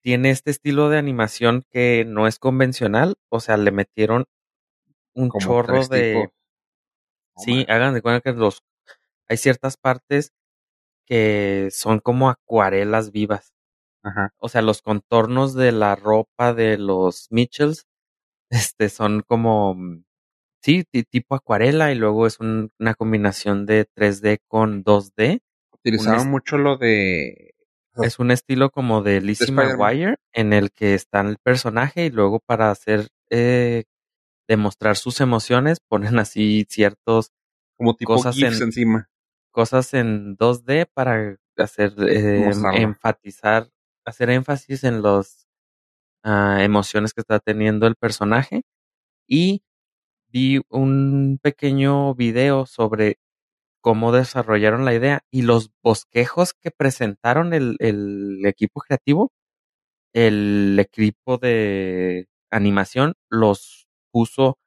Tiene 0.00 0.30
este 0.30 0.52
estilo 0.52 0.88
de 0.88 0.98
animación 0.98 1.64
que 1.68 2.04
no 2.06 2.28
es 2.28 2.38
convencional, 2.38 3.16
o 3.28 3.40
sea, 3.40 3.56
le 3.56 3.72
metieron 3.72 4.26
un 5.14 5.30
Como 5.30 5.40
chorro 5.44 5.84
de... 5.88 6.30
Sí, 7.38 7.66
hagan 7.68 7.92
de 7.92 8.02
cuenta 8.02 8.20
que 8.20 8.32
los 8.38 8.62
hay 9.28 9.36
ciertas 9.36 9.76
partes 9.76 10.32
que 11.06 11.70
son 11.72 11.98
como 11.98 12.30
acuarelas 12.30 13.10
vivas. 13.10 13.52
Ajá. 14.04 14.32
O 14.38 14.48
sea, 14.48 14.62
los 14.62 14.80
contornos 14.80 15.54
de 15.54 15.72
la 15.72 15.96
ropa 15.96 16.54
de 16.54 16.78
los 16.78 17.26
Mitchells 17.30 17.86
este 18.50 18.88
son 18.88 19.22
como 19.26 19.74
mm, 19.74 20.04
sí, 20.62 20.84
ti- 20.90 21.04
tipo 21.04 21.34
acuarela 21.34 21.92
y 21.92 21.94
luego 21.96 22.26
es 22.26 22.40
un- 22.40 22.70
una 22.78 22.94
combinación 22.94 23.66
de 23.66 23.84
3D 23.94 24.38
con 24.48 24.82
2D. 24.84 25.40
Utilizaron 25.72 26.28
mucho 26.30 26.58
lo 26.58 26.76
de. 26.76 27.54
Es 28.02 28.18
un 28.18 28.30
estilo 28.30 28.70
como 28.70 29.02
de 29.02 29.20
Lizzie. 29.22 29.52
McGuire 29.52 30.16
en 30.32 30.52
el 30.52 30.70
que 30.70 30.92
está 30.94 31.20
el 31.22 31.38
personaje 31.38 32.04
y 32.06 32.10
luego 32.10 32.40
para 32.40 32.70
hacer 32.70 33.08
eh, 33.30 33.84
demostrar 34.48 34.96
sus 34.96 35.20
emociones 35.20 35.78
ponen 35.80 36.18
así 36.18 36.66
ciertos 36.68 37.32
Como 37.76 37.96
tipo 37.96 38.12
cosas 38.14 38.36
en- 38.36 38.62
encima. 38.62 39.08
cosas 39.50 39.94
en 39.94 40.36
2D 40.36 40.86
para 40.92 41.36
hacer 41.56 41.94
eh, 42.06 42.50
enfatizar, 42.82 43.68
hacer 44.04 44.28
énfasis 44.30 44.84
en 44.84 45.00
las 46.26 46.62
emociones 46.62 47.14
que 47.14 47.20
está 47.22 47.38
teniendo 47.40 47.86
el 47.86 47.96
personaje. 47.96 48.62
Y 49.28 49.62
vi 50.28 50.62
un 50.70 51.38
pequeño 51.42 52.14
video 52.14 52.66
sobre 52.66 53.18
cómo 53.82 54.12
desarrollaron 54.12 54.84
la 54.84 54.94
idea 54.94 55.22
y 55.30 55.42
los 55.42 55.70
bosquejos 55.82 56.54
que 56.54 56.70
presentaron 56.72 57.54
el, 57.54 57.76
el 57.80 58.44
equipo 58.46 58.80
creativo, 58.80 59.32
el 60.14 60.78
equipo 60.80 61.38
de 61.38 62.26
animación 62.50 63.14
los 63.30 63.86
puso 64.12 64.58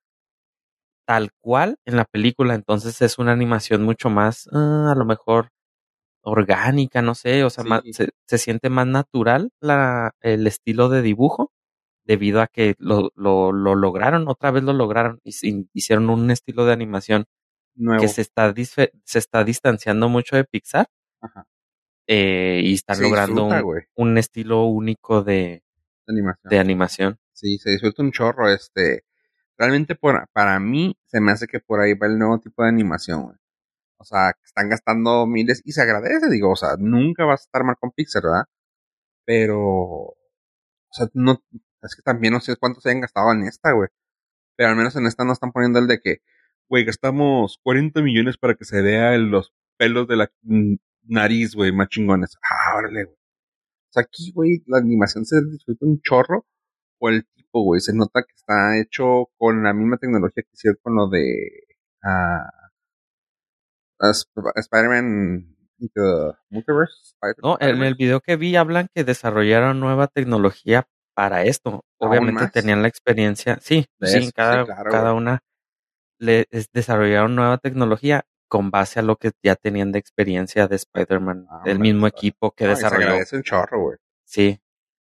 tal 1.07 1.31
cual 1.39 1.77
en 1.85 1.95
la 1.95 2.05
película, 2.05 2.53
entonces 2.55 3.01
es 3.01 3.17
una 3.17 3.31
animación 3.31 3.83
mucho 3.83 4.09
más, 4.09 4.47
ah, 4.53 4.91
a 4.91 4.95
lo 4.95 5.05
mejor 5.05 5.49
orgánica, 6.21 7.01
no 7.01 7.15
sé, 7.15 7.43
o 7.43 7.49
sea, 7.49 7.63
Sí. 7.63 7.69
más- 7.69 7.81
se, 7.91 8.09
se 8.27 8.37
siente 8.37 8.69
más 8.69 8.87
natural 8.87 9.51
la, 9.61 10.11
el 10.21 10.47
estilo 10.47 10.89
de 10.89 11.01
dibujo 11.01 11.51
debido 12.05 12.41
a 12.41 12.47
que 12.47 12.75
lo, 12.79 13.11
lo, 13.15 13.51
lo 13.51 13.75
lograron, 13.75 14.27
otra 14.27 14.51
vez 14.51 14.63
lo 14.63 14.73
lograron 14.73 15.19
y 15.23 15.31
se- 15.33 15.65
hicieron 15.73 16.09
un 16.09 16.29
estilo 16.31 16.65
de 16.65 16.73
animación 16.73 17.25
Nuevo. 17.75 18.01
que 18.01 18.07
se 18.07 18.21
está, 18.21 18.53
se 18.55 19.19
está 19.19 19.43
distanciando 19.43 20.09
mucho 20.09 20.35
de 20.35 20.43
Pixar 20.43 20.87
Ajá. 21.21 21.45
eh, 22.07 22.61
y 22.63 22.73
están 22.73 22.97
Se 22.97 23.03
logrando 23.03 23.45
disfruta, 23.45 23.63
un, 23.95 24.09
un 24.09 24.17
estilo 24.17 24.63
único 24.65 25.21
de, 25.23 25.63
animación. 26.07 26.49
de 26.49 26.59
animación. 26.59 27.19
Sí, 27.33 27.57
se 27.59 27.69
disfruta 27.71 28.01
un 28.03 28.11
chorro. 28.11 28.49
Este. 28.51 29.03
realmente 29.57 29.95
por, 29.95 30.27
para 30.33 30.59
mí 30.59 30.97
se 31.05 31.21
me 31.21 31.31
hace 31.31 31.47
que 31.47 31.59
por 31.59 31.79
ahí 31.79 31.93
va 31.93 32.07
el 32.07 32.17
nuevo 32.17 32.39
tipo 32.39 32.63
de 32.63 32.69
animación, 32.69 33.23
güey. 33.23 33.37
O 33.99 34.05
sea, 34.05 34.33
están 34.45 34.69
gastando 34.69 35.25
miles 35.27 35.61
y 35.65 35.73
se 35.73 35.81
agradece, 35.81 36.29
digo, 36.29 36.51
o 36.51 36.55
sea, 36.55 36.71
nunca 36.79 37.25
vas 37.25 37.41
a 37.41 37.45
estar 37.45 37.63
mal 37.65 37.75
con 37.79 37.91
Pixar, 37.91 38.23
¿verdad? 38.23 38.45
Pero, 39.25 39.59
o 39.59 40.17
sea, 40.91 41.07
no, 41.13 41.43
es 41.83 41.95
que 41.95 42.01
también 42.03 42.33
no 42.33 42.39
sé 42.41 42.55
cuántos 42.57 42.83
se 42.83 42.89
hayan 42.89 43.01
gastado 43.01 43.31
en 43.33 43.43
esta, 43.43 43.71
güey. 43.73 43.89
Pero 44.57 44.69
al 44.71 44.75
menos 44.77 44.95
en 44.95 45.05
esta 45.07 45.25
no 45.25 45.33
están 45.33 45.51
poniendo 45.51 45.79
el 45.79 45.87
de 45.87 45.99
que, 46.01 46.19
güey, 46.69 46.85
gastamos 46.85 47.59
40 47.63 48.01
millones 48.01 48.37
para 48.37 48.55
que 48.55 48.65
se 48.65 48.81
vea 48.81 49.17
los 49.17 49.53
pelos 49.77 50.07
de 50.07 50.17
la 50.17 50.31
nariz, 51.03 51.55
güey, 51.55 51.71
más 51.73 51.89
chingones. 51.89 52.37
Ah, 52.43 52.77
órale, 52.77 53.05
güey. 53.05 53.15
O 53.17 53.93
sea, 53.93 54.03
aquí, 54.03 54.31
güey, 54.33 54.63
la 54.67 54.79
animación 54.79 55.25
se 55.25 55.41
disfruta 55.45 55.85
un 55.85 56.01
chorro 56.01 56.45
o 56.99 57.09
el 57.09 57.25
tipo, 57.35 57.63
güey, 57.63 57.81
se 57.81 57.93
nota 57.95 58.23
que 58.23 58.33
está 58.35 58.79
hecho 58.79 59.29
con 59.37 59.63
la 59.63 59.73
misma 59.73 59.97
tecnología 59.97 60.43
que 60.43 60.49
hicieron 60.53 60.79
con 60.83 60.95
lo 60.95 61.09
de 61.09 61.23
Sp- 62.03 62.68
Spider-Man 64.01 65.55
Into 65.79 65.93
the 66.01 66.37
Multiverse. 66.49 66.93
Spider- 67.15 67.35
No, 67.43 67.57
en 67.59 67.81
el 67.83 67.95
video 67.95 68.19
que 68.21 68.35
vi 68.35 68.55
hablan 68.55 68.89
que 68.93 69.03
desarrollaron 69.03 69.79
nueva 69.79 70.07
tecnología 70.07 70.87
para 71.13 71.43
esto. 71.43 71.83
¿Aún 71.99 72.11
Obviamente 72.11 72.47
tenían 72.51 72.81
la 72.81 72.87
experiencia, 72.87 73.57
sí, 73.61 73.81
sí, 74.01 74.17
eso, 74.17 74.27
sí, 74.27 74.31
cada, 74.31 74.65
claro, 74.65 74.89
cada 74.91 75.13
una 75.13 75.43
le 76.17 76.45
es- 76.51 76.69
desarrollaron 76.71 77.35
nueva 77.35 77.57
tecnología 77.57 78.25
con 78.47 78.71
base 78.71 78.99
a 78.99 79.03
lo 79.03 79.15
que 79.17 79.31
ya 79.43 79.55
tenían 79.55 79.91
de 79.91 79.99
experiencia 79.99 80.67
de 80.67 80.75
Spider-Man, 80.77 81.45
Ah, 81.49 81.61
el 81.65 81.73
hombre, 81.77 81.91
mismo 81.91 82.07
está- 82.07 82.17
equipo 82.17 82.51
que 82.51 82.63
No, 82.65 82.69
desarrolló. 82.71 83.05
agradece 83.07 83.35
un 83.37 83.43
chorro, 83.43 83.81
güey. 83.81 83.97
Sí, 84.25 84.59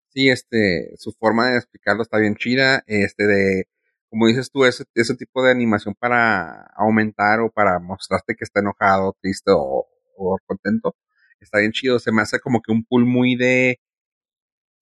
Sí, 0.08 0.30
este, 0.30 0.94
su 0.96 1.12
forma 1.12 1.50
de 1.50 1.58
explicarlo 1.58 2.02
está 2.02 2.16
bien 2.18 2.36
chida, 2.36 2.82
este, 2.86 3.24
de, 3.26 3.68
como 4.16 4.28
dices 4.28 4.50
tú, 4.50 4.64
ese, 4.64 4.84
ese 4.94 5.14
tipo 5.14 5.42
de 5.44 5.50
animación 5.50 5.94
para 5.94 6.62
aumentar 6.76 7.40
o 7.40 7.50
para 7.50 7.78
mostrarte 7.80 8.34
que 8.34 8.44
está 8.44 8.60
enojado, 8.60 9.14
triste 9.20 9.50
o, 9.54 9.86
o 10.16 10.38
contento, 10.46 10.96
está 11.40 11.58
bien 11.58 11.72
chido, 11.72 11.98
se 11.98 12.12
me 12.12 12.22
hace 12.22 12.40
como 12.40 12.62
que 12.62 12.72
un 12.72 12.84
pool 12.86 13.04
muy 13.04 13.36
de 13.36 13.78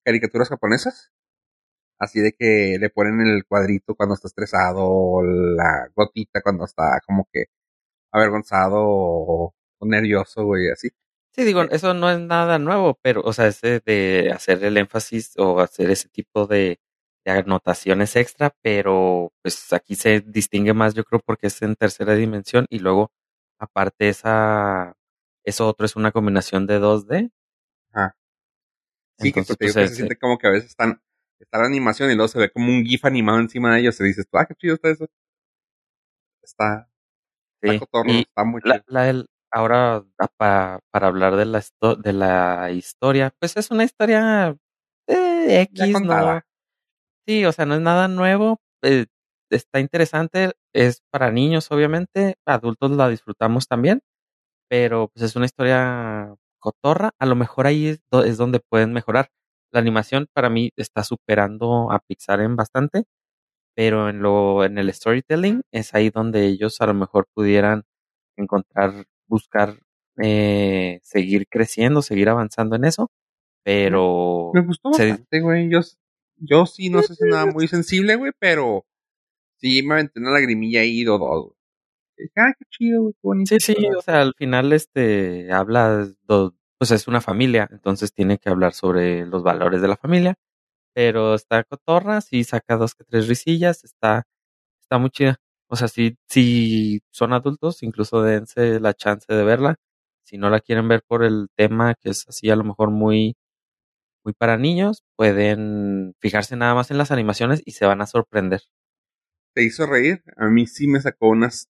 caricaturas 0.05 0.49
japonesas, 0.49 1.11
así 1.99 2.21
de 2.21 2.33
que 2.33 2.77
le 2.79 2.89
ponen 2.89 3.21
el 3.21 3.45
cuadrito 3.45 3.95
cuando 3.95 4.15
está 4.15 4.27
estresado, 4.27 5.21
la 5.23 5.89
gotita 5.95 6.41
cuando 6.41 6.65
está 6.65 6.99
como 7.07 7.27
que 7.31 7.45
avergonzado 8.11 8.77
o, 8.79 9.55
o 9.79 9.87
nervioso, 9.87 10.45
güey, 10.45 10.69
así. 10.71 10.89
sí, 11.31 11.43
digo, 11.43 11.63
Eh. 11.63 11.69
eso 11.71 11.93
no 11.93 12.09
es 12.09 12.19
nada 12.19 12.59
nuevo, 12.59 12.99
pero, 13.01 13.21
o 13.23 13.33
sea, 13.33 13.47
ese 13.47 13.81
de 13.85 14.31
hacer 14.33 14.63
el 14.63 14.77
énfasis 14.77 15.33
o 15.37 15.59
hacer 15.59 15.89
ese 15.91 16.09
tipo 16.09 16.47
de, 16.47 16.79
de 17.25 17.31
anotaciones 17.31 18.15
extra, 18.15 18.55
pero 18.61 19.33
pues 19.41 19.73
aquí 19.73 19.95
se 19.95 20.21
distingue 20.21 20.73
más, 20.73 20.93
yo 20.93 21.03
creo, 21.03 21.21
porque 21.25 21.47
es 21.47 21.61
en 21.63 21.75
tercera 21.75 22.13
dimensión 22.15 22.67
y 22.69 22.79
luego, 22.79 23.11
aparte, 23.59 24.09
esa, 24.09 24.93
eso 25.43 25.67
otro 25.67 25.85
es 25.85 25.95
una 25.95 26.11
combinación 26.11 26.67
de 26.67 26.79
2D. 26.79 27.31
Ajá. 27.93 28.15
Sí, 29.17 29.31
que 29.31 29.39
Entonces, 29.39 29.57
pues, 29.57 29.73
que 29.73 29.79
se 29.79 29.85
ese- 29.85 29.95
siente 29.95 30.17
como 30.17 30.37
que 30.37 30.47
a 30.47 30.51
veces 30.51 30.69
están, 30.69 31.01
está 31.39 31.57
la 31.59 31.65
animación 31.65 32.11
y 32.11 32.15
luego 32.15 32.27
se 32.27 32.39
ve 32.39 32.51
como 32.51 32.67
un 32.71 32.83
GIF 32.85 33.05
animado 33.05 33.39
encima 33.39 33.73
de 33.73 33.81
ellos 33.81 33.99
y 33.99 34.03
dices, 34.05 34.25
ah, 34.33 34.45
qué 34.45 34.55
chido 34.55 34.75
está 34.75 34.89
eso. 34.91 35.07
Está, 36.43 36.89
está 37.61 37.73
sí. 37.73 37.79
cotorro, 37.79 38.09
Y 38.11 38.19
está 38.21 38.43
muy 38.43 38.61
la, 38.63 38.73
chido. 38.75 38.83
la- 38.87 39.09
el- 39.09 39.27
ahora, 39.51 39.95
a- 40.17 40.27
pa- 40.37 40.79
para 40.91 41.07
hablar 41.07 41.35
de 41.35 41.45
la, 41.45 41.63
de 42.03 42.13
la 42.13 42.71
historia, 42.71 43.33
pues 43.39 43.55
es 43.57 43.71
una 43.71 43.83
historia 43.83 44.55
eh, 45.07 45.67
Ya 45.71 45.85
X, 45.85 46.01
¿no? 46.03 46.41
Sí, 47.27 47.45
o 47.45 47.51
sea, 47.51 47.65
no 47.65 47.75
es 47.75 47.81
nada 47.81 48.07
nuevo. 48.07 48.59
eh, 48.83 49.05
está 49.49 49.79
interesante. 49.79 50.53
Es 50.73 51.01
para 51.11 51.31
niños, 51.31 51.71
obviamente. 51.71 52.35
Adultos 52.45 52.91
la 52.91 53.09
disfrutamos 53.09 53.67
también. 53.67 54.01
Pero 54.69 55.09
pues 55.09 55.23
es 55.25 55.35
una 55.35 55.45
historia 55.45 56.35
cotorra. 56.59 57.11
A 57.19 57.25
lo 57.25 57.35
mejor 57.35 57.67
ahí 57.67 57.87
es, 57.87 58.01
do- 58.11 58.23
es 58.25 58.37
donde 58.37 58.59
pueden 58.59 58.93
mejorar. 58.93 59.29
La 59.71 59.79
animación 59.81 60.27
para 60.33 60.49
mí 60.49 60.71
está 60.77 61.03
superando 61.03 61.91
a 61.91 61.99
Pixar 61.99 62.41
en 62.41 62.55
bastante. 62.55 63.05
Pero 63.75 64.09
en 64.09 64.21
lo, 64.21 64.63
en 64.65 64.77
el 64.77 64.93
storytelling 64.93 65.63
es 65.71 65.93
ahí 65.95 66.09
donde 66.11 66.45
ellos 66.45 66.81
a 66.81 66.87
lo 66.87 66.93
mejor 66.93 67.27
pudieran 67.33 67.83
encontrar, 68.37 69.05
buscar, 69.27 69.77
eh, 70.21 70.99
seguir 71.03 71.47
creciendo, 71.49 72.01
seguir 72.01 72.29
avanzando 72.29 72.75
en 72.77 72.85
eso. 72.85 73.09
Pero 73.63 74.51
Me 74.53 74.61
gustó 74.61 74.91
bastante, 74.91 75.41
güey. 75.41 75.69
Yo, 75.71 75.81
yo 76.37 76.65
sí, 76.65 76.89
no 76.89 77.01
sé 77.03 77.15
si 77.15 77.25
nada 77.25 77.45
muy 77.47 77.67
sensible, 77.67 78.15
güey, 78.15 78.31
pero 78.39 78.85
sí 79.57 79.83
me 79.83 79.95
aventé 79.95 80.19
una 80.19 80.31
lagrimilla 80.31 80.81
ahí 80.81 81.03
dos, 81.03 81.19
güey. 81.19 81.53
Ah, 82.37 82.53
qué 82.57 82.65
chido, 82.69 83.01
güey, 83.03 83.13
qué 83.13 83.19
bonito. 83.23 83.49
Sí, 83.59 83.59
sí, 83.75 83.75
o 83.97 84.01
sea, 84.01 84.21
al 84.21 84.33
final 84.37 84.73
este 84.73 85.51
habla, 85.51 86.07
do- 86.23 86.55
pues 86.77 86.91
es 86.91 87.07
una 87.07 87.21
familia, 87.21 87.67
entonces 87.71 88.13
tiene 88.13 88.37
que 88.37 88.49
hablar 88.49 88.73
sobre 88.73 89.25
los 89.25 89.43
valores 89.43 89.81
de 89.81 89.87
la 89.87 89.97
familia, 89.97 90.35
pero 90.93 91.35
está 91.35 91.63
cotorra, 91.65 92.21
sí 92.21 92.43
saca 92.45 92.77
dos 92.77 92.95
que 92.95 93.03
tres 93.05 93.27
risillas, 93.27 93.83
está, 93.85 94.23
está 94.81 94.97
muy 94.99 95.09
chida. 95.11 95.37
O 95.69 95.75
sea, 95.77 95.87
si, 95.87 96.17
si 96.29 97.01
son 97.11 97.33
adultos, 97.33 97.83
incluso 97.83 98.21
dense 98.23 98.79
la 98.79 98.93
chance 98.93 99.25
de 99.33 99.43
verla. 99.43 99.75
Si 100.23 100.37
no 100.37 100.49
la 100.49 100.59
quieren 100.61 100.87
ver 100.87 101.03
por 101.07 101.23
el 101.23 101.47
tema 101.55 101.95
que 101.95 102.09
es 102.11 102.27
así 102.27 102.49
a 102.49 102.55
lo 102.55 102.63
mejor 102.63 102.91
muy, 102.91 103.35
muy 104.25 104.33
para 104.33 104.57
niños, 104.57 105.03
pueden 105.15 106.15
fijarse 106.19 106.55
nada 106.55 106.73
más 106.73 106.91
en 106.91 106.97
las 106.97 107.11
animaciones 107.11 107.61
y 107.63 107.71
se 107.71 107.85
van 107.85 108.01
a 108.01 108.07
sorprender. 108.07 108.61
¿Te 109.53 109.63
hizo 109.63 109.85
reír? 109.85 110.23
A 110.35 110.47
mí 110.47 110.67
sí 110.67 110.87
me 110.87 110.99
sacó 110.99 111.29
unas 111.29 111.69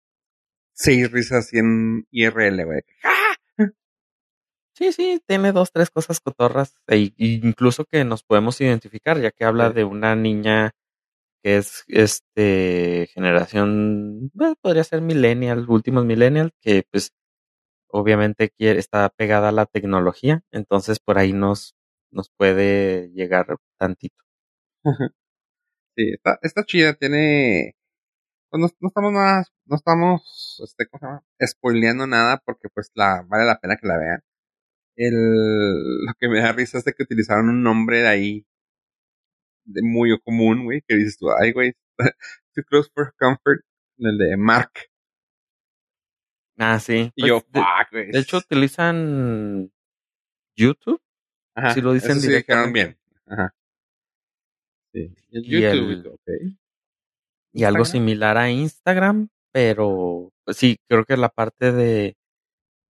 seis 0.73 1.11
risas 1.11 1.45
así 1.45 1.57
en 1.57 2.05
IRL, 2.11 2.65
güey. 2.65 2.81
Sí, 4.73 4.93
sí, 4.93 5.21
tiene 5.27 5.51
dos, 5.51 5.71
tres 5.71 5.91
cosas 5.91 6.19
cotorras, 6.21 6.75
e 6.87 7.13
incluso 7.17 7.85
que 7.85 8.03
nos 8.05 8.23
podemos 8.23 8.59
identificar, 8.61 9.19
ya 9.19 9.29
que 9.31 9.43
habla 9.43 9.69
de 9.69 9.83
una 9.83 10.15
niña 10.15 10.71
que 11.43 11.57
es 11.57 11.83
este 11.87 13.09
generación, 13.13 14.31
bueno, 14.33 14.55
podría 14.61 14.83
ser 14.83 15.01
millennial, 15.01 15.65
últimos 15.69 16.05
millennial, 16.05 16.51
que 16.61 16.83
pues 16.91 17.11
obviamente 17.89 18.49
quiere, 18.49 18.79
está 18.79 19.09
pegada 19.09 19.49
a 19.49 19.51
la 19.51 19.65
tecnología, 19.65 20.41
entonces 20.51 20.99
por 20.99 21.19
ahí 21.19 21.33
nos, 21.33 21.75
nos 22.11 22.29
puede 22.37 23.09
llegar 23.13 23.47
tantito. 23.77 24.15
Sí, 25.95 26.11
está, 26.13 26.39
está 26.41 26.63
chida, 26.65 26.93
tiene. 26.93 27.75
Pues 28.49 28.61
no, 28.61 28.69
no 28.79 28.87
estamos 28.89 29.13
nada, 29.13 29.45
no 29.65 29.75
estamos, 29.77 30.61
este, 30.63 30.87
¿cómo 30.87 30.99
se 30.99 31.05
llama? 31.05 31.23
Spoileando 31.45 32.07
nada 32.07 32.41
porque 32.45 32.69
pues 32.73 32.91
la, 32.95 33.23
vale 33.27 33.45
la 33.45 33.59
pena 33.59 33.77
que 33.77 33.87
la 33.87 33.97
vean. 33.97 34.21
El, 34.95 36.05
lo 36.05 36.13
que 36.19 36.27
me 36.29 36.41
da 36.41 36.51
risa 36.51 36.77
es 36.77 36.85
de 36.85 36.93
que 36.93 37.03
utilizaron 37.03 37.49
un 37.49 37.63
nombre 37.63 38.01
de 38.01 38.07
ahí, 38.07 38.45
de 39.65 39.81
muy 39.83 40.17
común, 40.21 40.65
güey, 40.65 40.81
que 40.87 40.95
dices 40.95 41.17
tú, 41.17 41.27
ay, 41.31 41.53
güey, 41.53 41.73
too 42.53 42.63
close 42.63 42.89
for 42.93 43.13
comfort, 43.17 43.61
el 43.97 44.17
de 44.17 44.37
Mark. 44.37 44.71
Ah, 46.57 46.79
sí. 46.79 47.11
Y 47.15 47.27
yo, 47.27 47.41
pues, 47.41 47.51
de, 47.53 47.59
fuck, 47.59 47.91
güey. 47.91 48.11
de 48.11 48.19
hecho, 48.19 48.37
utilizan 48.37 49.71
YouTube, 50.57 51.01
Ajá, 51.55 51.73
sí 51.73 51.81
lo 51.81 51.93
dicen 51.93 52.19
sí 52.19 52.27
directamente. 52.27 52.71
bien. 52.73 52.97
Ajá. 53.27 53.53
Sí. 54.93 55.13
El 55.31 55.45
Y 55.45 55.61
YouTube, 55.61 55.91
el- 55.91 56.07
ok. 56.07 56.57
y 57.53 57.63
algo 57.63 57.85
similar 57.85 58.37
a 58.37 58.49
Instagram, 58.49 59.29
pero 59.51 60.31
pues, 60.45 60.57
sí, 60.57 60.77
creo 60.87 61.05
que 61.05 61.17
la 61.17 61.29
parte 61.29 61.71
de, 61.71 62.17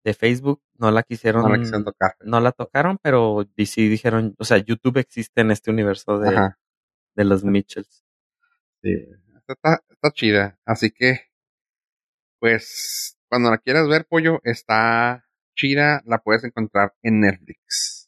de 0.03 0.13
Facebook 0.13 0.61
no 0.77 0.89
la 0.91 1.03
quisieron, 1.03 1.43
No 1.43 1.49
la 1.49 1.57
quisieron 1.59 1.83
tocar. 1.83 2.15
no 2.21 2.39
la 2.39 2.51
tocaron, 2.51 2.97
pero 3.01 3.47
sí 3.65 3.87
dijeron, 3.87 4.35
o 4.39 4.43
sea, 4.45 4.57
YouTube 4.57 4.97
existe 4.97 5.41
en 5.41 5.51
este 5.51 5.69
universo 5.71 6.17
de, 6.19 6.29
Ajá. 6.29 6.59
de 7.15 7.23
los 7.25 7.43
Mitchells. 7.43 8.03
Sí, 8.83 8.93
está, 9.37 9.53
está, 9.53 9.83
está 9.89 10.11
chida. 10.11 10.59
Así 10.65 10.89
que, 10.91 11.29
pues, 12.39 13.17
cuando 13.29 13.51
la 13.51 13.59
quieras 13.59 13.87
ver, 13.87 14.05
pollo, 14.05 14.39
está 14.43 15.27
chida. 15.55 16.01
La 16.05 16.17
puedes 16.19 16.43
encontrar 16.43 16.95
en 17.03 17.19
Netflix. 17.21 18.00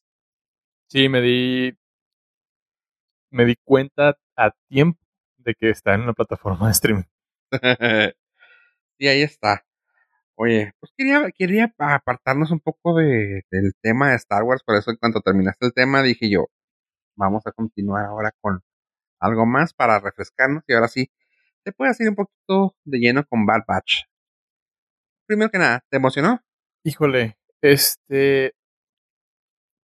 Sí, 0.93 1.09
me 1.09 1.21
di. 1.21 1.75
Me 3.31 3.45
di 3.45 3.55
cuenta 3.63 4.15
a 4.37 4.51
tiempo 4.69 4.99
de 5.37 5.55
que 5.55 5.71
está 5.71 5.95
en 5.95 6.01
una 6.01 6.13
plataforma 6.13 6.67
de 6.67 6.71
streaming. 6.73 7.03
y 8.99 9.07
ahí 9.07 9.23
está. 9.23 9.65
Oye, 10.35 10.73
pues 10.79 10.93
quería, 10.95 11.31
quería 11.35 11.73
apartarnos 11.79 12.51
un 12.51 12.59
poco 12.59 12.95
de, 12.95 13.41
del 13.49 13.73
tema 13.81 14.11
de 14.11 14.17
Star 14.17 14.43
Wars. 14.43 14.61
Por 14.63 14.75
eso, 14.75 14.91
en 14.91 14.97
cuanto 14.97 15.21
terminaste 15.21 15.65
el 15.65 15.73
tema, 15.73 16.03
dije 16.03 16.29
yo, 16.29 16.45
vamos 17.15 17.41
a 17.47 17.51
continuar 17.53 18.05
ahora 18.05 18.31
con 18.39 18.61
algo 19.19 19.47
más 19.47 19.73
para 19.73 19.99
refrescarnos. 19.99 20.63
Y 20.67 20.73
ahora 20.73 20.89
sí, 20.89 21.11
te 21.63 21.71
puedes 21.71 21.99
ir 22.01 22.09
un 22.09 22.15
poquito 22.15 22.75
de 22.83 22.99
lleno 22.99 23.25
con 23.25 23.47
Bad 23.47 23.63
Batch. 23.67 24.03
Primero 25.25 25.49
que 25.49 25.57
nada, 25.57 25.83
¿te 25.89 25.97
emocionó? 25.97 26.43
Híjole, 26.83 27.39
este. 27.61 28.53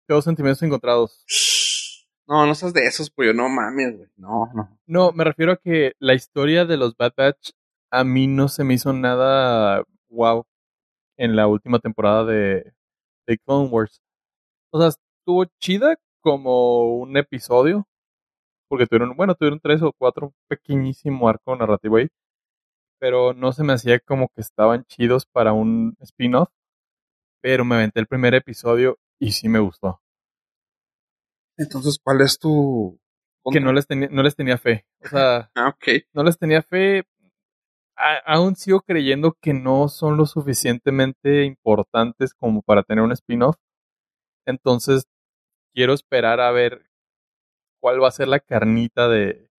Tengo 0.07 0.21
sentimientos 0.21 0.63
encontrados. 0.63 1.25
No, 2.27 2.45
no 2.45 2.55
seas 2.55 2.73
de 2.73 2.85
esos, 2.85 3.09
pues 3.09 3.27
yo 3.27 3.33
no 3.33 3.49
mames, 3.49 3.97
güey. 3.97 4.09
No, 4.15 4.49
no. 4.53 4.79
No, 4.85 5.11
me 5.11 5.23
refiero 5.23 5.51
a 5.51 5.57
que 5.57 5.93
la 5.99 6.13
historia 6.13 6.65
de 6.65 6.77
los 6.77 6.95
Bad 6.95 7.13
Batch 7.15 7.51
a 7.91 8.03
mí 8.03 8.27
no 8.27 8.47
se 8.47 8.63
me 8.63 8.73
hizo 8.73 8.93
nada 8.93 9.83
wow 10.09 10.45
en 11.17 11.35
la 11.35 11.47
última 11.47 11.79
temporada 11.79 12.25
de, 12.25 12.73
de 13.27 13.37
Clone 13.39 13.69
Wars. 13.69 14.01
O 14.71 14.79
sea, 14.79 14.89
estuvo 14.89 15.45
chida 15.59 15.97
como 16.21 16.97
un 16.97 17.17
episodio, 17.17 17.87
porque 18.69 18.85
tuvieron, 18.85 19.15
bueno, 19.15 19.35
tuvieron 19.35 19.59
tres 19.59 19.81
o 19.81 19.93
cuatro, 19.93 20.33
pequeñísimo 20.47 21.27
arco 21.29 21.55
narrativo 21.55 21.97
ahí, 21.97 22.09
pero 22.99 23.33
no 23.33 23.51
se 23.51 23.63
me 23.63 23.73
hacía 23.73 23.99
como 23.99 24.29
que 24.29 24.41
estaban 24.41 24.85
chidos 24.85 25.25
para 25.25 25.53
un 25.53 25.95
spin-off, 26.01 26.49
pero 27.41 27.65
me 27.65 27.75
aventé 27.75 27.99
el 27.99 28.07
primer 28.07 28.35
episodio 28.35 28.97
y 29.19 29.31
sí 29.31 29.49
me 29.49 29.59
gustó. 29.59 30.01
Entonces, 31.57 31.97
¿cuál 32.03 32.21
es 32.21 32.37
tu...? 32.39 32.99
Que 33.51 33.61
no 33.61 33.71
les, 33.71 33.87
tenía, 33.87 34.09
no 34.11 34.23
les 34.23 34.35
tenía 34.35 34.57
fe. 34.57 34.85
O 35.03 35.07
sea, 35.07 35.49
Ah, 35.55 35.69
ok. 35.69 36.03
no 36.13 36.23
les 36.23 36.37
tenía 36.37 36.61
fe. 36.61 37.05
A- 37.95 38.17
aún 38.25 38.55
sigo 38.57 38.81
creyendo 38.81 39.37
que 39.41 39.53
no 39.53 39.87
son 39.87 40.17
lo 40.17 40.25
suficientemente 40.25 41.45
importantes 41.45 42.33
como 42.33 42.61
para 42.61 42.83
tener 42.83 43.03
un 43.05 43.13
spin-off. 43.13 43.55
Entonces, 44.45 45.05
quiero 45.73 45.93
esperar 45.93 46.41
a 46.41 46.51
ver 46.51 46.85
cuál 47.81 48.03
va 48.03 48.09
a 48.09 48.11
ser 48.11 48.27
la 48.27 48.41
carnita 48.41 49.07
de, 49.07 49.49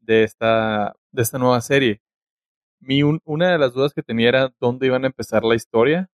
de, 0.00 0.24
esta, 0.24 0.94
de 1.10 1.22
esta 1.22 1.38
nueva 1.38 1.60
serie. 1.62 2.02
Mi, 2.80 3.02
un- 3.02 3.20
una 3.24 3.50
de 3.52 3.58
las 3.58 3.72
dudas 3.72 3.94
que 3.94 4.02
tenía 4.02 4.28
era 4.28 4.54
dónde 4.60 4.86
iban 4.86 5.04
a 5.04 5.08
empezar 5.08 5.42
la 5.44 5.54
historia. 5.54 6.10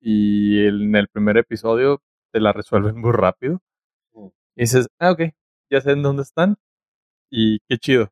Y 0.00 0.66
en 0.66 0.94
el 0.94 1.08
primer 1.08 1.36
episodio 1.38 2.00
te 2.32 2.40
la 2.40 2.52
resuelven 2.52 3.00
muy 3.00 3.12
rápido. 3.12 3.60
Mm. 4.12 4.26
Y 4.56 4.60
dices, 4.62 4.88
ah, 4.98 5.12
ok, 5.12 5.22
ya 5.70 5.80
sé 5.80 5.92
en 5.92 6.02
dónde 6.02 6.22
están. 6.22 6.56
Y 7.30 7.58
qué 7.68 7.78
chido. 7.78 8.10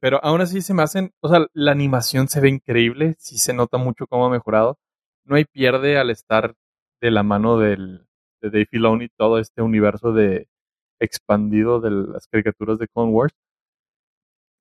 Pero 0.00 0.18
aún 0.24 0.40
así 0.40 0.62
se 0.62 0.74
me 0.74 0.82
hacen, 0.82 1.12
o 1.20 1.28
sea, 1.28 1.46
la 1.52 1.70
animación 1.72 2.28
se 2.28 2.40
ve 2.40 2.48
increíble, 2.48 3.14
sí 3.18 3.38
se 3.38 3.54
nota 3.54 3.78
mucho 3.78 4.06
cómo 4.08 4.26
ha 4.26 4.30
mejorado. 4.30 4.78
No 5.24 5.36
hay 5.36 5.44
pierde 5.44 5.96
al 5.96 6.10
estar 6.10 6.54
de 7.00 7.10
la 7.12 7.22
mano 7.22 7.56
del, 7.58 8.08
de 8.40 8.50
Dave 8.50 8.66
Filoni 8.66 9.08
todo 9.16 9.38
este 9.38 9.62
universo 9.62 10.12
de 10.12 10.48
expandido 11.00 11.80
de 11.80 11.90
las 11.90 12.26
caricaturas 12.26 12.78
de 12.78 12.88
Clone 12.88 13.12
Wars. 13.12 13.34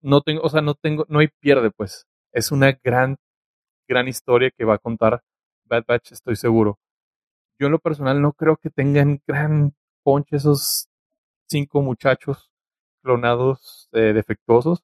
No 0.02 0.22
tengo, 0.22 0.42
o 0.44 0.50
sea, 0.50 0.62
no 0.62 0.76
tengo, 0.76 1.06
no 1.10 1.20
hay 1.20 1.30
pierde, 1.40 1.72
pues. 1.72 2.06
Es 2.34 2.52
una 2.52 2.74
gran, 2.84 3.18
gran 3.88 4.08
historia 4.08 4.52
que 4.56 4.66
va 4.66 4.76
a 4.76 4.80
contar 4.80 5.24
Bad 5.72 5.86
Batch, 5.88 6.12
estoy 6.12 6.36
seguro. 6.36 6.78
Yo 7.60 7.68
en 7.68 7.72
lo 7.74 7.80
personal 7.80 8.22
no 8.22 8.34
creo 8.34 8.58
que 8.58 8.70
tengan 8.70 9.22
gran 9.26 9.74
ponche 10.04 10.36
esos 10.36 10.90
cinco 11.48 11.82
muchachos 11.82 12.52
clonados 13.04 13.90
eh, 13.94 14.14
defectuosos, 14.14 14.84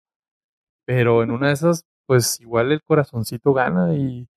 pero 0.85 1.23
en 1.23 1.31
una 1.31 1.47
de 1.49 1.53
esas, 1.55 1.85
pues 2.07 2.39
igual 2.41 2.71
el 2.71 2.83
corazoncito 2.83 3.53
gana 3.53 3.95
y 3.95 4.29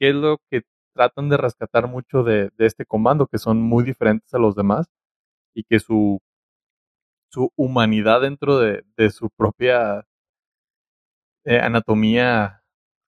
qué 0.00 0.10
es 0.10 0.16
lo 0.16 0.38
que 0.50 0.62
tratan 0.94 1.28
de 1.28 1.36
rescatar 1.38 1.88
mucho 1.88 2.24
de, 2.24 2.50
de 2.56 2.66
este 2.66 2.86
comando, 2.86 3.26
que 3.26 3.38
son 3.38 3.60
muy 3.62 3.84
diferentes 3.84 4.32
a 4.34 4.38
los 4.38 4.56
demás 4.56 4.86
y 5.54 5.64
que 5.64 5.80
su, 5.80 6.20
su 7.30 7.52
humanidad 7.56 8.22
dentro 8.22 8.58
de, 8.58 8.84
de 8.96 9.10
su 9.10 9.30
propia 9.30 10.06
eh, 11.44 11.60
anatomía 11.60 12.62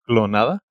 clonada 0.04 0.65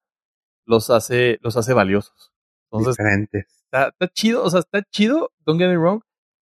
los 0.66 0.89
hace, 0.89 1.38
los 1.41 1.57
hace 1.57 1.74
valiosos. 1.74 2.34
Entonces, 2.72 2.97
Diferentes. 2.97 3.45
está, 3.66 3.88
está 3.89 4.07
chido, 4.09 4.43
o 4.43 4.49
sea, 4.49 4.59
está 4.61 4.82
chido, 4.84 5.32
don't 5.45 5.59
get 5.59 5.70
me 5.70 5.78
wrong. 5.78 6.01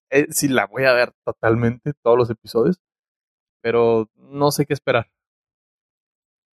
Eh, 0.10 0.28
sí, 0.32 0.48
la 0.48 0.66
voy 0.68 0.86
a 0.86 0.94
ver 0.94 1.12
totalmente, 1.26 1.94
todos 2.02 2.18
los 2.18 2.30
episodios, 2.30 2.80
pero 3.62 4.10
no 4.16 4.52
sé 4.52 4.66
qué 4.66 4.74
esperar. 4.74 5.10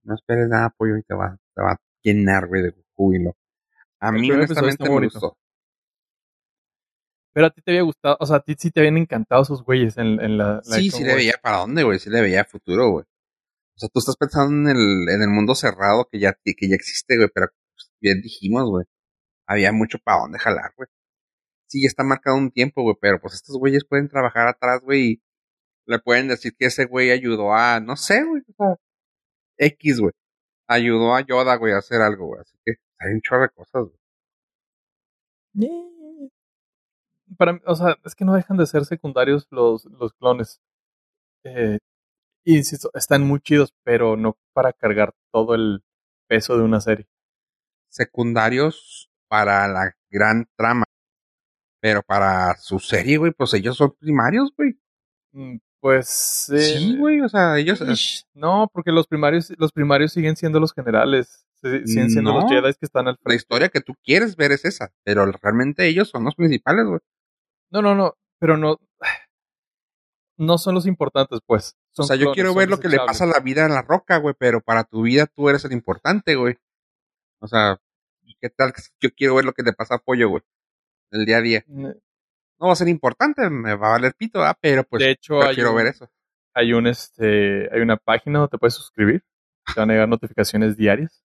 No 0.04 0.14
esperes 0.16 0.48
nada, 0.50 0.70
pollo, 0.78 0.98
y 0.98 1.04
te 1.04 1.16
va, 1.16 1.38
te 1.56 1.62
va 1.62 1.72
a 1.72 1.78
llenar, 2.04 2.48
güey, 2.48 2.62
de 2.62 2.74
júbilo. 2.96 3.36
A 4.00 4.10
El 4.10 4.16
mí, 4.16 4.32
honestamente, 4.32 4.84
me 4.84 4.90
bonito. 4.90 5.20
gustó. 5.20 5.38
Pero 7.34 7.48
a 7.48 7.50
ti 7.50 7.62
te 7.62 7.72
había 7.72 7.82
gustado, 7.82 8.16
o 8.20 8.26
sea, 8.26 8.38
a 8.38 8.40
ti 8.40 8.56
sí 8.58 8.72
te 8.72 8.80
habían 8.80 8.98
encantado 8.98 9.42
esos 9.42 9.64
güeyes 9.64 9.98
en, 9.98 10.22
en 10.22 10.38
la, 10.38 10.56
la 10.56 10.62
Sí, 10.64 10.90
sí 10.90 11.04
le 11.04 11.16
veía 11.16 11.34
para 11.42 11.58
dónde, 11.58 11.84
güey. 11.84 12.00
Sí 12.00 12.10
le 12.10 12.22
veía 12.22 12.46
futuro, 12.46 12.90
güey. 12.92 13.06
O 13.76 13.80
sea, 13.80 13.90
tú 13.90 14.00
estás 14.00 14.16
pensando 14.18 14.70
en 14.70 14.78
el, 14.78 15.10
en 15.10 15.22
el 15.22 15.30
mundo 15.30 15.56
cerrado 15.56 16.08
que 16.12 16.20
ya, 16.20 16.34
que 16.44 16.70
ya 16.70 16.76
existe, 16.76 17.18
güey, 17.18 17.30
pero 17.34 17.48
bien 18.02 18.22
dijimos, 18.22 18.70
güey. 18.70 18.86
Había 19.48 19.72
mucho 19.74 20.00
para 20.00 20.22
dónde 20.22 20.40
jalar, 20.40 20.74
güey. 20.78 20.88
Sí, 21.68 21.82
ya 21.84 21.88
está 21.88 22.04
marcado 22.04 22.38
un 22.38 22.52
tiempo, 22.52 22.84
güey, 22.84 22.96
pero 23.02 23.20
pues 23.22 23.36
estos 23.36 23.58
güeyes 23.58 23.86
pueden 23.86 24.10
trabajar 24.10 24.48
atrás, 24.48 24.82
güey, 24.84 25.02
y 25.14 25.24
le 25.88 26.00
pueden 26.00 26.28
decir 26.30 26.56
que 26.58 26.68
ese 26.68 26.86
güey 26.86 27.12
ayudó 27.12 27.54
a, 27.54 27.80
no 27.80 27.96
sé, 27.98 28.24
güey, 28.24 28.44
X, 29.58 30.00
güey. 30.00 30.14
Ayudó 30.68 31.16
a 31.16 31.22
Yoda, 31.22 31.56
güey, 31.58 31.74
a 31.74 31.78
hacer 31.80 32.02
algo, 32.02 32.28
güey. 32.28 32.42
Así 32.42 32.58
que 32.66 32.74
hay 33.00 33.14
un 33.14 33.22
chorro 33.22 33.44
de 33.44 33.50
cosas, 33.50 33.84
güey. 33.84 33.98
Para, 37.38 37.60
o 37.66 37.76
sea, 37.76 37.98
es 38.06 38.16
que 38.16 38.26
no 38.26 38.34
dejan 38.34 38.58
de 38.58 38.66
ser 38.66 38.86
secundarios 38.86 39.48
los, 39.52 39.86
los 39.86 40.14
clones. 40.14 40.62
Eh, 41.44 41.80
y 42.46 42.58
insisto, 42.58 42.90
están 42.94 43.24
muy 43.24 43.40
chidos, 43.42 43.74
pero 43.84 44.16
no 44.16 44.38
para 44.54 44.72
cargar 44.72 45.14
todo 45.34 45.56
el 45.56 45.84
peso 46.28 46.58
de 46.58 46.64
una 46.64 46.80
serie. 46.80 47.08
Secundarios 47.90 49.10
para 49.28 49.68
la 49.68 49.94
gran 50.10 50.48
trama. 50.56 50.84
Pero 51.82 52.02
para 52.02 52.56
su 52.58 52.80
serie, 52.80 53.18
güey, 53.18 53.32
pues 53.32 53.54
ellos 53.54 53.78
son 53.78 53.96
primarios, 54.00 54.52
güey. 54.58 54.78
Mm, 55.34 55.58
Pues 55.80 56.50
eh, 56.54 56.60
Sí, 56.60 56.98
güey, 56.98 57.22
o 57.22 57.30
sea, 57.30 57.58
ellos... 57.58 57.80
ish, 57.82 58.26
no, 58.34 58.68
porque 58.74 58.92
los 58.92 59.06
primarios, 59.08 59.54
los 59.58 59.72
primarios 59.72 60.14
siguen 60.14 60.36
siendo 60.36 60.60
los 60.60 60.74
generales, 60.74 61.46
siguen 61.62 62.10
siendo 62.10 62.34
No. 62.34 62.42
los 62.42 62.50
Jedi 62.52 62.74
que 62.74 62.86
están 62.86 63.08
al 63.08 63.14
La 63.14 63.18
frente. 63.22 63.36
historia 63.36 63.70
que 63.70 63.82
tú 63.82 63.94
quieres 64.04 64.36
ver 64.36 64.52
es 64.52 64.66
esa, 64.66 64.92
pero 65.04 65.26
realmente 65.26 65.88
ellos 65.88 66.10
son 66.10 66.24
los 66.24 66.34
principales, 66.36 66.86
güey. 66.88 67.00
No, 67.72 67.82
no, 67.84 67.94
no, 67.94 68.16
pero 68.40 68.58
no, 68.58 68.80
no 70.38 70.58
son 70.58 70.76
los 70.76 70.88
importantes, 70.88 71.40
pues. 71.46 71.76
O 71.98 72.04
sea, 72.04 72.16
yo 72.16 72.24
clones, 72.24 72.36
quiero 72.36 72.54
ver 72.54 72.70
lo 72.70 72.80
que 72.80 72.90
le 72.90 72.98
pasa 72.98 73.24
a 73.24 73.28
la 73.28 73.40
vida 73.40 73.66
en 73.66 73.72
la 73.72 73.82
roca, 73.82 74.18
güey, 74.18 74.36
pero 74.38 74.62
para 74.62 74.84
tu 74.84 75.04
vida 75.04 75.28
tú 75.28 75.50
eres 75.50 75.64
el 75.66 75.72
importante, 75.72 76.36
güey. 76.36 76.58
O 77.40 77.48
sea, 77.48 77.80
¿qué 78.42 78.50
tal 78.50 78.74
yo 79.00 79.10
quiero 79.16 79.36
ver 79.36 79.46
lo 79.46 79.54
que 79.54 79.64
le 79.64 79.74
pasa 79.74 79.96
a 79.96 80.00
Pollo, 80.00 80.30
güey? 80.30 80.44
El 81.12 81.26
día 81.26 81.38
a 81.38 81.42
día. 81.42 81.64
No 81.68 82.68
va 82.68 82.74
a 82.74 82.76
ser 82.76 82.88
importante, 82.88 83.50
me 83.50 83.76
va 83.76 83.88
a 83.88 83.92
valer 83.92 84.14
pito, 84.16 84.44
¿ah? 84.44 84.58
Pero 84.60 84.84
pues 84.84 85.04
de 85.04 85.12
hecho, 85.12 85.42
hay 85.42 85.48
prefiero 85.48 85.72
un, 85.72 85.78
ver 85.78 85.88
eso. 85.88 86.10
hay 86.54 86.74
un 86.74 86.88
este, 86.88 87.70
hay 87.74 87.82
una 87.82 87.98
página 87.98 88.40
donde 88.40 88.52
te 88.52 88.58
puedes 88.58 88.74
suscribir. 88.74 89.24
Te 89.74 89.80
van 89.80 89.90
a 89.90 89.94
llegar 89.94 90.10
notificaciones 90.10 90.78
diarias 90.78 91.24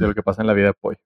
de 0.00 0.06
lo 0.06 0.14
que 0.14 0.22
pasa 0.22 0.42
en 0.42 0.48
la 0.48 0.54
vida 0.54 0.68
de 0.68 0.74
Pollo. 0.74 0.98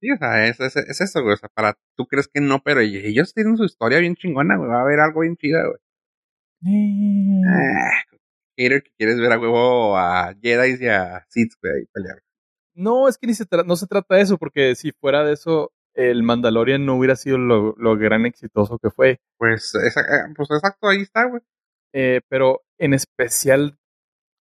Sí, 0.00 0.10
o 0.10 0.16
sea, 0.16 0.46
es, 0.46 0.58
es, 0.60 0.76
es 0.76 1.00
eso, 1.00 1.22
güey. 1.22 1.34
O 1.34 1.36
sea, 1.36 1.48
para 1.50 1.76
tú 1.96 2.06
crees 2.06 2.28
que 2.28 2.40
no, 2.40 2.62
pero 2.62 2.80
ellos 2.80 3.34
tienen 3.34 3.56
su 3.56 3.64
historia 3.64 3.98
bien 3.98 4.16
chingona, 4.16 4.56
güey. 4.56 4.70
Va 4.70 4.78
a 4.78 4.82
haber 4.82 5.00
algo 5.00 5.20
bien 5.20 5.36
chida, 5.36 5.62
güey. 5.66 5.78
Ah, 6.64 6.66
hater 8.56 8.82
que 8.82 8.90
quieres 8.98 9.18
ver 9.20 9.32
a 9.32 9.38
huevo 9.38 9.96
a 9.96 10.34
Jedi 10.42 10.84
y 10.84 10.88
a 10.88 11.24
Sith, 11.28 11.52
güey, 11.62 11.86
pelear. 11.92 12.22
No, 12.74 13.08
es 13.08 13.18
que 13.18 13.26
ni 13.26 13.34
se 13.34 13.46
no 13.66 13.76
se 13.76 13.86
trata 13.86 14.16
de 14.16 14.22
eso, 14.22 14.38
porque 14.38 14.74
si 14.76 14.92
fuera 14.92 15.24
de 15.24 15.34
eso, 15.34 15.72
el 15.94 16.22
Mandalorian 16.22 16.86
no 16.86 16.96
hubiera 16.96 17.16
sido 17.16 17.38
lo, 17.38 17.74
lo 17.78 17.96
gran 17.98 18.26
exitoso 18.26 18.78
que 18.78 18.90
fue. 18.90 19.20
Pues, 19.38 19.74
esa- 19.74 20.02
eh, 20.02 20.32
pues 20.36 20.50
exacto, 20.50 20.88
ahí 20.88 21.02
está, 21.02 21.26
güey. 21.26 21.42
Eh, 21.94 22.22
pero 22.28 22.62
en 22.78 22.94
especial 22.94 23.78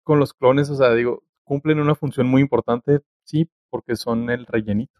con 0.04 0.20
los 0.20 0.34
clones, 0.34 0.70
o 0.70 0.76
sea, 0.76 0.94
digo, 0.96 1.24
cumplen 1.46 1.80
una 1.80 1.96
función 1.96 2.28
muy 2.28 2.42
importante, 2.42 3.02
sí, 3.26 3.50
porque 3.72 3.96
son 3.96 4.30
el 4.32 4.46
rellenito. 4.48 5.00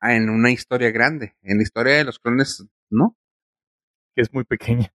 Ah, 0.00 0.14
en 0.16 0.28
una 0.28 0.50
historia 0.50 0.90
grande. 0.90 1.34
En 1.42 1.56
la 1.58 1.62
historia 1.62 1.94
de 1.96 2.04
los 2.04 2.18
clones, 2.18 2.62
¿no? 2.90 3.16
que 4.14 4.22
es 4.22 4.32
muy 4.32 4.44
pequeña. 4.44 4.92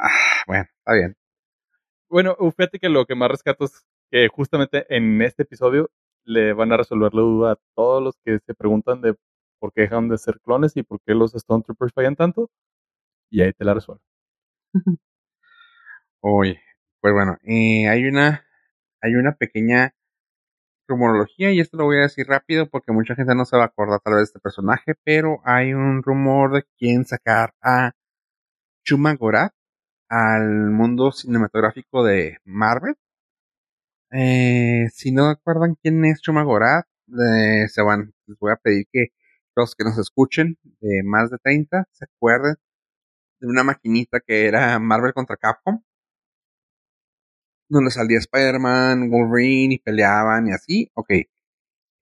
Ah, 0.00 0.10
bueno, 0.46 0.64
está 0.78 0.94
bien. 0.94 1.16
Bueno, 2.08 2.36
fíjate 2.56 2.78
que 2.78 2.88
lo 2.88 3.04
que 3.06 3.14
más 3.16 3.30
rescato 3.30 3.64
es 3.64 3.84
que 4.10 4.28
justamente 4.28 4.86
en 4.94 5.20
este 5.22 5.42
episodio 5.42 5.90
le 6.24 6.52
van 6.52 6.72
a 6.72 6.76
resolver 6.76 7.12
la 7.14 7.22
duda 7.22 7.52
a 7.52 7.58
todos 7.74 8.02
los 8.02 8.16
que 8.24 8.38
se 8.46 8.54
preguntan 8.54 9.00
de 9.02 9.16
por 9.60 9.72
qué 9.72 9.82
dejan 9.82 10.08
de 10.08 10.18
ser 10.18 10.40
clones 10.40 10.76
y 10.76 10.84
por 10.84 11.00
qué 11.04 11.14
los 11.14 11.34
Stone 11.34 11.64
Troopers 11.64 11.92
fallan 11.92 12.16
tanto. 12.16 12.50
Y 13.30 13.42
ahí 13.42 13.52
te 13.52 13.64
la 13.64 13.74
resuelvo. 13.74 14.02
Oye, 16.20 16.60
pues 17.00 17.12
bueno, 17.14 17.36
eh, 17.44 17.88
hay 17.88 18.04
una, 18.06 18.46
hay 19.02 19.14
una 19.16 19.32
pequeña 19.36 19.94
rumorología 20.88 21.52
y 21.52 21.60
esto 21.60 21.76
lo 21.76 21.84
voy 21.84 21.98
a 21.98 22.02
decir 22.02 22.26
rápido 22.28 22.68
porque 22.68 22.92
mucha 22.92 23.14
gente 23.14 23.34
no 23.34 23.44
se 23.44 23.56
va 23.56 23.64
a 23.64 23.66
acordar 23.66 24.00
tal 24.00 24.14
vez 24.14 24.20
de 24.20 24.24
este 24.24 24.40
personaje, 24.40 24.94
pero 25.04 25.40
hay 25.44 25.74
un 25.74 26.02
rumor 26.02 26.52
de 26.54 26.64
quién 26.78 27.04
sacar 27.04 27.54
a 27.62 27.92
Chuma 28.84 29.14
Gorath 29.14 29.57
al 30.08 30.70
mundo 30.70 31.12
cinematográfico 31.12 32.04
de 32.04 32.38
Marvel. 32.44 32.96
Eh, 34.10 34.88
si 34.92 35.12
no 35.12 35.26
acuerdan 35.28 35.76
quién 35.82 36.04
es 36.04 36.20
Chuma 36.22 36.42
Gorath, 36.42 36.86
eh, 37.08 37.68
se 37.68 37.82
van, 37.82 38.12
les 38.26 38.38
voy 38.38 38.52
a 38.52 38.56
pedir 38.56 38.86
que 38.92 39.08
los 39.56 39.74
que 39.74 39.84
nos 39.84 39.98
escuchen 39.98 40.58
de 40.80 41.02
más 41.04 41.30
de 41.30 41.38
30 41.38 41.86
se 41.92 42.04
acuerden 42.04 42.56
de 43.40 43.48
una 43.48 43.64
maquinita 43.64 44.20
que 44.20 44.46
era 44.46 44.78
Marvel 44.78 45.12
contra 45.14 45.36
Capcom. 45.36 45.82
Donde 47.70 47.90
salía 47.90 48.18
Spider-Man, 48.18 49.10
Wolverine 49.10 49.74
y 49.74 49.78
peleaban 49.78 50.48
y 50.48 50.52
así. 50.52 50.90
Ok. 50.94 51.10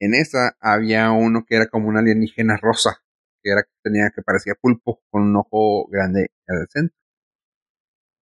En 0.01 0.15
esa 0.15 0.57
había 0.61 1.11
uno 1.13 1.45
que 1.47 1.57
era 1.57 1.67
como 1.69 1.89
una 1.89 2.01
alienígena 2.01 2.57
rosa. 2.57 3.03
Que 3.43 3.51
era 3.53 3.63
que 3.63 3.71
tenía 3.83 4.11
que 4.15 4.23
parecía 4.23 4.55
pulpo 4.55 5.01
con 5.11 5.23
un 5.23 5.37
ojo 5.37 5.89
grande 5.89 6.31
el 6.47 6.67
centro. 6.71 6.97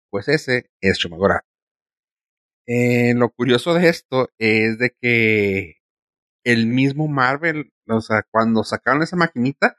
Pues 0.09 0.27
ese 0.27 0.69
es 0.81 0.97
Shumagora. 0.97 1.43
Eh, 2.65 3.13
lo 3.15 3.29
curioso 3.29 3.73
de 3.73 3.87
esto 3.89 4.29
es 4.37 4.77
de 4.77 4.95
que 5.01 5.75
el 6.43 6.67
mismo 6.67 7.07
Marvel, 7.07 7.71
o 7.87 8.01
sea, 8.01 8.23
cuando 8.31 8.63
sacaron 8.63 9.03
esa 9.03 9.15
maquinita, 9.17 9.77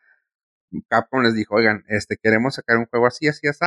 Capcom 0.88 1.22
les 1.22 1.34
dijo, 1.34 1.56
oigan, 1.56 1.84
este, 1.88 2.16
queremos 2.22 2.54
sacar 2.56 2.78
un 2.78 2.86
juego 2.86 3.06
así, 3.06 3.28
así, 3.28 3.48
así, 3.48 3.60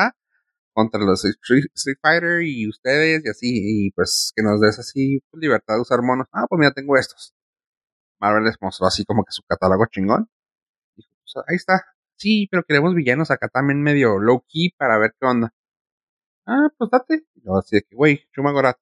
contra 0.73 1.01
los 1.01 1.25
Street, 1.25 1.65
Fighter 2.01 2.43
y 2.43 2.67
ustedes 2.69 3.25
y 3.25 3.29
así, 3.29 3.47
y 3.87 3.91
pues 3.91 4.33
que 4.35 4.43
nos 4.43 4.61
des 4.61 4.79
así 4.79 5.21
pues, 5.31 5.41
libertad 5.41 5.75
de 5.75 5.81
usar 5.81 6.01
monos. 6.01 6.27
Ah, 6.33 6.45
pues 6.49 6.59
mira, 6.59 6.73
tengo 6.73 6.97
estos. 6.97 7.33
Marvel 8.19 8.45
les 8.45 8.55
mostró 8.61 8.87
así 8.87 9.05
como 9.05 9.23
que 9.25 9.31
su 9.31 9.43
catálogo 9.43 9.85
chingón. 9.87 10.29
Dijo, 10.97 11.11
pues 11.23 11.45
ahí 11.47 11.55
está. 11.57 11.85
Sí, 12.17 12.47
pero 12.51 12.63
queremos 12.63 12.95
villanos 12.95 13.31
acá 13.31 13.49
también 13.49 13.81
medio 13.83 14.19
low 14.19 14.43
key 14.47 14.71
para 14.77 14.97
ver 14.99 15.15
qué 15.19 15.27
onda. 15.27 15.53
Ah, 16.45 16.69
pues 16.77 16.89
date. 16.91 17.25
Y 17.35 17.41
luego 17.43 17.59
así 17.59 17.77
de 17.77 17.83
que, 17.83 17.95
güey, 17.95 18.25
Shumagorat. 18.35 18.77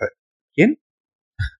Eh, 0.00 0.06
¿Quién? 0.54 0.80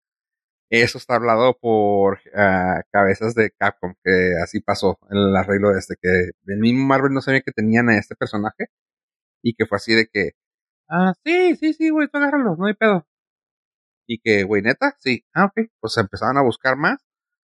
Eso 0.70 0.98
está 0.98 1.16
hablado 1.16 1.58
por 1.60 2.20
uh, 2.34 2.82
cabezas 2.92 3.34
de 3.34 3.50
Capcom, 3.58 3.94
que 4.04 4.34
así 4.42 4.60
pasó 4.60 4.98
el 5.10 5.34
arreglo 5.36 5.76
este, 5.76 5.96
que 6.00 6.30
el 6.46 6.58
mismo 6.60 6.86
Marvel 6.86 7.12
no 7.14 7.22
sabía 7.22 7.42
que 7.42 7.52
tenían 7.52 7.88
a 7.90 7.98
este 7.98 8.16
personaje 8.16 8.68
y 9.42 9.54
que 9.54 9.66
fue 9.66 9.76
así 9.76 9.94
de 9.94 10.08
que, 10.12 10.32
ah, 10.90 11.14
sí, 11.24 11.56
sí, 11.56 11.74
sí, 11.74 11.90
güey, 11.90 12.08
tú 12.08 12.18
agárralo, 12.18 12.56
no 12.56 12.66
hay 12.66 12.74
pedo. 12.74 13.06
Y 14.06 14.20
que, 14.20 14.44
güey, 14.44 14.62
neta, 14.62 14.96
sí, 14.98 15.24
ah, 15.34 15.46
ok, 15.46 15.68
pues 15.80 15.96
empezaron 15.98 16.38
a 16.38 16.42
buscar 16.42 16.76
más, 16.76 16.98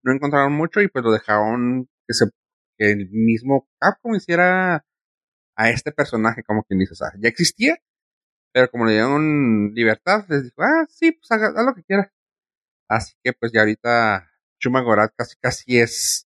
no 0.03 0.13
encontraron 0.13 0.53
mucho 0.55 0.81
y 0.81 0.89
pues 0.89 1.05
lo 1.05 1.13
dejaron 1.13 1.89
que 2.07 2.15
se, 2.15 2.27
que 2.79 2.93
el 2.93 3.11
mismo 3.11 3.69
Capcom 3.81 4.15
hiciera 4.15 4.85
a 5.57 5.71
este 5.71 5.93
personaje, 5.93 6.43
como 6.45 6.65
quien 6.65 6.81
dice, 6.81 6.93
o 6.95 6.97
sea, 6.97 7.09
ya 7.21 7.29
existía, 7.29 7.77
pero 8.57 8.71
como 8.71 8.87
le 8.87 8.93
dieron 8.93 9.75
libertad, 9.75 10.25
les 10.31 10.45
dijo, 10.45 10.63
ah, 10.63 10.87
sí, 10.89 11.13
pues 11.13 11.31
haga, 11.31 11.49
haz 11.49 11.67
lo 11.67 11.75
que 11.75 11.85
quiera. 11.85 12.11
Así 12.89 13.13
que 13.23 13.35
pues 13.35 13.53
ya 13.53 13.61
ahorita 13.61 14.31
Chuma 14.59 14.81
Gorat 14.81 15.13
casi 15.15 15.37
casi 15.37 15.79
es, 15.79 16.27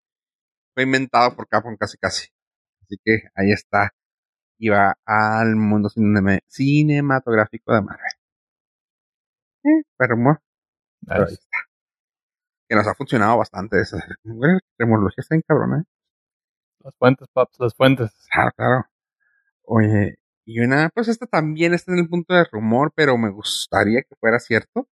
fue 0.72 0.84
inventado 0.84 1.36
por 1.36 1.46
Capcom 1.46 1.76
casi 1.76 1.98
casi. 1.98 2.28
Así 2.80 2.96
que 3.04 3.24
ahí 3.34 3.52
está. 3.52 3.94
Y 4.58 4.70
va 4.70 4.96
al 5.04 5.54
mundo 5.56 5.90
cinematográfico 5.90 7.74
de 7.74 7.82
Marvel. 7.82 8.12
Eh, 9.64 9.82
pero, 9.98 10.16
bueno, 10.16 10.42
pero 11.06 11.26
ahí 11.26 11.34
está. 11.34 11.58
Que 12.70 12.74
nos 12.74 12.86
ha 12.86 12.94
funcionado 12.94 13.36
bastante 13.36 13.82
esa. 13.82 13.98
Tecnología 14.78 15.20
está 15.20 15.34
en 15.34 15.42
cabrón, 15.42 15.80
¿eh? 15.80 15.84
Las 16.80 16.96
fuentes, 16.96 17.28
paps, 17.34 17.60
las 17.60 17.74
fuentes. 17.74 18.10
Claro, 18.32 18.50
claro. 18.56 18.86
Oye, 19.64 20.16
y 20.46 20.60
una, 20.60 20.90
pues 20.94 21.08
esta 21.08 21.26
también 21.26 21.74
está 21.74 21.92
en 21.92 22.00
el 22.00 22.08
punto 22.08 22.34
de 22.34 22.44
rumor, 22.44 22.92
pero 22.94 23.16
me 23.16 23.30
gustaría 23.30 24.02
que 24.02 24.14
fuera 24.16 24.38
cierto. 24.38 24.88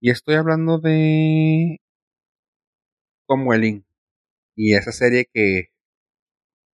Y 0.00 0.10
estoy 0.10 0.34
hablando 0.34 0.78
de 0.78 1.80
Tom 3.28 3.46
Welling. 3.46 3.84
Y 4.56 4.74
esa 4.74 4.92
serie 4.92 5.28
que 5.32 5.68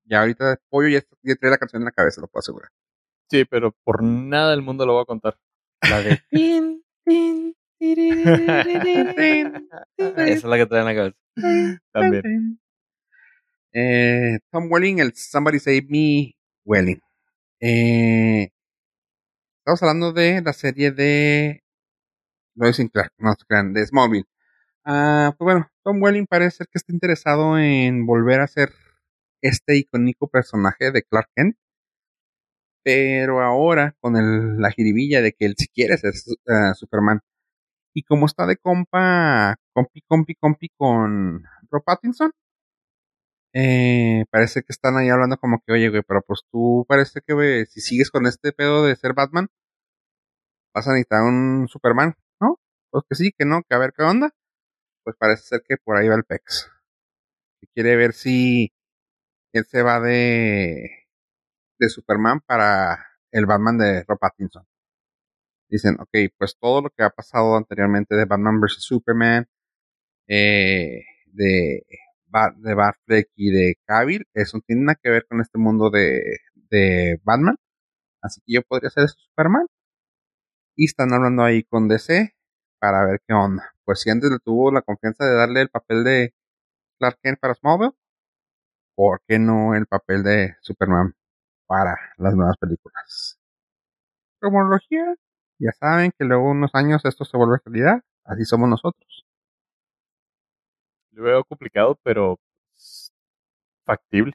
ya 0.04 0.20
ahorita 0.20 0.58
Pollo 0.70 0.88
ya, 0.88 1.02
ya 1.22 1.36
trae 1.36 1.50
la 1.50 1.58
canción 1.58 1.82
en 1.82 1.86
la 1.86 1.92
cabeza, 1.92 2.20
lo 2.20 2.28
puedo 2.28 2.40
asegurar. 2.40 2.70
Sí, 3.30 3.44
pero 3.44 3.76
por 3.84 4.02
nada 4.02 4.52
del 4.52 4.62
mundo 4.62 4.86
lo 4.86 4.94
voy 4.94 5.02
a 5.02 5.06
contar. 5.06 5.38
La 5.82 6.00
de 6.00 6.22
Esa 10.16 10.32
es 10.32 10.44
la 10.44 10.56
que 10.56 10.66
trae 10.66 10.80
en 10.80 10.86
la 10.86 10.94
cabeza. 10.94 11.16
También. 11.92 12.58
Eh, 13.72 14.38
Tom 14.50 14.68
Welling, 14.70 14.98
el 14.98 15.14
Somebody 15.14 15.58
Save 15.58 15.86
Me 15.88 16.34
Welling. 16.64 17.00
Eh, 17.60 18.50
estamos 19.60 19.82
hablando 19.82 20.12
de 20.12 20.42
la 20.42 20.52
serie 20.52 20.90
de 20.92 21.62
Lois 22.56 22.78
Clark, 22.92 23.12
no 23.18 23.34
de 23.74 23.86
Smallville. 23.86 24.26
Ah, 24.84 25.34
pues 25.38 25.46
bueno, 25.46 25.70
Tom 25.84 26.02
Welling 26.02 26.26
parece 26.26 26.64
que 26.66 26.78
está 26.78 26.92
interesado 26.92 27.58
en 27.58 28.06
volver 28.06 28.40
a 28.40 28.48
ser 28.48 28.70
este 29.42 29.76
icónico 29.76 30.28
personaje 30.28 30.92
de 30.92 31.02
Clark 31.04 31.30
Kent. 31.36 31.56
Pero 32.84 33.40
ahora 33.42 33.94
con 34.00 34.16
el, 34.16 34.58
la 34.60 34.70
jiribilla 34.70 35.20
de 35.22 35.32
que 35.32 35.46
él 35.46 35.54
sí 35.58 35.66
quiere 35.68 35.96
ser 35.98 36.14
uh, 36.14 36.74
Superman. 36.74 37.20
Y 37.94 38.02
como 38.04 38.26
está 38.26 38.46
de 38.46 38.56
compa, 38.56 39.56
compi, 39.74 40.02
compi, 40.08 40.34
compi 40.36 40.68
con 40.76 41.44
Rob 41.70 41.84
Pattinson, 41.84 42.32
eh, 43.52 44.24
parece 44.30 44.62
que 44.62 44.72
están 44.72 44.96
ahí 44.96 45.08
hablando 45.08 45.38
como 45.38 45.62
que, 45.64 45.72
oye, 45.72 45.88
güey, 45.90 46.02
pero 46.06 46.22
pues 46.22 46.42
tú 46.50 46.84
parece 46.88 47.20
que, 47.26 47.32
güey, 47.34 47.66
si 47.66 47.80
sigues 47.80 48.10
con 48.10 48.26
este 48.26 48.52
pedo 48.52 48.84
de 48.84 48.96
ser 48.96 49.14
Batman, 49.14 49.48
vas 50.74 50.86
a 50.88 50.92
necesitar 50.92 51.22
un 51.22 51.66
Superman, 51.68 52.14
¿no? 52.40 52.58
Pues 52.90 53.04
que 53.08 53.16
sí, 53.16 53.32
que 53.36 53.44
no, 53.44 53.62
que 53.68 53.74
a 53.74 53.78
ver 53.78 53.92
qué 53.96 54.02
onda. 54.02 54.30
Pues 55.04 55.16
parece 55.18 55.42
ser 55.44 55.62
que 55.66 55.76
por 55.78 55.96
ahí 55.96 56.08
va 56.08 56.16
el 56.16 56.24
Pex. 56.24 56.70
Que 57.60 57.68
quiere 57.74 57.96
ver 57.96 58.12
si 58.14 58.72
él 59.52 59.64
se 59.66 59.82
va 59.82 60.00
de, 60.00 61.08
de 61.78 61.88
Superman 61.88 62.40
para 62.46 63.06
el 63.32 63.46
Batman 63.46 63.78
de 63.78 64.04
Rob 64.06 64.18
Pattinson. 64.18 64.66
Dicen, 65.70 65.96
ok, 66.00 66.32
pues 66.38 66.56
todo 66.58 66.82
lo 66.82 66.90
que 66.90 67.02
ha 67.02 67.10
pasado 67.10 67.56
anteriormente 67.56 68.14
de 68.16 68.24
Batman 68.24 68.60
vs. 68.60 68.76
Superman, 68.80 69.46
eh, 70.28 71.02
de, 71.26 71.84
de 72.56 72.74
Batfleck 72.74 73.28
y 73.36 73.50
de 73.50 73.76
Cavill, 73.86 74.26
eso 74.34 74.60
tiene 74.66 74.82
nada 74.82 74.98
que 75.02 75.10
ver 75.10 75.26
con 75.28 75.40
este 75.40 75.58
mundo 75.58 75.90
de, 75.90 76.38
de 76.70 77.20
Batman. 77.24 77.56
Así 78.22 78.40
que 78.46 78.54
yo 78.54 78.62
podría 78.62 78.90
ser 78.90 79.08
Superman. 79.08 79.66
Y 80.76 80.84
están 80.86 81.12
hablando 81.12 81.42
ahí 81.42 81.64
con 81.64 81.88
DC 81.88 82.34
para 82.78 83.04
ver 83.06 83.20
qué 83.26 83.34
onda. 83.34 83.72
Pues 83.84 84.00
si 84.00 84.10
antes 84.10 84.30
le 84.30 84.38
tuvo 84.38 84.70
la 84.70 84.82
confianza 84.82 85.24
de 85.24 85.34
darle 85.34 85.62
el 85.62 85.70
papel 85.70 86.04
de 86.04 86.34
Clark 86.98 87.18
Kent 87.22 87.40
para 87.40 87.54
Smallville, 87.54 87.94
¿por 88.94 89.20
qué 89.26 89.38
no 89.38 89.74
el 89.74 89.86
papel 89.86 90.22
de 90.22 90.56
Superman 90.60 91.14
para 91.66 91.96
las 92.18 92.34
nuevas 92.34 92.56
películas? 92.58 93.38
Romología, 94.40 95.16
ya 95.58 95.72
saben 95.72 96.12
que 96.16 96.24
luego 96.24 96.50
unos 96.50 96.70
años 96.74 97.04
esto 97.04 97.24
se 97.24 97.36
vuelve 97.36 97.58
realidad, 97.64 98.02
así 98.24 98.44
somos 98.44 98.68
nosotros. 98.68 99.27
Lo 101.18 101.24
veo 101.24 101.44
complicado, 101.44 101.98
pero 102.04 102.38
factible. 103.84 104.34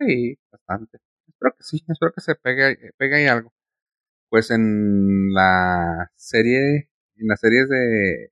Sí, 0.00 0.36
bastante. 0.52 0.98
Espero 1.26 1.52
que 1.56 1.62
sí, 1.64 1.84
espero 1.88 2.12
que 2.12 2.20
se 2.20 2.34
pegue, 2.36 2.92
pegue 2.96 3.16
ahí 3.16 3.26
algo. 3.26 3.52
Pues 4.30 4.50
en 4.52 5.32
la 5.34 6.10
serie, 6.16 6.90
en 7.16 7.28
las 7.28 7.40
series 7.40 7.68
de 7.68 8.30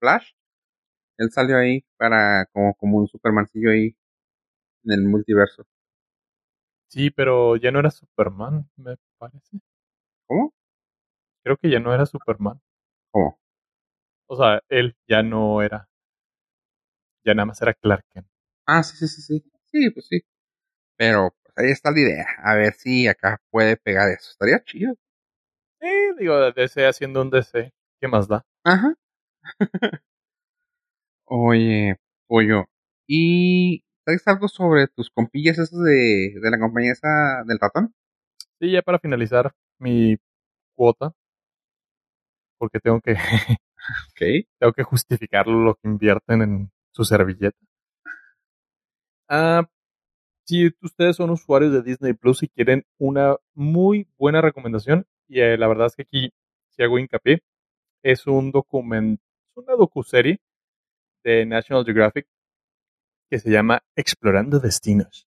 Flash, 0.00 0.30
él 1.18 1.30
salió 1.32 1.58
ahí 1.58 1.84
para 1.98 2.46
como, 2.52 2.74
como 2.74 2.98
un 2.98 3.08
Supermancillo 3.08 3.70
ahí 3.70 3.96
en 4.84 4.92
el 4.92 5.02
multiverso. 5.04 5.66
Sí, 6.88 7.10
pero 7.10 7.56
ya 7.56 7.70
no 7.70 7.80
era 7.80 7.90
Superman, 7.90 8.68
me 8.76 8.96
parece. 9.18 9.58
¿Cómo? 10.26 10.54
Creo 11.44 11.56
que 11.58 11.70
ya 11.70 11.80
no 11.80 11.94
era 11.94 12.06
Superman. 12.06 12.60
¿Cómo? 13.12 13.38
O 14.28 14.36
sea, 14.36 14.62
él 14.70 14.96
ya 15.08 15.22
no 15.22 15.62
era. 15.62 15.88
Ya 17.26 17.34
nada 17.34 17.46
más 17.46 17.60
era 17.62 17.74
Clark 17.74 18.04
Kent. 18.14 18.26
Ah, 18.66 18.82
sí, 18.82 18.96
sí, 18.96 19.08
sí, 19.08 19.22
sí. 19.22 19.44
Sí, 19.72 19.90
pues 19.90 20.06
sí. 20.08 20.20
Pero 20.98 21.34
pues, 21.42 21.54
ahí 21.58 21.72
está 21.72 21.90
la 21.92 22.00
idea. 22.00 22.26
A 22.44 22.54
ver 22.56 22.74
si 22.74 23.08
acá 23.08 23.40
puede 23.50 23.76
pegar 23.78 24.10
eso. 24.10 24.30
Estaría 24.32 24.62
chido. 24.64 24.94
Sí, 25.80 25.88
digo, 26.18 26.52
DC 26.52 26.86
haciendo 26.86 27.22
un 27.22 27.30
DC. 27.30 27.72
¿Qué 28.00 28.08
más 28.08 28.28
da? 28.28 28.44
Ajá. 28.64 28.94
Oye, 31.28 31.96
pollo. 32.28 32.64
¿Y 33.08 33.82
sabes 34.04 34.26
algo 34.28 34.46
sobre 34.48 34.86
tus 34.88 35.10
compillas 35.10 35.58
esos 35.58 35.82
de, 35.82 36.34
de 36.40 36.50
la 36.50 36.58
compañía 36.58 36.92
esa 36.92 37.42
del 37.46 37.58
ratón? 37.60 37.92
Sí, 38.60 38.72
ya 38.72 38.82
para 38.82 38.98
finalizar 39.00 39.52
mi 39.78 40.16
cuota. 40.76 41.14
Porque 42.60 42.80
tengo 42.80 43.00
que. 43.00 43.12
ok. 43.92 44.20
Tengo 44.60 44.72
que 44.74 44.82
justificar 44.84 45.46
lo 45.48 45.74
que 45.76 45.88
invierten 45.88 46.42
en 46.42 46.70
su 46.96 47.04
servilleta. 47.04 47.58
Ah, 49.28 49.68
si 50.46 50.68
ustedes 50.80 51.16
son 51.16 51.28
usuarios 51.30 51.72
de 51.72 51.82
Disney 51.82 52.14
Plus 52.14 52.42
y 52.42 52.48
quieren 52.48 52.86
una 52.98 53.36
muy 53.54 54.08
buena 54.16 54.40
recomendación, 54.40 55.06
y 55.28 55.40
eh, 55.40 55.58
la 55.58 55.68
verdad 55.68 55.88
es 55.88 55.96
que 55.96 56.02
aquí, 56.02 56.32
si 56.70 56.82
hago 56.82 56.98
hincapié, 56.98 57.42
es 58.02 58.26
un 58.26 58.50
documento, 58.50 59.22
una 59.56 59.74
docuserie 59.74 60.40
de 61.22 61.44
National 61.44 61.84
Geographic 61.84 62.26
que 63.28 63.40
se 63.40 63.50
llama 63.50 63.82
Explorando 63.94 64.58
Destinos. 64.58 65.26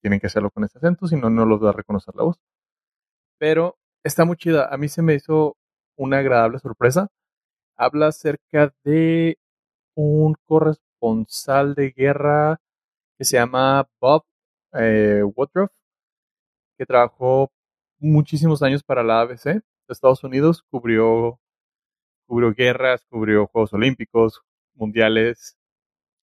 tienen 0.00 0.20
que 0.20 0.28
hacerlo 0.28 0.50
con 0.50 0.64
ese 0.64 0.78
acento, 0.78 1.06
si 1.06 1.16
no, 1.16 1.28
no 1.28 1.44
los 1.44 1.62
va 1.62 1.70
a 1.70 1.72
reconocer 1.72 2.14
la 2.14 2.22
voz. 2.22 2.38
Pero 3.38 3.76
está 4.04 4.24
muy 4.24 4.36
chida. 4.36 4.68
A 4.72 4.78
mí 4.78 4.88
se 4.88 5.02
me 5.02 5.14
hizo 5.14 5.56
una 5.96 6.18
agradable 6.18 6.60
sorpresa. 6.60 7.08
Habla 7.76 8.08
acerca 8.08 8.72
de 8.84 9.38
un 10.00 10.36
corresponsal 10.46 11.74
de 11.74 11.90
guerra 11.90 12.60
que 13.18 13.24
se 13.24 13.36
llama 13.36 13.88
Bob 14.00 14.22
eh, 14.74 15.22
Woodruff, 15.24 15.72
que 16.78 16.86
trabajó 16.86 17.50
muchísimos 17.98 18.62
años 18.62 18.84
para 18.84 19.02
la 19.02 19.22
ABC 19.22 19.44
de 19.44 19.62
Estados 19.88 20.22
Unidos, 20.22 20.62
cubrió, 20.70 21.40
cubrió 22.28 22.54
guerras, 22.54 23.04
cubrió 23.10 23.48
Juegos 23.48 23.72
Olímpicos, 23.72 24.40
Mundiales, 24.74 25.58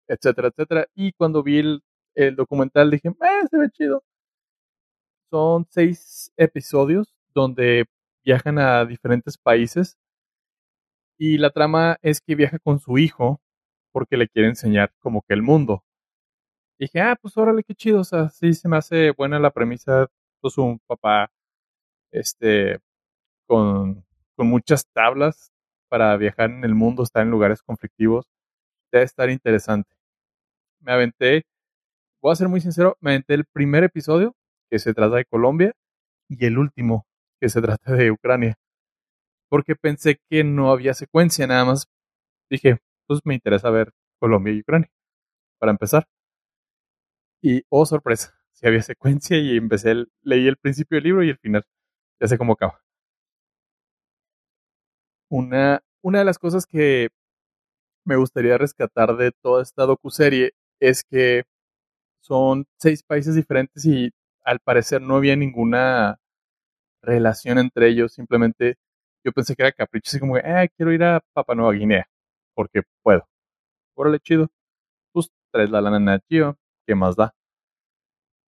etcétera, 0.07 0.49
etcétera. 0.49 0.87
Y 0.93 1.13
cuando 1.13 1.41
vi 1.41 1.81
el, 2.13 2.35
documental 2.35 2.91
dije, 2.91 3.09
eh, 3.09 3.47
se 3.49 3.57
ve 3.57 3.69
chido. 3.71 4.03
Son 5.31 5.65
seis 5.69 6.31
episodios 6.37 7.15
donde 7.33 7.85
viajan 8.23 8.59
a 8.59 8.85
diferentes 8.85 9.35
países 9.35 9.97
y 11.17 11.39
la 11.39 11.49
trama 11.49 11.97
es 12.03 12.21
que 12.21 12.35
viaja 12.35 12.59
con 12.59 12.77
su 12.79 12.99
hijo 12.99 13.41
porque 13.93 14.17
le 14.17 14.27
quiere 14.27 14.49
enseñar 14.49 14.91
como 14.99 15.21
que 15.21 15.33
el 15.35 15.43
mundo. 15.43 15.83
Y 16.79 16.85
dije, 16.85 17.01
ah, 17.01 17.15
pues 17.21 17.37
órale, 17.37 17.63
qué 17.63 17.75
chido, 17.75 18.01
o 18.01 18.03
sea, 18.03 18.29
sí 18.29 18.53
se 18.53 18.67
me 18.67 18.77
hace 18.77 19.11
buena 19.11 19.39
la 19.39 19.51
premisa, 19.51 20.07
pues 20.41 20.57
un 20.57 20.79
papá, 20.87 21.31
este, 22.11 22.79
con, 23.47 24.05
con 24.35 24.47
muchas 24.47 24.85
tablas 24.93 25.51
para 25.89 26.17
viajar 26.17 26.49
en 26.51 26.63
el 26.65 26.75
mundo, 26.75 27.03
estar 27.03 27.23
en 27.23 27.31
lugares 27.31 27.61
conflictivos, 27.63 28.27
debe 28.91 29.05
estar 29.05 29.29
interesante. 29.29 29.95
Me 30.81 30.93
aventé, 30.93 31.45
voy 32.21 32.33
a 32.33 32.35
ser 32.35 32.49
muy 32.49 32.61
sincero, 32.61 32.97
me 33.01 33.11
aventé 33.11 33.35
el 33.35 33.45
primer 33.45 33.83
episodio, 33.83 34.35
que 34.71 34.79
se 34.79 34.93
trata 34.93 35.17
de 35.17 35.25
Colombia, 35.25 35.73
y 36.29 36.45
el 36.45 36.57
último, 36.57 37.05
que 37.39 37.49
se 37.49 37.61
trata 37.61 37.93
de 37.93 38.11
Ucrania. 38.11 38.55
Porque 39.49 39.75
pensé 39.75 40.19
que 40.29 40.43
no 40.43 40.71
había 40.71 40.93
secuencia, 40.95 41.47
nada 41.47 41.65
más 41.65 41.87
dije, 42.49 42.79
pues 43.07 43.21
me 43.25 43.35
interesa 43.35 43.69
ver 43.69 43.91
Colombia 44.19 44.53
y 44.53 44.61
Ucrania, 44.61 44.89
para 45.59 45.71
empezar. 45.71 46.07
Y, 47.43 47.61
oh 47.69 47.85
sorpresa, 47.85 48.33
si 48.53 48.65
había 48.67 48.81
secuencia 48.81 49.37
y 49.37 49.57
empecé, 49.57 50.05
leí 50.23 50.47
el 50.47 50.57
principio 50.57 50.95
del 50.97 51.03
libro 51.03 51.23
y 51.23 51.29
el 51.29 51.37
final. 51.37 51.63
Ya 52.21 52.27
sé 52.27 52.37
cómo 52.37 52.53
acaba. 52.53 52.81
Una, 55.29 55.81
una 56.01 56.19
de 56.19 56.25
las 56.25 56.37
cosas 56.39 56.65
que 56.65 57.09
me 58.05 58.15
gustaría 58.17 58.57
rescatar 58.57 59.15
de 59.17 59.31
toda 59.31 59.63
esta 59.63 59.85
docuserie 59.85 60.53
es 60.79 61.03
que 61.03 61.43
son 62.21 62.65
seis 62.79 63.03
países 63.03 63.35
diferentes 63.35 63.85
y 63.85 64.11
al 64.45 64.59
parecer 64.59 65.01
no 65.01 65.15
había 65.17 65.35
ninguna 65.35 66.19
relación 67.03 67.59
entre 67.59 67.89
ellos. 67.89 68.13
Simplemente 68.13 68.75
yo 69.25 69.31
pensé 69.33 69.55
que 69.55 69.63
era 69.63 69.71
capricho, 69.73 70.09
así 70.11 70.19
como, 70.19 70.37
eh, 70.37 70.69
quiero 70.77 70.93
ir 70.93 71.03
a 71.03 71.21
Papua 71.33 71.55
Nueva 71.55 71.73
Guinea, 71.73 72.07
porque 72.55 72.81
puedo. 73.03 73.27
Órale, 73.95 74.19
chido. 74.19 74.49
Pues 75.13 75.29
traes 75.51 75.69
la 75.71 75.81
lana 75.81 75.99
Nat 75.99 76.23
¿qué 76.29 76.95
más 76.95 77.15
da? 77.15 77.33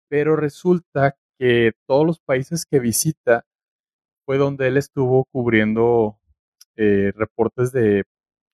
Pero 0.10 0.36
resulta 0.36 1.16
que 1.40 1.74
todos 1.88 2.06
los 2.06 2.20
países 2.20 2.66
que 2.66 2.80
visita 2.80 3.46
fue 4.26 4.38
donde 4.38 4.68
él 4.68 4.78
estuvo 4.78 5.26
cubriendo 5.32 6.18
eh, 6.78 7.12
reportes 7.16 7.72
de 7.72 8.04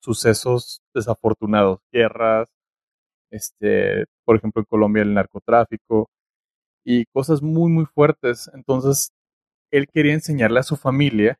sucesos 0.01 0.81
desafortunados, 0.93 1.79
guerras, 1.91 2.49
este, 3.31 4.05
por 4.25 4.37
ejemplo 4.37 4.61
en 4.61 4.65
Colombia 4.65 5.03
el 5.03 5.13
narcotráfico 5.13 6.09
y 6.85 7.05
cosas 7.07 7.41
muy 7.41 7.71
muy 7.71 7.85
fuertes. 7.85 8.49
Entonces 8.53 9.11
él 9.71 9.87
quería 9.93 10.13
enseñarle 10.13 10.59
a 10.61 10.63
su 10.63 10.77
familia 10.77 11.37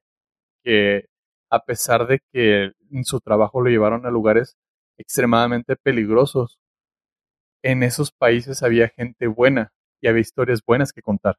que 0.64 1.06
a 1.52 1.66
pesar 1.66 2.08
de 2.08 2.22
que 2.32 2.72
en 2.92 3.06
su 3.06 3.20
trabajo 3.20 3.62
lo 3.62 3.70
llevaron 3.70 4.06
a 4.06 4.12
lugares 4.12 4.58
extremadamente 4.98 5.76
peligrosos, 5.76 6.60
en 7.64 7.84
esos 7.84 8.12
países 8.12 8.64
había 8.64 8.90
gente 8.90 9.28
buena 9.28 9.74
y 10.02 10.08
había 10.08 10.22
historias 10.22 10.62
buenas 10.66 10.94
que 10.94 11.02
contar. 11.02 11.38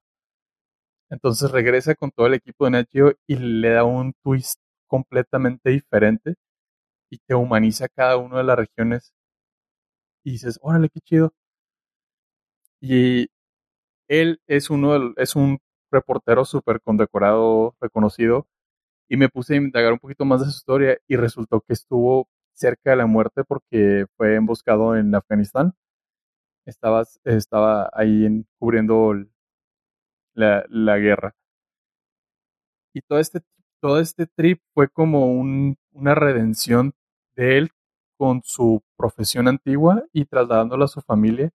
Entonces 1.11 1.51
regresa 1.51 1.95
con 1.95 2.11
todo 2.11 2.27
el 2.27 2.35
equipo 2.35 2.65
de 2.65 2.71
Nat 2.73 2.89
y 3.27 3.37
le 3.37 3.71
da 3.71 3.85
un 3.85 4.15
twist 4.23 4.61
completamente 4.87 5.71
diferente 5.71 6.35
y 7.11 7.19
te 7.19 7.35
humaniza 7.35 7.89
cada 7.89 8.17
una 8.19 8.39
de 8.39 8.45
las 8.45 8.57
regiones 8.59 9.13
y 10.25 10.33
dices, 10.33 10.59
órale, 10.63 10.89
qué 10.89 11.01
chido. 11.01 11.33
Y 12.81 13.29
él 14.09 14.41
es 14.47 14.71
uno, 14.71 15.15
es 15.17 15.37
un 15.37 15.59
reportero 15.91 16.45
súper 16.45 16.81
condecorado, 16.83 17.77
reconocido, 17.81 18.47
y 19.13 19.17
me 19.19 19.29
puse 19.29 19.53
a 19.53 19.57
indagar 19.59 19.93
un 19.93 19.99
poquito 19.99 20.25
más 20.25 20.41
de 20.41 20.47
su 20.47 20.53
historia 20.53 20.99
y 21.07 21.17
resultó 21.17 21.61
que 21.61 21.75
estuvo 21.75 22.31
cerca 22.55 22.93
de 22.93 22.97
la 22.97 23.05
muerte 23.05 23.45
porque 23.45 24.07
fue 24.17 24.37
emboscado 24.37 24.97
en 24.97 25.15
Afganistán. 25.15 25.75
Estaba, 26.65 27.05
estaba 27.25 27.91
ahí 27.93 28.25
en, 28.25 28.47
cubriendo 28.59 29.13
la, 30.33 30.65
la, 30.71 30.97
guerra. 30.97 31.35
Y 32.95 33.03
todo 33.03 33.19
este, 33.19 33.41
todo 33.81 34.01
este 34.01 34.27
trip 34.27 34.63
fue 34.73 34.89
como 34.89 35.27
un, 35.27 35.77
una 35.91 36.15
redención 36.15 36.95
de 37.37 37.59
él 37.59 37.71
con 38.17 38.41
su 38.43 38.83
profesión 38.97 39.47
antigua 39.47 40.05
y 40.15 40.25
trasladándola 40.25 40.87
a 40.87 40.89
su 40.89 41.03
familia. 41.03 41.51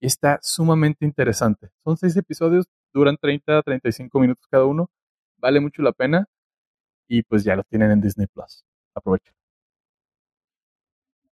Está 0.00 0.38
sumamente 0.40 1.04
interesante. 1.04 1.68
Son 1.84 1.98
seis 1.98 2.16
episodios, 2.16 2.64
duran 2.94 3.18
30 3.18 3.58
a 3.58 3.62
35 3.62 4.20
minutos 4.20 4.46
cada 4.50 4.64
uno. 4.64 4.88
Vale 5.36 5.60
mucho 5.60 5.82
la 5.82 5.92
pena. 5.92 6.28
Y 7.08 7.22
pues 7.22 7.44
ya 7.44 7.56
lo 7.56 7.64
tienen 7.64 7.90
en 7.90 8.00
Disney 8.00 8.26
Plus. 8.26 8.64
Aprovechen. 8.94 9.34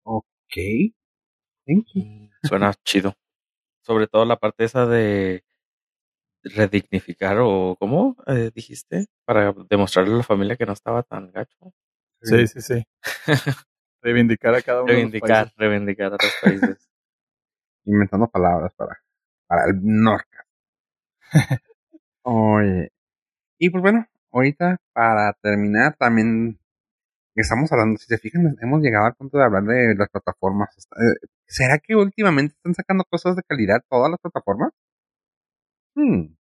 Ok. 0.04 0.26
Thank 1.66 1.88
you. 1.94 2.04
Mm, 2.04 2.30
suena 2.44 2.74
chido. 2.84 3.14
Sobre 3.82 4.08
todo 4.08 4.26
la 4.26 4.38
parte 4.38 4.64
esa 4.64 4.86
de 4.86 5.44
redignificar 6.44 7.38
o 7.40 7.76
¿cómo 7.80 8.16
eh, 8.28 8.52
dijiste? 8.54 9.08
Para 9.26 9.54
demostrarle 9.70 10.14
a 10.14 10.18
la 10.18 10.24
familia 10.24 10.56
que 10.56 10.66
no 10.66 10.74
estaba 10.74 11.04
tan 11.04 11.32
gacho. 11.32 11.74
Sí, 12.22 12.48
sí, 12.48 12.62
sí. 12.62 12.84
reivindicar 14.02 14.54
a 14.56 14.62
cada 14.62 14.84
uno 14.84 14.92
reivindicar, 14.92 15.30
de 15.30 15.34
los 15.34 15.40
países. 15.40 15.58
Reivindicar 15.58 16.08
a 16.08 16.18
los 16.22 16.36
países. 16.42 16.90
Inventando 17.86 18.28
palabras 18.28 18.74
para, 18.76 19.02
para 19.48 19.66
el 19.66 19.80
Norca. 19.82 20.46
Oye. 22.24 22.92
Y 23.58 23.70
pues 23.70 23.82
bueno, 23.82 24.08
ahorita 24.36 24.78
para 24.94 25.34
terminar 25.42 25.96
también 25.98 26.60
estamos 27.36 27.72
hablando, 27.72 27.98
si 27.98 28.08
se 28.08 28.18
fijan, 28.18 28.56
hemos 28.62 28.82
llegado 28.82 29.06
al 29.06 29.16
punto 29.16 29.38
de 29.38 29.46
hablar 29.46 29.64
de 29.64 29.96
las 29.96 30.10
plataformas. 30.10 30.70
Eh, 30.98 31.28
¿Será 31.48 31.80
que 31.80 31.96
últimamente 31.96 32.56
están 32.56 32.74
sacando 32.76 33.04
cosas 33.06 33.36
de 33.36 33.44
calidad 33.44 33.82
todas 33.90 34.12
las 34.12 34.20
plataformas? 34.20 34.72
Hmm. 35.96 36.36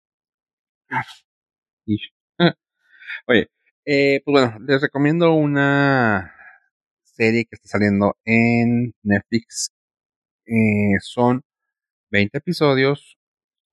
Oye, 3.27 3.49
eh, 3.85 4.21
pues 4.25 4.33
bueno, 4.33 4.57
les 4.67 4.81
recomiendo 4.81 5.33
una 5.33 6.33
serie 7.03 7.45
que 7.45 7.55
está 7.55 7.69
saliendo 7.69 8.17
en 8.25 8.93
Netflix. 9.03 9.71
Eh, 10.45 10.99
son 11.01 11.43
20 12.11 12.37
episodios. 12.39 13.17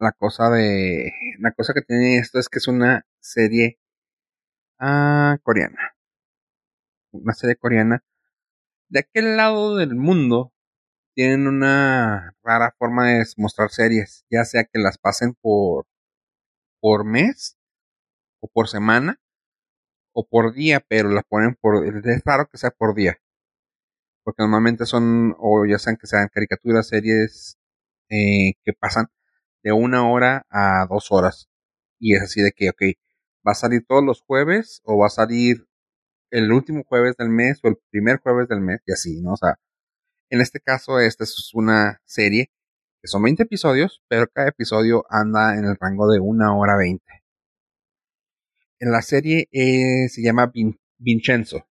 La 0.00 0.12
cosa 0.12 0.50
de. 0.50 1.12
La 1.40 1.52
cosa 1.52 1.74
que 1.74 1.82
tiene 1.82 2.18
esto 2.18 2.38
es 2.38 2.48
que 2.48 2.58
es 2.58 2.68
una 2.68 3.04
serie 3.20 3.78
ah, 4.78 5.38
coreana. 5.42 5.94
Una 7.12 7.34
serie 7.34 7.56
coreana. 7.56 8.02
De 8.88 9.00
aquel 9.00 9.36
lado 9.36 9.76
del 9.76 9.94
mundo 9.94 10.52
tienen 11.14 11.46
una 11.48 12.34
rara 12.44 12.74
forma 12.78 13.08
de 13.08 13.26
mostrar 13.36 13.70
series, 13.70 14.24
ya 14.30 14.44
sea 14.44 14.64
que 14.64 14.78
las 14.80 14.98
pasen 14.98 15.34
por 15.40 15.86
por 16.80 17.04
mes 17.04 17.56
o 18.40 18.48
por 18.48 18.68
semana 18.68 19.20
o 20.12 20.26
por 20.26 20.54
día, 20.54 20.80
pero 20.80 21.10
las 21.10 21.24
ponen 21.24 21.56
por 21.60 21.86
es 21.86 22.22
raro 22.24 22.48
que 22.50 22.58
sea 22.58 22.70
por 22.70 22.94
día. 22.94 23.18
Porque 24.24 24.42
normalmente 24.42 24.86
son 24.86 25.34
o 25.38 25.64
ya 25.66 25.78
sean 25.78 25.96
que 25.96 26.06
sean 26.06 26.28
caricaturas, 26.32 26.88
series 26.88 27.58
eh, 28.10 28.52
que 28.64 28.72
pasan 28.74 29.06
de 29.62 29.72
una 29.72 30.08
hora 30.10 30.46
a 30.50 30.86
dos 30.88 31.10
horas. 31.12 31.48
Y 32.00 32.14
es 32.16 32.22
así 32.22 32.42
de 32.42 32.52
que, 32.52 32.70
ok, 32.70 32.82
va 33.46 33.52
a 33.52 33.54
salir 33.54 33.84
todos 33.86 34.04
los 34.04 34.22
jueves 34.22 34.80
o 34.84 34.98
va 34.98 35.06
a 35.06 35.10
salir 35.10 35.66
el 36.30 36.52
último 36.52 36.84
jueves 36.84 37.16
del 37.16 37.30
mes 37.30 37.60
o 37.62 37.68
el 37.68 37.76
primer 37.90 38.18
jueves 38.18 38.48
del 38.48 38.60
mes 38.60 38.80
y 38.86 38.92
así, 38.92 39.20
¿no? 39.20 39.32
O 39.32 39.36
sea, 39.36 39.58
en 40.30 40.40
este 40.40 40.60
caso, 40.60 41.00
esta 41.00 41.24
es 41.24 41.50
una 41.54 42.00
serie 42.04 42.50
que 43.00 43.08
son 43.08 43.22
20 43.22 43.44
episodios, 43.44 44.02
pero 44.08 44.26
cada 44.28 44.48
episodio 44.48 45.04
anda 45.08 45.56
en 45.56 45.64
el 45.64 45.76
rango 45.80 46.10
de 46.10 46.20
una 46.20 46.56
hora 46.56 46.76
20. 46.76 47.02
En 48.80 48.92
la 48.92 49.02
serie 49.02 49.48
eh, 49.52 50.08
se 50.08 50.22
llama 50.22 50.52
Vincenzo. 50.98 51.66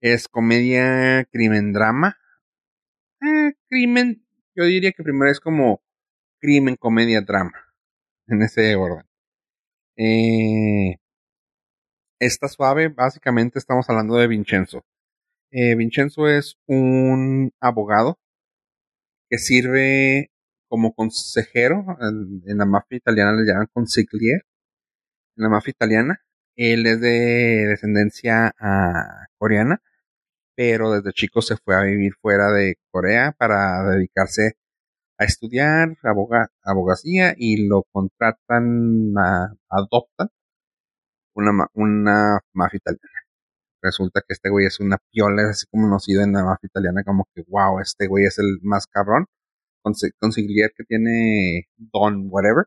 Es 0.00 0.28
comedia, 0.28 1.24
crimen, 1.30 1.72
drama. 1.72 2.16
Eh, 3.20 3.52
crimen, 3.68 4.26
yo 4.54 4.64
diría 4.64 4.92
que 4.92 5.02
primero 5.02 5.30
es 5.30 5.40
como 5.40 5.80
crimen, 6.40 6.76
comedia, 6.76 7.20
drama. 7.22 7.54
En 8.26 8.42
ese 8.42 8.74
orden. 8.76 9.06
Eh, 9.96 10.96
esta 12.20 12.48
suave, 12.48 12.88
básicamente 12.88 13.58
estamos 13.58 13.88
hablando 13.90 14.16
de 14.16 14.28
Vincenzo. 14.28 14.84
Eh, 15.50 15.74
Vincenzo 15.76 16.28
es 16.28 16.56
un 16.66 17.52
abogado 17.60 18.18
que 19.28 19.38
sirve 19.38 20.30
como 20.68 20.94
consejero 20.94 21.84
en, 22.00 22.58
la 22.58 22.66
mafia 22.66 22.96
italiana, 22.98 23.32
le 23.32 23.44
llaman 23.46 23.68
consigliere, 23.72 24.42
en 25.36 25.44
la 25.44 25.48
mafia 25.50 25.72
italiana. 25.72 26.20
Él 26.56 26.86
es 26.86 27.00
de 27.00 27.66
descendencia 27.70 28.54
ah, 28.60 29.26
coreana, 29.38 29.82
pero 30.56 30.92
desde 30.92 31.12
chico 31.12 31.42
se 31.42 31.56
fue 31.56 31.76
a 31.76 31.82
vivir 31.82 32.14
fuera 32.20 32.52
de 32.52 32.76
Corea 32.90 33.32
para 33.38 33.84
dedicarse 33.90 34.54
a 35.22 35.24
estudiar 35.26 35.96
aboga- 36.02 36.50
abogacía 36.64 37.34
y 37.36 37.66
lo 37.68 37.84
contratan, 37.92 39.14
a- 39.18 39.54
adoptan 39.70 40.28
una, 41.34 41.66
una 41.74 42.40
mafia 42.52 42.78
italiana. 42.78 43.18
Resulta 43.82 44.20
que 44.26 44.34
este 44.34 44.50
güey 44.50 44.66
es 44.66 44.80
una 44.80 44.98
piola, 45.12 45.50
así 45.50 45.66
como 45.70 45.84
conocido 45.88 46.22
en 46.22 46.32
la 46.32 46.44
mafia 46.44 46.68
italiana, 46.68 47.02
como 47.04 47.26
que 47.34 47.42
wow, 47.48 47.80
este 47.80 48.06
güey 48.08 48.24
es 48.26 48.38
el 48.38 48.58
más 48.62 48.86
cabrón, 48.86 49.26
consigliere 50.20 50.72
que 50.76 50.84
tiene 50.84 51.68
don 51.76 52.26
whatever. 52.30 52.66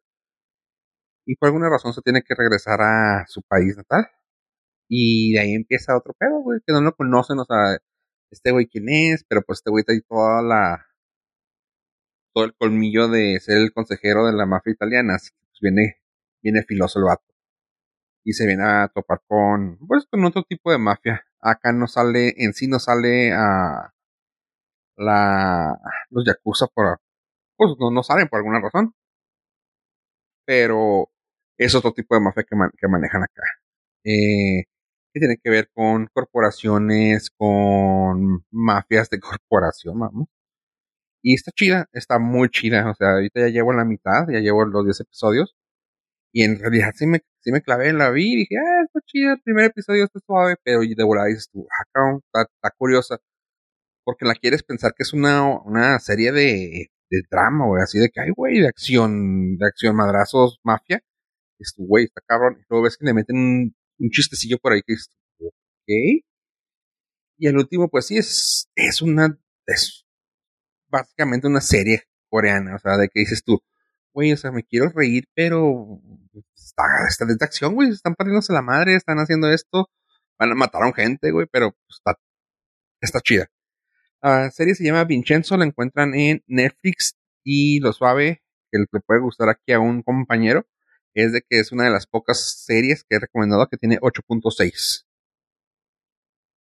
Y 1.26 1.36
por 1.38 1.48
alguna 1.48 1.70
razón 1.70 1.94
se 1.94 2.02
tiene 2.02 2.22
que 2.24 2.36
regresar 2.36 2.82
a 2.82 3.26
su 3.28 3.42
país 3.48 3.76
natal. 3.78 4.08
Y 4.90 5.34
de 5.34 5.40
ahí 5.40 5.54
empieza 5.56 5.98
otro 5.98 6.14
pedo, 6.18 6.42
güey, 6.42 6.60
que 6.66 6.74
no 6.74 6.82
lo 6.82 6.96
conocen, 6.96 7.40
o 7.40 7.46
sea, 7.46 7.78
este 8.32 8.52
güey 8.52 8.68
quién 8.68 8.90
es, 8.90 9.24
pero 9.28 9.42
pues 9.44 9.60
este 9.60 9.72
güey 9.72 9.84
trae 9.84 10.02
toda 10.08 10.42
la, 10.44 10.86
todo 12.36 12.46
el 12.46 12.56
colmillo 12.56 13.10
de 13.10 13.40
ser 13.42 13.58
el 13.60 13.74
consejero 13.74 14.28
de 14.28 14.34
la 14.34 14.46
mafia 14.48 14.74
italiana, 14.74 15.16
así 15.16 15.32
que 15.32 15.38
pues 15.50 15.60
viene, 15.62 15.98
viene 16.44 16.64
filoso 16.66 17.00
el. 17.02 17.34
Y 18.26 18.34
se 18.34 18.46
viene 18.46 18.64
a 18.66 18.90
topar 18.94 19.22
con, 19.28 19.78
pues 19.88 20.06
con 20.12 20.26
otro 20.26 20.44
tipo 20.44 20.70
de 20.72 20.78
mafia. 20.78 21.26
Acá 21.42 21.72
no 21.72 21.88
sale, 21.88 22.34
en 22.38 22.54
sí 22.54 22.68
no 22.68 22.80
sale 22.80 23.32
a 23.34 23.94
la, 24.98 25.74
los 26.10 26.26
yakuza 26.26 26.68
por, 26.68 27.00
pues 27.58 27.74
no, 27.80 27.92
no 27.92 28.04
salen 28.04 28.28
por 28.30 28.40
alguna 28.40 28.62
razón. 28.62 28.94
Pero 30.46 31.10
es 31.58 31.76
otro 31.76 31.94
tipo 31.94 32.16
de 32.16 32.22
mafia 32.22 32.44
que, 32.44 32.56
man- 32.56 32.72
que 32.78 32.88
manejan 32.88 33.24
acá. 33.24 33.44
Eh, 34.04 34.64
que 35.14 35.20
tiene 35.20 35.38
que 35.44 35.50
ver 35.50 35.70
con 35.74 36.08
corporaciones, 36.14 37.32
con 37.38 38.46
mafias 38.52 39.10
de 39.10 39.20
corporación. 39.20 40.28
Y 41.26 41.34
está 41.34 41.52
chida, 41.52 41.90
está 41.92 42.20
muy 42.20 42.50
chida. 42.50 42.88
O 42.90 42.94
sea, 42.94 43.14
ahorita 43.14 43.42
ya 43.42 43.48
llevo 43.50 43.74
la 43.74 43.84
mitad, 43.84 44.28
ya 44.32 44.40
llevo 44.42 44.64
los 44.66 44.86
10 44.86 45.00
episodios. 45.02 45.56
Y 46.34 46.44
en 46.44 46.60
realidad 46.60 46.92
sí 46.96 47.08
me, 47.08 47.22
sí 47.42 47.52
me 47.52 47.62
clavé, 47.62 47.94
la 47.94 48.12
vi 48.12 48.34
y 48.34 48.38
dije, 48.38 48.56
ah, 48.60 48.84
está 48.86 49.00
chida, 49.08 49.34
el 49.34 49.42
primer 49.42 49.66
episodio 49.66 50.04
está 50.06 50.20
suave, 50.26 50.56
pero 50.64 50.82
de 50.82 51.04
volada 51.04 51.28
dices 51.30 51.50
tú, 51.52 51.68
ah, 51.72 51.86
cabrón, 51.94 52.22
está, 52.26 52.42
está 52.44 52.76
curiosa. 52.78 53.18
Porque 54.04 54.26
la 54.26 54.36
quieres 54.36 54.64
pensar 54.64 54.94
que 54.96 55.04
es 55.04 55.14
una, 55.14 55.44
una 55.64 56.00
serie 56.00 56.32
de, 56.32 56.92
de 57.10 57.22
drama, 57.32 57.66
güey, 57.68 57.82
así 57.84 58.00
de 58.00 58.10
que, 58.10 58.22
ay, 58.22 58.32
güey, 58.36 58.60
de 58.62 58.68
acción, 58.68 59.58
de 59.58 59.66
acción, 59.68 59.96
madrazos, 59.96 60.60
mafia. 60.64 61.02
Dices 61.60 61.76
tú, 61.76 61.88
güey, 61.88 62.06
está 62.06 62.22
cabrón. 62.28 62.58
Y 62.60 62.66
luego 62.70 62.86
ves 62.86 62.98
que 62.98 63.06
le 63.08 63.14
meten 63.16 63.38
un, 63.38 63.76
un 64.00 64.10
chistecillo 64.12 64.58
por 64.60 64.74
ahí 64.74 64.82
que 64.86 64.94
dices 64.94 65.10
ok. 65.40 66.24
Y 67.38 67.48
el 67.48 67.58
último, 67.58 67.90
pues 67.90 68.08
sí, 68.08 68.18
es, 68.18 68.70
es 68.76 69.02
una, 69.02 69.38
es 69.68 70.05
básicamente 70.96 71.48
una 71.48 71.62
serie 71.62 72.04
coreana, 72.30 72.76
o 72.76 72.80
sea, 72.80 72.98
de 72.98 73.10
que 73.10 73.20
dices 73.20 73.44
tú, 73.44 73.62
güey, 74.14 74.32
o 74.32 74.38
sea, 74.38 74.52
me 74.52 74.64
quiero 74.64 74.90
reír, 74.90 75.28
pero 75.34 76.00
está, 76.56 76.84
está 77.08 77.26
de 77.26 77.36
acción, 77.42 77.76
güey, 77.76 77.90
están 77.90 78.16
partiéndose 78.16 78.54
la 78.54 78.62
madre, 78.62 78.96
están 78.96 79.18
haciendo 79.18 79.52
esto, 79.52 79.90
van 80.40 80.52
a 80.52 80.56
matar 80.56 80.84
a 80.84 80.94
gente, 80.94 81.32
güey, 81.32 81.48
pero 81.52 81.76
está, 81.90 82.18
está 83.02 83.20
chida. 83.20 83.48
La 84.22 84.50
serie 84.52 84.74
se 84.76 84.86
llama 84.86 85.04
Vincenzo, 85.04 85.58
la 85.58 85.66
encuentran 85.66 86.16
en 86.16 86.44
Netflix 86.48 87.18
y 87.44 87.80
lo 87.82 87.94
suave 87.94 88.42
que 88.72 88.80
le 88.80 89.02
puede 89.02 89.22
gustar 89.22 89.50
aquí 89.50 89.74
a 89.74 89.80
un 89.80 90.02
compañero 90.02 90.66
es 91.14 91.32
de 91.34 91.42
que 91.42 91.60
es 91.60 91.72
una 91.72 91.86
de 91.86 91.92
las 91.92 92.08
pocas 92.08 92.64
series 92.66 93.04
que 93.04 93.18
he 93.18 93.20
recomendado 93.20 93.68
que 93.68 93.78
tiene 93.78 94.00
8.6 94.00 95.06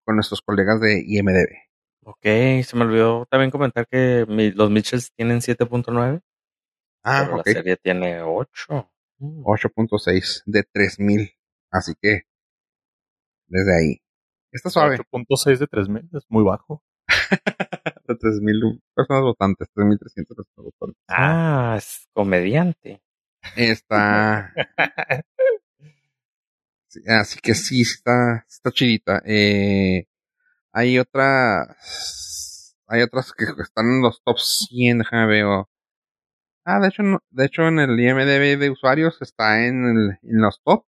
con 0.05 0.15
nuestros 0.15 0.41
colegas 0.41 0.79
de 0.79 1.03
IMDB. 1.05 1.65
Ok, 2.07 2.21
se 2.21 2.75
me 2.75 2.83
olvidó 2.83 3.25
también 3.25 3.49
comentar 3.49 3.87
que 3.87 4.25
mi- 4.27 4.51
los 4.51 4.69
Mitchells 4.69 5.11
tienen 5.15 5.41
7.9, 5.41 6.21
Ah, 7.03 7.21
pero 7.25 7.37
ok. 7.39 7.45
la 7.47 7.51
serie 7.53 7.77
tiene 7.77 8.21
8. 8.21 8.91
Mm. 9.17 9.41
8.6 9.45 10.43
de 10.45 10.63
3000. 10.71 11.31
Así 11.71 11.93
que 11.99 12.23
desde 13.47 13.75
ahí. 13.77 14.01
Está 14.51 14.69
suave. 14.69 14.97
8.6 14.97 15.59
de 15.59 15.67
3000 15.67 16.07
es 16.13 16.23
muy 16.29 16.43
bajo. 16.43 16.83
De 18.07 18.15
3000 18.15 18.81
personas 18.93 19.23
votantes, 19.23 19.67
3300 19.73 20.35
personas 20.37 20.73
votantes. 20.79 21.01
Ah, 21.07 21.75
es 21.77 22.07
comediante. 22.13 23.01
Está. 23.55 24.53
sí, 26.87 27.01
así 27.07 27.39
que 27.39 27.55
sí, 27.55 27.81
está, 27.81 28.45
está 28.47 28.71
chidita. 28.71 29.21
Eh, 29.25 30.05
hay 30.75 30.99
otras. 30.99 32.75
Hay 32.87 33.01
otras 33.01 33.31
que 33.33 33.45
están 33.61 33.85
en 33.87 34.01
los 34.01 34.21
top 34.23 34.37
100, 34.39 34.99
déjame 34.99 35.27
veo. 35.27 35.69
Ah, 36.65 36.79
de 36.79 36.87
hecho, 36.89 37.03
de 37.31 37.45
hecho 37.45 37.67
en 37.67 37.79
el 37.79 37.99
IMDB 37.99 38.57
de 38.57 38.69
usuarios 38.71 39.21
está 39.21 39.65
en, 39.67 39.85
el- 39.85 40.11
en 40.23 40.41
los 40.41 40.61
top 40.63 40.85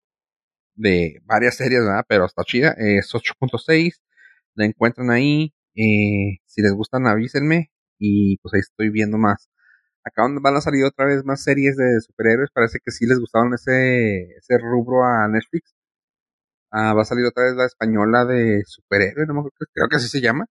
de 0.75 1.19
varias 1.25 1.57
series, 1.57 1.81
¿verdad? 1.83 2.05
Pero 2.09 2.25
está 2.25 2.43
chida. 2.45 2.73
Es 2.77 3.13
8.6. 3.15 4.01
La 4.55 4.65
encuentran 4.65 5.11
ahí. 5.11 5.53
eh, 5.75 6.39
si 6.47 6.61
les 6.63 6.73
gustan, 6.73 7.07
avísenme. 7.07 7.71
Y 7.99 8.37
pues 8.39 8.53
ahí 8.55 8.61
estoy 8.61 8.89
viendo 8.91 9.17
más. 9.19 9.49
Acá 10.05 10.23
donde 10.23 10.41
van 10.43 10.57
a 10.57 10.61
salir 10.61 10.85
otra 10.85 11.05
vez 11.07 11.25
más 11.25 11.43
series 11.43 11.77
de 11.77 12.01
superhéroes. 12.01 12.51
Parece 12.53 12.79
que 12.85 12.91
sí 12.91 13.07
les 13.07 13.19
gustaron 13.19 13.53
ese, 13.55 14.23
ese 14.39 14.59
rubro 14.59 15.03
a 15.05 15.27
Netflix. 15.29 15.75
Ah, 16.71 16.93
va 16.93 17.01
a 17.03 17.05
salir 17.05 17.25
otra 17.25 17.43
vez 17.45 17.55
la 17.55 17.65
española 17.65 18.25
de 18.25 18.63
superhéroes, 18.65 19.27
no 19.27 19.33
me 19.35 19.39
acuerdo, 19.41 19.57
creo 19.73 19.87
que 19.89 19.95
así 19.97 20.07
se 20.09 20.21
llama. 20.21 20.45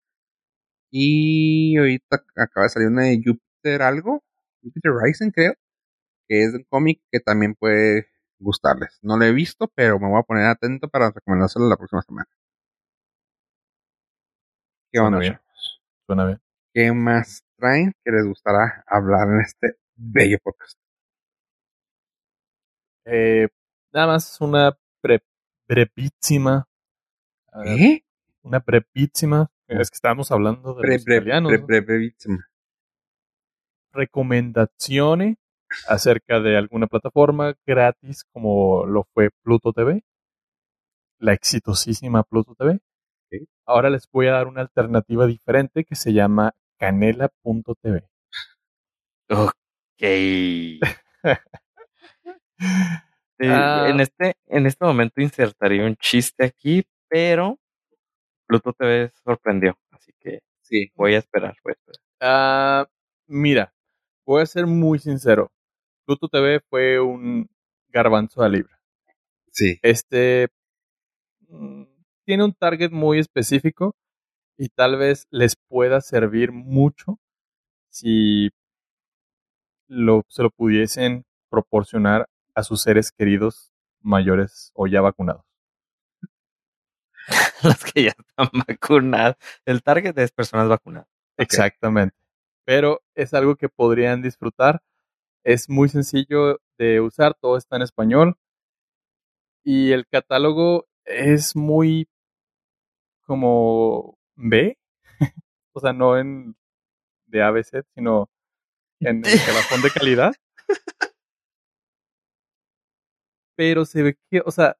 Y 0.92 1.78
ahorita 1.78 2.24
acaba 2.36 2.66
de 2.66 2.70
salir 2.70 2.88
una 2.90 3.04
de 3.04 3.22
Jupiter 3.24 3.82
algo. 3.82 4.24
Jupiter 4.64 4.92
Rising, 4.94 5.32
creo. 5.32 5.54
Que 6.28 6.44
es 6.46 6.54
un 6.54 6.64
cómic 6.70 7.02
que 7.12 7.20
también 7.22 7.56
puede 7.56 8.08
gustarles. 8.40 9.00
No 9.04 9.18
lo 9.18 9.26
he 9.26 9.34
visto, 9.34 9.68
pero 9.76 10.00
me 10.00 10.10
voy 10.10 10.20
a 10.20 10.24
poner 10.24 10.46
atento 10.48 10.90
para 10.90 11.12
recomendárselo 11.12 11.68
la 11.70 11.78
próxima 11.78 12.02
semana. 12.04 12.28
¿Qué 14.92 15.00
Suena 15.00 15.08
onda, 15.08 15.20
bien. 15.20 15.40
Suena 16.08 16.26
bien. 16.26 16.42
¿Qué 16.74 16.92
más 16.92 17.44
traen 17.58 17.94
que 18.04 18.12
les 18.12 18.26
gustará 18.26 18.84
hablar 18.88 19.28
en 19.30 19.42
este 19.42 19.76
bello 19.96 20.38
podcast? 20.44 20.78
Eh, 23.06 23.48
nada 23.94 24.08
más 24.08 24.40
una 24.42 24.78
pre- 25.02 25.24
brevísima. 25.68 26.68
a 27.52 27.60
ver, 27.60 27.80
¿Eh? 27.80 28.06
Una 28.42 28.60
brevísima. 28.60 29.52
Es 29.68 29.90
que 29.90 29.96
estábamos 29.96 30.32
hablando 30.32 30.76
de 30.76 31.00
Bre, 31.04 31.42
los 31.42 31.52
recomendaciones 33.92 35.38
acerca 35.88 36.40
de 36.40 36.58
alguna 36.58 36.88
plataforma 36.88 37.56
gratis 37.66 38.24
como 38.32 38.86
lo 38.86 39.04
fue 39.14 39.30
Pluto 39.44 39.74
TV, 39.74 40.04
la 41.20 41.34
exitosísima 41.34 42.24
Pluto 42.24 42.56
TV. 42.56 42.80
Ahora 43.66 43.90
les 43.90 44.08
voy 44.12 44.28
a 44.28 44.34
dar 44.34 44.48
una 44.48 44.62
alternativa 44.62 45.26
diferente 45.26 45.84
que 45.84 45.96
se 45.96 46.14
llama 46.14 46.54
canela.tv. 46.78 48.08
Ok. 49.30 49.54
Eh, 53.40 53.50
Ah. 53.50 53.88
en, 53.90 54.00
este, 54.00 54.36
en 54.48 54.66
este 54.66 54.86
momento 54.86 55.22
insertaría 55.22 55.86
un 55.86 55.96
chiste 55.98 56.46
aquí, 56.46 56.84
pero 57.10 57.60
Pluto 58.48 58.74
TV 58.74 59.12
sorprendió, 59.24 59.78
así 59.92 60.12
que 60.20 60.40
Sí. 60.62 60.92
voy 60.96 61.16
a 61.16 61.20
esperar. 61.20 61.56
Voy 61.64 61.72
a 61.72 61.76
esperar. 61.76 62.02
Ah, 62.22 62.88
mira, 63.28 63.74
voy 64.26 64.42
a 64.42 64.46
ser 64.46 64.68
muy 64.68 65.00
sincero. 65.00 65.52
Pluto 66.06 66.28
TV 66.30 66.62
fue 66.70 67.00
un 67.00 67.50
garbanzo 67.90 68.44
de 68.44 68.50
libra. 68.50 68.80
Sí. 69.52 69.80
Este 69.82 70.50
mm, 71.50 71.84
tiene 72.26 72.44
un 72.46 72.54
target 72.54 72.92
muy 72.92 73.20
específico 73.20 73.96
y 74.58 74.70
tal 74.70 74.98
vez 74.98 75.28
les 75.32 75.56
pueda 75.70 76.02
servir 76.02 76.52
mucho 76.52 77.20
si 77.90 78.50
lo, 79.88 80.24
se 80.28 80.44
lo 80.44 80.50
pudiesen 80.52 81.24
proporcionar 81.50 82.28
a 82.56 82.64
sus 82.64 82.82
seres 82.82 83.12
queridos 83.12 83.72
mayores 84.02 84.72
o 84.74 84.88
ya 84.88 85.02
vacunados. 85.02 85.44
Las 87.64 87.84
que 87.84 88.04
ya 88.04 88.10
están 88.10 88.50
vacunadas. 88.68 89.36
El 89.66 89.84
target 89.84 90.18
es 90.18 90.32
personas 90.32 90.70
vacunadas. 90.70 91.10
Exactamente. 91.38 92.16
Pero 92.66 93.02
es 93.14 93.34
algo 93.34 93.56
que 93.56 93.70
podrían 93.70 94.22
disfrutar 94.22 94.82
Es 95.44 95.70
muy 95.70 95.90
sencillo 95.90 96.60
de 96.78 97.02
usar, 97.02 97.36
todo 97.36 97.58
está 97.58 97.76
en 97.76 97.84
español. 97.84 98.38
Y 99.64 99.92
el 99.92 100.08
catálogo 100.08 100.88
es 101.06 101.56
muy 101.56 102.08
como 103.26 104.18
B, 104.36 104.78
o 105.74 105.80
sea, 105.80 105.94
no 105.94 106.18
en 106.18 106.56
de 107.28 107.42
ABC, 107.42 107.84
sino 107.96 108.30
en 109.00 109.18
el 109.18 109.24
bajón 109.56 109.82
de 109.82 109.92
calidad. 109.92 110.34
Pero 113.56 113.86
se 113.86 114.04
ve 114.04 114.18
que, 114.30 114.42
o 114.46 114.52
sea, 114.52 114.78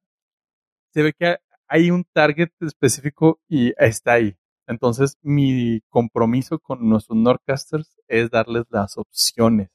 se 0.94 1.02
ve 1.02 1.14
que 1.14 1.38
hay 1.68 1.92
un 1.92 2.06
target 2.14 2.52
específico 2.62 3.40
y 3.48 3.74
está 3.78 4.14
ahí. 4.14 4.38
Entonces, 4.68 5.18
mi 5.22 5.82
compromiso 5.90 6.60
con 6.60 6.88
nuestros 6.88 7.18
Nordcasters 7.18 8.00
es 8.08 8.30
darles 8.32 8.66
las 8.70 8.98
opciones. 8.98 9.70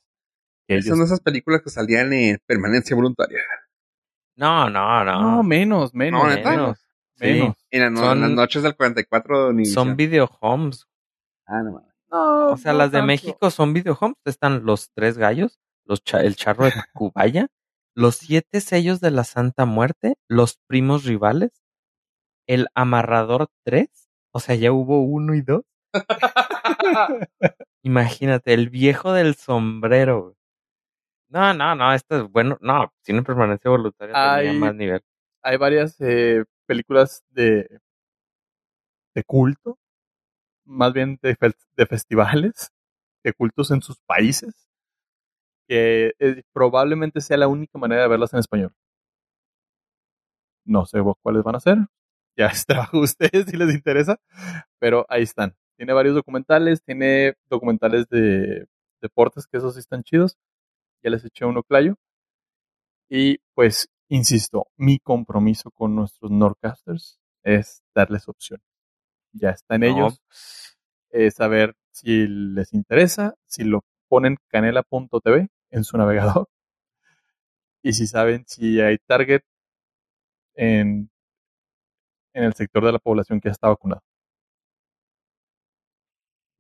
Que 0.67 0.83
Son 0.83 1.03
esas 1.03 1.21
películas 1.21 1.63
que 1.63 1.71
salían 1.71 2.13
en 2.13 2.39
permanencia 2.47 2.95
voluntaria. 2.95 3.41
No, 4.37 4.71
no, 4.71 5.05
no. 5.05 5.21
No, 5.21 5.43
menos, 5.43 5.95
menos. 5.95 6.25
menos. 6.25 6.79
menos. 7.19 7.57
En, 7.71 7.95
las 7.95 8.31
noches 8.31 8.63
del 8.63 8.75
44 8.75 9.53
ni 9.53 9.67
Son 9.67 9.97
video 9.97 10.31
homes. 10.41 10.87
Ah, 11.47 11.63
no 11.63 11.85
No, 12.11 12.53
o 12.53 12.57
sea, 12.57 12.73
las 12.73 12.91
de 12.91 13.03
México 13.03 13.51
son 13.51 13.73
video 13.73 13.97
homes. 14.01 14.17
Están 14.25 14.65
los 14.65 14.91
tres 14.93 15.19
gallos, 15.19 15.61
los 15.85 16.03
el 16.15 16.37
charro 16.37 16.65
de 16.65 16.73
Cubaya, 16.95 17.49
los 17.95 18.17
siete 18.17 18.61
sellos 18.61 19.01
de 19.01 19.11
la 19.11 19.25
Santa 19.25 19.65
Muerte, 19.65 20.15
los 20.29 20.59
primos 20.67 21.05
rivales, 21.05 21.51
el 22.47 22.69
amarrador 22.75 23.49
3, 23.65 23.89
o 24.33 24.41
sea, 24.41 24.55
ya 24.55 24.73
hubo 24.73 25.03
uno 25.03 25.35
y 25.35 25.43
dos. 25.43 25.65
Imagínate, 27.83 28.55
el 28.55 28.71
viejo 28.71 29.13
del 29.13 29.35
sombrero. 29.35 30.37
No, 31.29 31.55
no, 31.55 31.75
no, 31.75 31.93
esto 31.95 32.17
es 32.25 32.31
bueno. 32.31 32.59
No, 32.61 32.93
sin 33.03 33.23
permanencia 33.23 33.71
voluntaria 33.71 34.15
tenía 34.39 34.53
más 34.53 34.75
nivel. 34.75 35.01
Hay 35.43 35.57
varias 35.57 35.97
eh, 36.01 36.45
películas 36.67 37.25
de, 37.31 37.81
de 39.15 39.25
culto, 39.25 39.79
más 40.65 40.93
bien 40.93 41.19
de, 41.23 41.37
de 41.77 41.87
festivales, 41.87 42.73
de 43.25 43.33
cultos 43.33 43.71
en 43.71 43.83
sus 43.83 43.99
países, 44.01 44.70
que 45.71 46.15
eh, 46.19 46.43
probablemente 46.53 47.21
sea 47.21 47.37
la 47.37 47.47
única 47.47 47.79
manera 47.79 48.03
de 48.03 48.09
verlas 48.09 48.33
en 48.33 48.41
español. 48.41 48.75
No 50.65 50.85
sé 50.85 50.99
cuáles 51.23 51.45
van 51.45 51.55
a 51.55 51.61
ser, 51.61 51.79
ya 52.37 52.47
es 52.47 52.67
trabajo 52.67 52.97
de 52.97 53.05
ustedes 53.05 53.47
si 53.47 53.57
les 53.57 53.73
interesa, 53.73 54.19
pero 54.81 55.07
ahí 55.09 55.23
están. 55.23 55.55
Tiene 55.77 55.93
varios 55.93 56.17
documentales, 56.17 56.83
tiene 56.83 57.35
documentales 57.49 58.09
de 58.09 58.67
deportes, 59.01 59.47
que 59.47 59.59
esos 59.59 59.75
sí 59.75 59.79
están 59.79 60.03
chidos. 60.03 60.37
Ya 61.05 61.11
les 61.11 61.25
eché 61.25 61.45
uno 61.45 61.63
clayo. 61.63 61.95
Y 63.09 63.39
pues, 63.55 63.89
insisto, 64.09 64.67
mi 64.77 64.99
compromiso 64.99 65.71
con 65.71 65.95
nuestros 65.95 66.33
Nordcasters 66.33 67.21
es 67.45 67.85
darles 67.95 68.27
opciones. 68.29 68.67
Ya 69.33 69.51
está 69.51 69.77
en 69.77 69.85
ellos. 69.85 70.21
Pues. 71.13 71.35
saber 71.35 71.77
si 71.93 72.27
les 72.27 72.75
interesa, 72.75 73.37
si 73.47 73.63
lo 73.63 73.85
ponen 74.09 74.37
canela.tv 74.49 75.49
en 75.71 75.85
su 75.85 75.97
navegador. 75.97 76.49
Y 77.83 77.95
si 77.95 78.07
saben 78.07 78.45
si 78.47 78.79
hay 78.79 78.99
target 78.99 79.43
en 80.55 81.11
en 82.35 82.45
el 82.45 82.53
sector 82.55 82.85
de 82.85 82.93
la 82.93 82.99
población 82.99 83.41
que 83.41 83.49
ya 83.49 83.53
está 83.53 83.69
vacunado. 83.69 84.03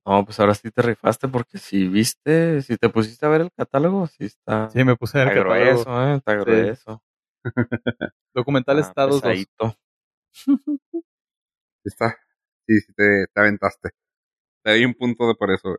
No, 0.07 0.25
pues 0.25 0.41
ahora 0.41 0.55
sí 0.55 0.71
te 0.71 0.83
rifaste 0.83 1.29
porque 1.29 1.59
si 1.59 1.87
viste, 1.87 2.63
si 2.63 2.77
te 2.77 2.89
pusiste 2.89 3.27
a 3.27 3.29
ver 3.29 3.43
el 3.43 3.53
catálogo, 3.53 4.07
sí 4.07 4.25
está. 4.25 4.71
Sí, 4.71 4.83
me 4.83 4.97
puse 4.97 5.21
a 5.21 5.25
ver 5.25 5.37
el 5.37 5.45
catálogo. 5.45 6.03
eh, 6.03 6.17
está 6.17 6.35
grueso. 6.37 7.03
Documental 8.35 8.79
ah, 8.79 8.81
Estados 8.81 9.23
Está. 11.85 12.17
Sí, 12.67 12.81
sí 12.81 12.93
te, 12.95 13.27
aventaste. 13.35 13.91
Te 14.63 14.71
doy 14.71 14.85
un 14.85 14.95
punto 14.95 15.29
de 15.29 15.35
por 15.35 15.51
eso. 15.51 15.77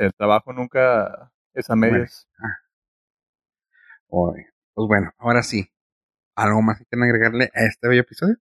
El 0.00 0.14
trabajo 0.14 0.50
nunca 0.54 1.30
es 1.52 1.68
a 1.68 1.76
medias. 1.76 2.26
Bueno. 4.08 4.48
Pues 4.72 4.88
bueno, 4.88 5.10
ahora 5.18 5.42
sí. 5.42 5.70
¿Algo 6.34 6.62
más 6.62 6.78
que 6.78 6.86
quieren 6.86 7.04
agregarle 7.04 7.50
a 7.54 7.66
este 7.66 7.86
bello 7.86 8.00
episodio? 8.00 8.36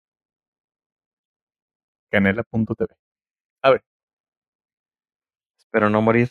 Canela.tv. 2.09 2.95
A 3.61 3.71
ver. 3.71 3.83
Espero 5.57 5.89
no 5.89 6.01
morir 6.01 6.29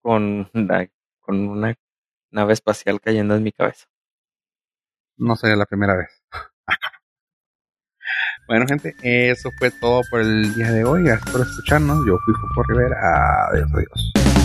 con, 0.00 0.50
con 1.20 1.48
una 1.48 1.74
nave 2.30 2.54
espacial 2.54 2.98
cayendo 2.98 3.36
en 3.36 3.42
mi 3.42 3.52
cabeza. 3.52 3.84
No 5.18 5.36
sería 5.36 5.56
la 5.56 5.66
primera 5.66 5.96
vez. 5.96 6.24
bueno, 8.48 8.64
gente, 8.66 8.94
eso 9.02 9.50
fue 9.58 9.70
todo 9.70 10.00
por 10.10 10.22
el 10.22 10.54
día 10.54 10.72
de 10.72 10.84
hoy. 10.84 11.04
Gracias 11.04 11.30
por 11.30 11.42
escucharnos. 11.42 11.98
Yo 12.06 12.16
fui 12.24 12.34
Fofo 12.40 12.62
Rivera. 12.62 12.96
Adiós, 13.50 13.70
adiós. 13.74 14.41